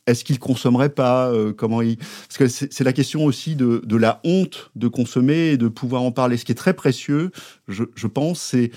est-ce 0.07 0.25
qu'il 0.25 0.39
consommerait 0.39 0.89
pas 0.89 1.31
Comment 1.57 1.83
il 1.83 1.99
Parce 1.99 2.39
que 2.39 2.49
c'est 2.49 2.85
la 2.85 2.95
question 2.95 3.25
aussi 3.25 3.57
de, 3.57 3.97
la 3.97 4.21
honte 4.25 4.71
de 4.75 4.89
consommer 4.89 5.51
et 5.51 5.57
de 5.59 5.69
pouvoir 5.69 6.03
en 6.03 6.13
parler. 6.13 6.39
Ce 6.39 6.47
qui 6.47 6.53
est 6.53 6.57
très 6.57 6.75
précieux, 6.75 7.31
je, 7.69 8.07
pense, 8.07 8.41
c'est 8.41 8.71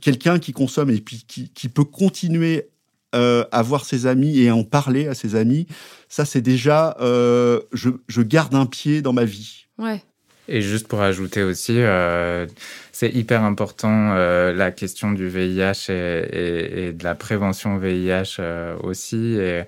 quelqu'un 0.00 0.38
qui 0.38 0.52
consomme 0.52 0.90
et 0.90 1.00
puis 1.00 1.24
qui, 1.26 1.50
qui 1.50 1.68
peut 1.68 1.84
continuer 1.84 2.68
euh, 3.14 3.44
à 3.52 3.62
voir 3.62 3.84
ses 3.84 4.06
amis 4.06 4.40
et 4.40 4.50
en 4.50 4.64
parler 4.64 5.08
à 5.08 5.14
ses 5.14 5.36
amis, 5.36 5.66
ça 6.08 6.24
c'est 6.24 6.40
déjà, 6.40 6.96
euh, 7.00 7.60
je, 7.72 7.90
je, 8.08 8.22
garde 8.22 8.54
un 8.54 8.66
pied 8.66 9.02
dans 9.02 9.12
ma 9.12 9.24
vie. 9.24 9.66
Ouais. 9.78 10.02
Et 10.46 10.60
juste 10.60 10.88
pour 10.88 11.00
ajouter 11.00 11.42
aussi, 11.42 11.76
euh, 11.78 12.46
c'est 12.92 13.08
hyper 13.08 13.42
important 13.44 14.12
euh, 14.12 14.52
la 14.52 14.70
question 14.72 15.12
du 15.12 15.26
VIH 15.26 15.88
et, 15.88 15.92
et, 15.92 16.86
et, 16.88 16.92
de 16.92 17.02
la 17.02 17.14
prévention 17.14 17.78
VIH 17.78 18.36
euh, 18.40 18.76
aussi. 18.82 19.36
Et 19.38 19.62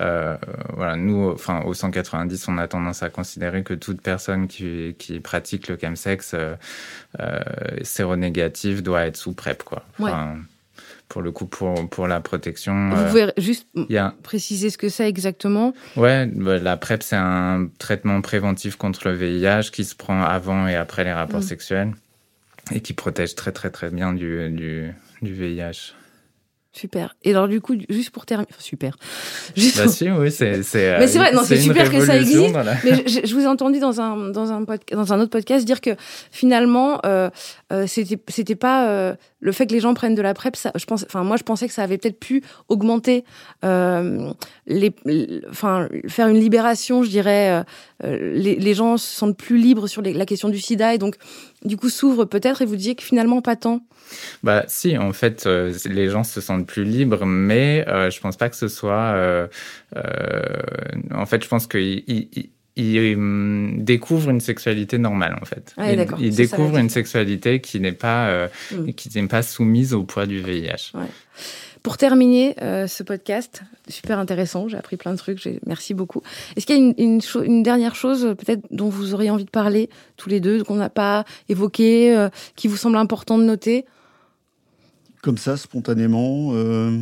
euh, 0.00 0.36
voilà, 0.74 0.94
nous, 0.94 1.30
enfin, 1.30 1.62
au 1.62 1.74
190, 1.74 2.46
on 2.46 2.58
a 2.58 2.68
tendance 2.68 3.02
à 3.02 3.10
considérer 3.10 3.64
que 3.64 3.74
toute 3.74 4.00
personne 4.00 4.46
qui, 4.46 4.94
qui 4.98 5.18
pratique 5.18 5.66
le 5.66 5.76
chemsex 5.80 6.36
séronégative 7.82 8.82
doit 8.82 9.06
être 9.06 9.16
sous 9.16 9.32
PrEP, 9.32 9.64
quoi. 9.64 9.84
Enfin, 9.98 10.34
ouais 10.34 10.40
pour 11.10 11.20
le 11.20 11.32
coup 11.32 11.46
pour, 11.46 11.90
pour 11.90 12.06
la 12.06 12.20
protection. 12.20 12.88
Vous 12.90 12.96
euh, 12.96 13.08
pouvez 13.08 13.32
juste 13.36 13.68
préciser 14.22 14.70
ce 14.70 14.78
que 14.78 14.88
c'est 14.88 15.08
exactement? 15.08 15.74
Ouais, 15.96 16.26
bah, 16.26 16.58
la 16.58 16.78
PrEP, 16.78 17.02
c'est 17.02 17.16
un 17.16 17.68
traitement 17.78 18.22
préventif 18.22 18.76
contre 18.76 19.08
le 19.08 19.14
VIH 19.14 19.70
qui 19.72 19.84
se 19.84 19.94
prend 19.94 20.22
avant 20.22 20.66
et 20.68 20.76
après 20.76 21.04
les 21.04 21.12
rapports 21.12 21.40
mm. 21.40 21.42
sexuels 21.42 21.92
et 22.72 22.80
qui 22.80 22.94
protège 22.94 23.34
très 23.34 23.52
très 23.52 23.70
très 23.70 23.90
bien 23.90 24.12
du, 24.12 24.48
du, 24.50 24.92
du 25.20 25.34
VIH. 25.34 25.94
Super. 26.72 27.16
Et 27.24 27.30
alors 27.30 27.48
du 27.48 27.60
coup, 27.60 27.74
juste 27.88 28.10
pour 28.10 28.26
terminer, 28.26 28.48
super. 28.58 28.96
Juste 29.56 29.78
bah 29.78 29.88
si, 29.88 30.08
oui, 30.08 30.30
c'est. 30.30 30.58
mais 30.98 31.08
c'est 31.08 31.18
vrai, 31.18 31.32
non, 31.32 31.42
c'est 31.44 31.58
super 31.58 31.90
que 31.90 32.04
ça 32.04 32.16
existe. 32.16 32.54
Mais 32.84 33.08
je, 33.08 33.26
je, 33.26 33.34
vous 33.34 33.40
ai 33.40 33.48
entendu 33.48 33.80
dans 33.80 34.00
un 34.00 34.30
dans 34.30 34.52
un 34.52 34.64
dans 34.92 35.12
un 35.12 35.20
autre 35.20 35.30
podcast 35.30 35.66
dire 35.66 35.80
que 35.80 35.90
finalement, 36.30 37.00
euh, 37.04 37.28
euh, 37.72 37.88
c'était 37.88 38.18
c'était 38.28 38.54
pas 38.54 38.88
euh, 38.88 39.16
le 39.40 39.52
fait 39.52 39.66
que 39.66 39.72
les 39.72 39.80
gens 39.80 39.94
prennent 39.94 40.14
de 40.14 40.22
la 40.22 40.34
prep. 40.34 40.54
Ça, 40.54 40.70
je 40.76 40.84
pense, 40.84 41.04
enfin 41.04 41.24
moi, 41.24 41.36
je 41.36 41.42
pensais 41.42 41.66
que 41.66 41.74
ça 41.74 41.82
avait 41.82 41.98
peut-être 41.98 42.20
pu 42.20 42.44
augmenter 42.68 43.24
euh, 43.64 44.30
les, 44.66 44.94
enfin 45.50 45.88
faire 46.06 46.28
une 46.28 46.38
libération, 46.38 47.02
je 47.02 47.08
dirais. 47.08 47.64
Euh, 48.04 48.32
les, 48.34 48.56
les, 48.56 48.74
gens 48.74 48.96
se 48.96 49.06
sentent 49.06 49.36
plus 49.36 49.58
libres 49.58 49.86
sur 49.86 50.02
les, 50.02 50.12
la 50.12 50.24
question 50.24 50.48
du 50.48 50.58
SIDA 50.58 50.94
et 50.94 50.98
donc 50.98 51.16
du 51.64 51.76
coup 51.76 51.88
s'ouvrent 51.88 52.24
peut-être 52.24 52.62
et 52.62 52.66
vous 52.66 52.76
disiez 52.76 52.94
que 52.94 53.02
finalement 53.02 53.42
pas 53.42 53.56
tant. 53.56 53.82
Bah 54.42 54.64
si, 54.66 54.96
en 54.98 55.12
fait, 55.12 55.46
euh, 55.46 55.72
les 55.88 56.08
gens 56.08 56.24
se 56.24 56.40
sentent 56.40 56.66
plus 56.66 56.84
libres, 56.84 57.26
mais 57.26 57.84
euh, 57.88 58.10
je 58.10 58.20
pense 58.20 58.36
pas 58.36 58.48
que 58.48 58.56
ce 58.56 58.68
soit. 58.68 59.12
Euh, 59.14 59.46
euh 59.96 60.02
en 61.14 61.26
fait, 61.26 61.42
je 61.44 61.48
pense 61.48 61.66
qu'ils 61.66 62.02
il, 62.06 62.50
il, 62.76 63.14
hum, 63.14 63.84
découvrent 63.84 64.30
une 64.30 64.40
sexualité 64.40 64.98
normale, 64.98 65.36
en 65.40 65.44
fait. 65.44 65.74
Ah, 65.76 65.92
ils, 65.92 66.06
ils 66.18 66.34
découvrent 66.34 66.78
une 66.78 66.88
sexualité 66.88 67.60
qui 67.60 67.78
n'est 67.80 67.92
pas 67.92 68.48
mm. 68.72 68.92
qui 68.94 69.10
n'est 69.14 69.28
pas 69.28 69.42
soumise 69.42 69.94
au 69.94 70.04
poids 70.04 70.26
du 70.26 70.40
VIH. 70.40 70.92
Ouais. 70.94 71.06
Pour 71.82 71.96
terminer 71.96 72.54
euh, 72.60 72.86
ce 72.86 73.02
podcast, 73.02 73.62
super 73.88 74.18
intéressant, 74.18 74.68
j'ai 74.68 74.76
appris 74.76 74.98
plein 74.98 75.12
de 75.12 75.16
trucs, 75.16 75.48
merci 75.64 75.94
beaucoup. 75.94 76.20
Est-ce 76.56 76.66
qu'il 76.66 76.76
y 76.76 76.78
a 76.78 77.44
une, 77.44 77.62
dernière 77.62 77.94
chose 77.94 78.34
peut-être 78.38 78.66
dont 78.70 78.90
vous 78.90 79.14
auriez 79.14 79.30
envie 79.30 79.46
de 79.46 79.50
parler 79.50 79.88
tous 80.16 80.28
les 80.28 80.40
deux, 80.40 80.62
qu'on 80.62 80.74
n'a 80.74 80.90
pas 80.90 81.24
évoqué, 81.48 82.14
euh, 82.14 82.28
qui 82.54 82.68
vous 82.68 82.76
semble 82.76 82.96
important 82.96 83.38
de 83.38 83.44
noter? 83.44 83.86
Comme 85.22 85.38
ça, 85.38 85.56
spontanément. 85.56 86.50
Euh, 86.52 87.00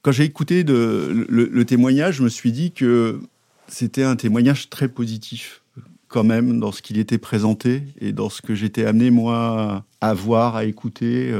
quand 0.00 0.12
j'ai 0.12 0.24
écouté 0.24 0.64
de, 0.64 1.26
le, 1.28 1.64
témoignage, 1.66 2.16
je 2.16 2.22
me 2.22 2.30
suis 2.30 2.52
dit 2.52 2.72
que 2.72 3.20
c'était 3.66 4.04
un 4.04 4.16
témoignage 4.16 4.70
très 4.70 4.88
positif, 4.88 5.62
quand 6.06 6.24
même, 6.24 6.60
dans 6.60 6.72
ce 6.72 6.80
qu'il 6.80 6.98
était 6.98 7.18
présenté 7.18 7.82
et 8.00 8.12
dans 8.12 8.30
ce 8.30 8.40
que 8.40 8.54
j'étais 8.54 8.86
amené, 8.86 9.10
moi, 9.10 9.84
à 10.00 10.14
voir, 10.14 10.56
à 10.56 10.64
écouter. 10.64 11.34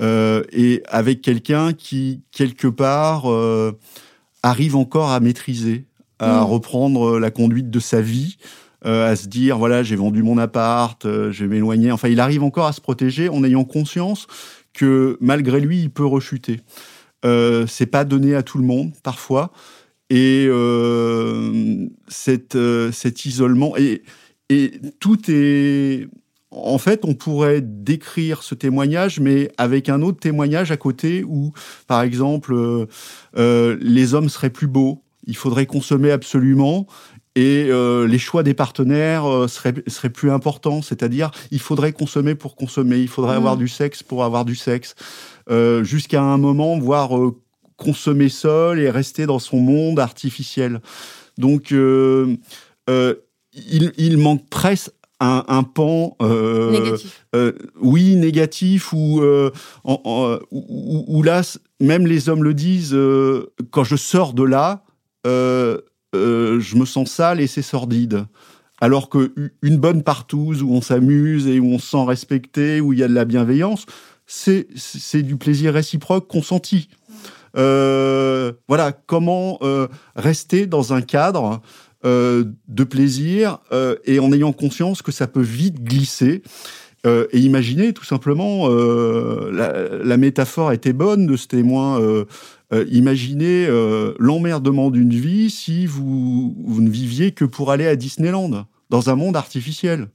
Euh, 0.00 0.42
euh, 0.42 0.42
et 0.52 0.82
avec 0.88 1.20
quelqu'un 1.22 1.72
qui, 1.72 2.22
quelque 2.32 2.68
part, 2.68 3.26
arrive 4.42 4.76
encore 4.76 5.10
à 5.10 5.20
maîtriser, 5.20 5.86
à 6.18 6.40
mmh. 6.40 6.44
reprendre 6.44 7.18
la 7.18 7.30
conduite 7.30 7.70
de 7.70 7.80
sa 7.80 8.00
vie. 8.00 8.36
à 8.84 9.14
se 9.14 9.26
dire 9.26 9.58
voilà 9.58 9.82
j'ai 9.82 9.96
vendu 9.96 10.22
mon 10.22 10.38
appart, 10.38 11.02
je 11.04 11.44
vais 11.44 11.48
m'éloigner. 11.48 11.92
Enfin, 11.92 12.08
il 12.08 12.20
arrive 12.20 12.42
encore 12.42 12.66
à 12.66 12.72
se 12.72 12.80
protéger 12.80 13.28
en 13.28 13.44
ayant 13.44 13.64
conscience 13.64 14.26
que 14.72 15.18
malgré 15.20 15.60
lui, 15.60 15.82
il 15.82 15.90
peut 15.90 16.06
rechuter. 16.06 16.60
Euh, 17.24 17.66
c'est 17.66 17.86
pas 17.86 18.04
donné 18.04 18.34
à 18.34 18.42
tout 18.42 18.58
le 18.58 18.64
monde 18.64 18.92
parfois, 19.02 19.52
et 20.08 20.46
euh, 20.48 21.86
cet, 22.08 22.56
euh, 22.56 22.90
cet 22.92 23.26
isolement 23.26 23.76
et, 23.76 24.02
et 24.48 24.72
tout 25.00 25.18
est 25.28 26.08
en 26.50 26.78
fait, 26.78 27.04
on 27.04 27.14
pourrait 27.14 27.60
décrire 27.60 28.42
ce 28.42 28.54
témoignage, 28.54 29.20
mais 29.20 29.52
avec 29.56 29.88
un 29.88 30.02
autre 30.02 30.18
témoignage 30.18 30.72
à 30.72 30.76
côté 30.76 31.22
où, 31.24 31.52
par 31.86 32.02
exemple, 32.02 32.52
euh, 32.54 32.86
euh 33.36 33.76
les 33.80 34.14
hommes 34.14 34.28
seraient 34.28 34.50
plus 34.50 34.66
beaux, 34.66 35.02
il 35.26 35.36
faudrait 35.36 35.66
consommer 35.66 36.10
absolument, 36.10 36.86
et 37.36 37.66
euh, 37.70 38.06
les 38.08 38.18
choix 38.18 38.42
des 38.42 38.54
partenaires 38.54 39.24
euh, 39.24 39.46
seraient, 39.46 39.74
seraient, 39.86 40.10
plus 40.10 40.30
importants. 40.30 40.82
C'est-à-dire, 40.82 41.30
il 41.50 41.60
faudrait 41.60 41.92
consommer 41.92 42.34
pour 42.34 42.56
consommer, 42.56 42.98
il 42.98 43.08
faudrait 43.08 43.36
avoir 43.36 43.56
mm. 43.56 43.60
du 43.60 43.68
sexe 43.68 44.02
pour 44.02 44.24
avoir 44.24 44.44
du 44.44 44.56
sexe, 44.56 44.94
euh, 45.50 45.84
jusqu'à 45.84 46.22
un 46.22 46.38
moment, 46.38 46.78
voire 46.78 47.16
euh, 47.16 47.40
consommer 47.76 48.28
seul 48.28 48.80
et 48.80 48.90
rester 48.90 49.26
dans 49.26 49.38
son 49.38 49.58
monde 49.58 50.00
artificiel. 50.00 50.80
Donc, 51.38 51.70
il, 51.70 52.38
il, 53.96 54.18
manque 54.18 54.46
presque 54.50 54.90
un, 55.20 55.44
un 55.48 55.62
pan, 55.62 56.16
négatif. 56.20 57.26
oui, 57.80 58.16
négatif, 58.16 58.92
ou 58.92 59.22
où, 59.84 61.22
là, 61.22 61.58
même 61.80 62.06
les 62.06 62.28
hommes 62.28 62.44
le 62.44 62.54
disent, 62.54 62.96
quand 63.70 63.84
je 63.84 63.96
sors 63.96 64.32
de 64.32 64.42
là, 64.42 64.84
euh, 65.26 65.78
euh, 66.14 66.60
je 66.60 66.76
me 66.76 66.84
sens 66.84 67.10
sale 67.10 67.40
et 67.40 67.46
c'est 67.46 67.62
sordide. 67.62 68.26
Alors 68.80 69.10
que 69.10 69.32
une 69.62 69.76
bonne 69.76 70.02
partouze 70.02 70.62
où 70.62 70.72
on 70.72 70.80
s'amuse 70.80 71.46
et 71.46 71.60
où 71.60 71.66
on 71.66 71.78
se 71.78 71.90
sent 71.90 72.04
respecté, 72.04 72.80
où 72.80 72.92
il 72.92 72.98
y 72.98 73.02
a 73.02 73.08
de 73.08 73.14
la 73.14 73.26
bienveillance, 73.26 73.84
c'est 74.26 74.66
c'est 74.74 75.22
du 75.22 75.36
plaisir 75.36 75.74
réciproque 75.74 76.26
consenti. 76.26 76.88
Euh, 77.56 78.52
voilà 78.68 78.92
comment 78.92 79.58
euh, 79.62 79.88
rester 80.16 80.66
dans 80.66 80.92
un 80.92 81.02
cadre 81.02 81.60
euh, 82.04 82.44
de 82.68 82.84
plaisir 82.84 83.58
euh, 83.72 83.96
et 84.04 84.20
en 84.20 84.32
ayant 84.32 84.52
conscience 84.52 85.02
que 85.02 85.12
ça 85.12 85.26
peut 85.26 85.40
vite 85.40 85.82
glisser. 85.82 86.42
Euh, 87.06 87.26
et 87.32 87.40
imaginez 87.40 87.92
tout 87.92 88.04
simplement, 88.04 88.68
la, 88.68 89.88
la, 90.02 90.16
métaphore 90.18 90.72
était 90.72 90.92
bonne 90.92 91.26
de 91.26 91.36
ce 91.36 91.46
témoin 91.46 91.98
euh, 92.72 92.86
imaginez 92.90 93.66
euh, 93.66 94.14
l'emmerdement 94.18 94.90
d'une 94.90 95.12
vie 95.12 95.50
si 95.50 95.86
vous, 95.86 96.54
vous, 96.64 96.80
ne 96.80 96.88
viviez 96.88 97.32
que 97.32 97.44
pour 97.44 97.72
aller 97.72 97.86
à 97.86 97.96
Disneyland, 97.96 98.66
dans 98.90 99.10
un 99.10 99.16
monde 99.16 99.36
artificiel. 99.36 100.08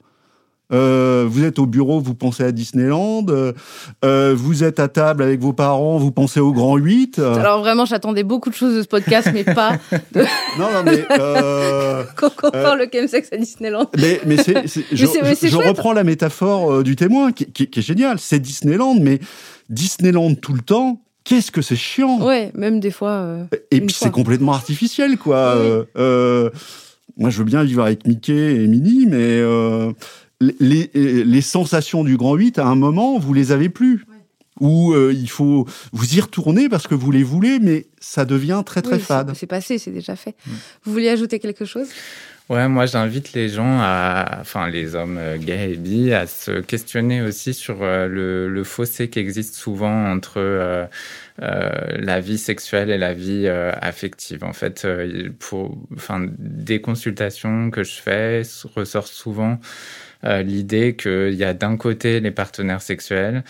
Euh, 0.74 1.26
vous 1.28 1.44
êtes 1.44 1.60
au 1.60 1.66
bureau, 1.66 2.00
vous 2.00 2.16
pensez 2.16 2.44
à 2.44 2.52
Disneyland. 2.52 3.26
Euh, 3.30 4.34
vous 4.36 4.64
êtes 4.64 4.80
à 4.80 4.88
table 4.88 5.24
avec 5.24 5.40
vos 5.40 5.54
parents, 5.54 5.98
vous 5.98 6.12
pensez 6.12 6.40
au 6.40 6.52
Grand 6.52 6.78
8. 6.78 7.20
Alors 7.20 7.60
vraiment, 7.60 7.86
j'attendais 7.86 8.24
beaucoup 8.24 8.50
de 8.50 8.56
choses 8.56 8.76
de 8.76 8.82
ce 8.82 8.88
podcast, 8.88 9.30
mais 9.34 9.44
pas 9.44 9.78
de... 10.14 10.22
non, 10.60 10.72
non, 10.74 10.84
mais... 10.84 11.06
Euh, 11.16 12.04
Qu'on 12.18 12.30
compare 12.30 12.76
le 12.76 12.88
chemsex 12.92 13.30
à 13.32 13.38
Disneyland. 13.38 13.90
Mais, 13.98 14.20
mais, 14.26 14.38
c'est, 14.38 14.68
je, 14.68 15.06
je 15.06 15.56
reprends 15.58 15.94
la 15.94 16.04
métaphore 16.04 16.84
du 16.84 16.96
témoin, 16.96 17.32
qui, 17.32 17.46
qui, 17.46 17.68
qui 17.68 17.80
est 17.80 17.84
géniale. 17.84 18.20
C'est 18.20 18.40
Disneyland, 18.40 18.96
mais 19.00 19.20
Disneyland 19.70 20.36
tout 20.36 20.54
le 20.54 20.62
temps, 20.62 21.02
qu'est-ce 21.26 21.52
que 21.52 21.62
c'est 21.62 21.76
chiant 21.76 22.22
Ouais, 22.22 22.52
même 22.54 22.80
des 22.80 22.92
fois. 22.92 23.12
Euh, 23.12 23.46
et 23.72 23.82
puis 23.82 23.96
c'est 23.98 24.12
complètement 24.12 24.54
artificiel, 24.54 25.18
quoi. 25.18 25.56
Euh, 25.56 25.84
euh, 25.98 26.50
moi, 27.18 27.30
je 27.30 27.40
veux 27.40 27.44
bien 27.44 27.64
vivre 27.64 27.84
avec 27.84 28.08
Mickey 28.08 28.64
et 28.64 28.68
Minnie, 28.68 29.06
mais 29.08 29.40
euh, 29.40 29.92
les, 30.42 30.90
les, 30.94 31.42
sensations 31.42 32.04
du 32.04 32.18
Grand 32.18 32.36
8, 32.36 32.60
à 32.60 32.66
un 32.66 32.76
moment, 32.76 33.18
vous 33.20 33.34
les 33.34 33.52
avez 33.52 33.70
plus. 33.70 34.06
où 34.62 34.94
euh, 34.94 35.12
il 35.14 35.30
faut 35.30 35.68
vous 35.92 36.16
y 36.16 36.22
retourner 36.22 36.70
parce 36.70 36.88
que 36.88 36.96
vous 36.96 37.12
les 37.12 37.24
voulez, 37.24 37.60
mais 37.60 37.88
ça 38.00 38.24
devient 38.24 38.64
très 38.66 38.82
très 38.82 38.96
Oui, 38.96 39.02
fade. 39.02 39.34
c'est- 39.36 39.48
passé, 39.48 39.78
c'est 39.78 39.92
déjà 39.92 40.16
fait. 40.16 40.36
Mm. 40.48 40.52
Vous 40.86 40.92
vouliez 40.94 41.10
ajouter 41.10 41.40
quelque 41.40 41.66
chose? 41.66 41.88
Ouais, 42.48 42.68
moi 42.70 42.86
j'invite 42.86 43.34
les 43.34 43.50
gens 43.50 43.80
à, 43.82 44.38
enfin 44.40 44.70
les 44.70 44.94
hommes 44.96 45.18
euh, 45.18 45.38
gays 45.38 45.72
et 45.74 45.78
bi, 45.78 46.14
à 46.14 46.28
se 46.28 46.62
questionner 46.62 47.22
aussi 47.24 47.56
sur 47.56 47.80
euh, 47.82 48.08
le, 48.08 48.48
le 48.48 48.64
fossé 48.64 49.10
qui 49.10 49.18
existe 49.20 49.56
souvent 49.56 50.12
entre 50.12 50.36
euh, 50.38 50.86
euh, 51.42 51.70
la 52.00 52.20
vie 52.22 52.38
sexuelle 52.38 52.92
et 52.92 52.98
la 53.00 53.14
vie 53.14 53.48
euh, 53.48 53.72
affective. 53.82 54.44
En 54.44 54.54
fait, 54.54 54.88
pour, 55.40 55.76
enfin, 55.96 56.28
des 56.38 56.80
consultations 56.82 57.72
que 57.72 57.84
je 57.84 57.94
fais 57.94 58.42
s- 58.42 58.66
ressort 58.76 59.08
souvent 59.08 59.60
l'idée 60.44 60.96
qu'il 60.96 61.34
y 61.36 61.44
a 61.44 61.54
d'un 61.54 61.78
côté 61.78 62.20
les 62.20 62.32
partenaires 62.32 62.82
sexuels. 62.82 63.44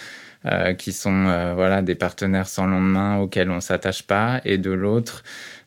euh, 0.46 0.74
qui 0.74 0.94
sont 0.94 1.28
euh, 1.28 1.54
voilà 1.56 1.82
des 1.82 1.96
partenaires 1.96 2.48
sans 2.48 2.68
lendemain 2.68 3.18
auxquels 3.18 3.50
on 3.50 3.62
s'attache 3.62 4.04
pas 4.04 4.42
et 4.46 4.58
de 4.58 4.72
l'autre 4.72 5.24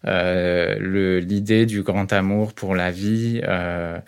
euh, 0.07 1.21
l'idée 1.21 1.67
du 1.67 1.83
grand 1.83 2.13
amour 2.13 2.55
pour 2.55 2.75
la 2.75 2.91
vie 2.91 3.41
euh, 3.45 3.99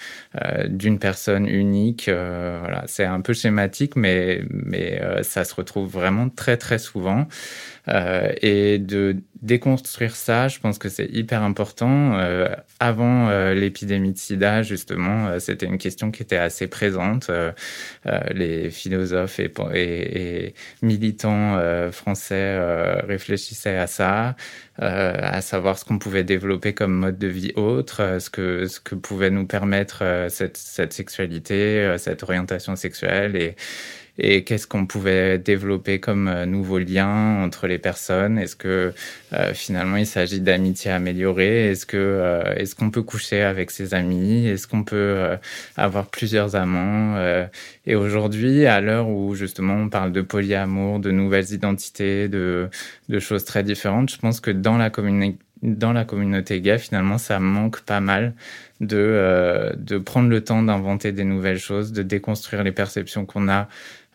euh, 0.42 0.68
d'une 0.68 0.98
personne 0.98 1.46
unique. 1.48 2.08
euh, 2.08 2.58
voilà, 2.60 2.84
c'est 2.86 3.04
un 3.04 3.20
peu 3.20 3.32
schématique, 3.32 3.96
mais 3.96 4.42
mais 4.50 5.00
euh, 5.02 5.22
ça 5.22 5.44
se 5.44 5.54
retrouve 5.54 5.90
vraiment 5.90 6.28
très 6.28 6.56
très 6.56 6.78
souvent. 6.78 7.26
Euh, 7.88 8.32
et 8.42 8.78
de 8.78 9.16
déconstruire 9.42 10.14
ça, 10.14 10.48
je 10.48 10.58
pense 10.60 10.78
que 10.78 10.88
c'est 10.88 11.06
hyper 11.06 11.42
important. 11.42 12.12
Avant 12.78 13.30
l'épidémie 13.52 14.12
de 14.12 14.18
SIDA, 14.18 14.62
justement, 14.62 15.38
c'était 15.38 15.66
une 15.66 15.78
question 15.78 16.10
qui 16.10 16.22
était 16.22 16.36
assez 16.36 16.66
présente. 16.66 17.30
Les 18.34 18.70
philosophes 18.70 19.40
et, 19.40 19.52
et, 19.74 20.46
et 20.46 20.54
militants 20.82 21.58
français 21.92 22.58
réfléchissaient 23.06 23.76
à 23.76 23.86
ça, 23.86 24.36
euh, 24.82 25.14
à 25.20 25.40
savoir 25.42 25.78
ce 25.78 25.84
qu'on 25.84 25.98
pouvait 25.98 26.24
développer 26.24 26.72
comme 26.74 26.92
mode 26.94 27.18
de 27.18 27.26
vie 27.26 27.52
autre, 27.56 28.00
euh, 28.02 28.18
ce 28.18 28.30
que 28.30 28.66
ce 28.66 28.80
que 28.80 28.94
pouvait 28.94 29.30
nous 29.30 29.46
permettre 29.46 30.02
euh, 30.02 30.28
cette 30.28 30.56
cette 30.56 30.92
sexualité, 30.92 31.80
euh, 31.80 31.98
cette 31.98 32.22
orientation 32.22 32.76
sexuelle 32.76 33.36
et 33.36 33.56
et 34.20 34.44
qu'est-ce 34.44 34.66
qu'on 34.66 34.86
pouvait 34.86 35.38
développer 35.38 35.98
comme 36.00 36.28
euh, 36.28 36.46
nouveaux 36.46 36.78
liens 36.78 37.42
entre 37.42 37.66
les 37.66 37.78
personnes? 37.78 38.38
Est-ce 38.38 38.56
que 38.56 38.92
euh, 39.32 39.54
finalement 39.54 39.96
il 39.96 40.06
s'agit 40.06 40.40
d'amitié 40.40 40.90
améliorée? 40.90 41.70
Est-ce 41.70 41.86
que 41.86 41.96
euh, 41.96 42.54
est-ce 42.56 42.74
qu'on 42.74 42.90
peut 42.90 43.02
coucher 43.02 43.42
avec 43.42 43.70
ses 43.70 43.94
amis? 43.94 44.46
Est-ce 44.46 44.66
qu'on 44.68 44.84
peut 44.84 44.96
euh, 44.96 45.36
avoir 45.76 46.06
plusieurs 46.06 46.54
amants 46.56 47.16
Euh, 47.16 47.46
Et 47.86 47.94
aujourd'hui, 47.96 48.66
à 48.66 48.80
l'heure 48.80 49.08
où 49.08 49.34
justement 49.34 49.74
on 49.74 49.88
parle 49.88 50.12
de 50.12 50.22
polyamour, 50.22 51.00
de 51.00 51.10
nouvelles 51.10 51.52
identités, 51.52 52.28
de 52.28 52.68
de 53.08 53.18
choses 53.18 53.44
très 53.44 53.62
différentes, 53.64 54.10
je 54.12 54.18
pense 54.18 54.40
que 54.40 54.50
dans 54.52 54.76
la 54.76 54.90
communauté 54.90 55.38
dans 55.62 55.92
la 55.92 56.04
communauté 56.04 56.60
gay, 56.60 56.78
finalement, 56.78 57.18
ça 57.18 57.38
manque 57.38 57.80
pas 57.82 58.00
mal 58.00 58.34
de, 58.80 58.96
euh, 58.96 59.72
de 59.76 59.98
prendre 59.98 60.28
le 60.28 60.42
temps 60.42 60.62
d'inventer 60.62 61.12
des 61.12 61.24
nouvelles 61.24 61.58
choses, 61.58 61.92
de 61.92 62.02
déconstruire 62.02 62.62
les 62.64 62.72
perceptions 62.72 63.26
qu'on 63.26 63.48
a 63.48 63.68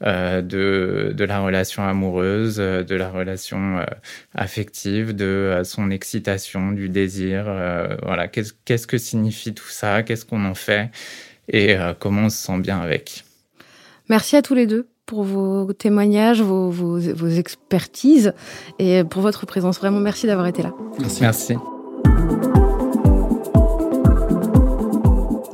euh, 0.03 0.41
de, 0.41 1.13
de 1.15 1.23
la 1.23 1.39
relation 1.39 1.83
amoureuse, 1.83 2.57
euh, 2.59 2.83
de 2.83 2.95
la 2.95 3.09
relation 3.09 3.85
affective, 4.33 5.15
de 5.15 5.61
son 5.63 5.91
excitation, 5.91 6.71
du 6.71 6.89
désir. 6.89 7.45
voilà, 8.03 8.27
qu'est-ce 8.27 8.87
que 8.87 8.97
signifie 8.97 9.53
tout 9.53 9.69
ça? 9.69 10.03
Qu'est-ce 10.03 10.25
qu'on 10.25 10.45
en 10.45 10.55
fait? 10.55 10.89
Et 11.47 11.75
comment 11.99 12.23
on 12.23 12.29
se 12.29 12.37
sent 12.37 12.59
bien 12.59 12.79
avec? 12.79 13.23
Merci 14.09 14.35
à 14.35 14.41
tous 14.41 14.55
les 14.55 14.65
deux 14.65 14.87
pour 15.05 15.23
vos 15.23 15.71
témoignages, 15.73 16.41
vos, 16.41 16.69
vos, 16.69 16.99
vos 16.99 17.27
expertises 17.27 18.33
et 18.79 19.03
pour 19.03 19.21
votre 19.21 19.45
présence. 19.45 19.77
Vraiment, 19.79 19.99
merci 19.99 20.27
d'avoir 20.27 20.47
été 20.47 20.63
là. 20.63 20.73
Merci. 20.99 21.21
Merci. 21.21 21.55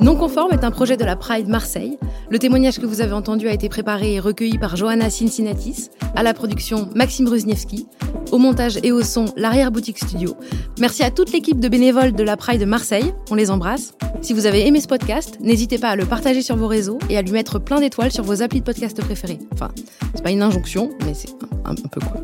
Non 0.02 0.16
conforme 0.16 0.52
est 0.52 0.64
un 0.64 0.72
projet 0.72 0.96
de 0.96 1.04
la 1.04 1.14
Pride 1.14 1.46
Marseille. 1.46 1.96
Le 2.28 2.40
témoignage 2.40 2.80
que 2.80 2.86
vous 2.86 3.00
avez 3.00 3.12
entendu 3.12 3.46
a 3.46 3.52
été 3.52 3.68
préparé 3.68 4.14
et 4.14 4.20
recueilli 4.20 4.58
par 4.58 4.74
Johanna 4.74 5.10
Cincinnatis, 5.10 5.90
à 6.16 6.24
la 6.24 6.34
production 6.34 6.88
Maxime 6.96 7.26
Bruzniewski, 7.26 7.86
au 8.32 8.38
montage 8.38 8.80
et 8.82 8.90
au 8.90 9.02
son 9.02 9.26
l'arrière-boutique 9.36 9.98
studio. 9.98 10.34
Merci 10.80 11.04
à 11.04 11.12
toute 11.12 11.30
l'équipe 11.32 11.60
de 11.60 11.68
bénévoles 11.68 12.14
de 12.14 12.24
la 12.24 12.36
Pride 12.36 12.66
Marseille, 12.66 13.14
on 13.30 13.36
les 13.36 13.48
embrasse. 13.52 13.94
Si 14.22 14.32
vous 14.32 14.46
avez 14.46 14.66
aimé 14.66 14.80
ce 14.80 14.88
podcast, 14.88 15.38
n'hésitez 15.40 15.78
pas 15.78 15.90
à 15.90 15.96
le 15.96 16.04
partager 16.04 16.42
sur 16.42 16.56
vos 16.56 16.66
réseaux 16.66 16.98
et 17.08 17.16
à 17.16 17.22
lui 17.22 17.30
mettre 17.30 17.60
plein 17.60 17.78
d'étoiles 17.78 18.10
sur 18.10 18.24
vos 18.24 18.42
applis 18.42 18.58
de 18.58 18.64
podcast 18.64 19.00
préférés. 19.00 19.38
Enfin, 19.52 19.70
c'est 20.14 20.22
pas 20.22 20.32
une 20.32 20.42
injonction, 20.42 20.90
mais 21.06 21.14
c'est 21.14 21.30
un, 21.64 21.70
un 21.70 21.74
peu 21.76 22.00
quoi. 22.00 22.20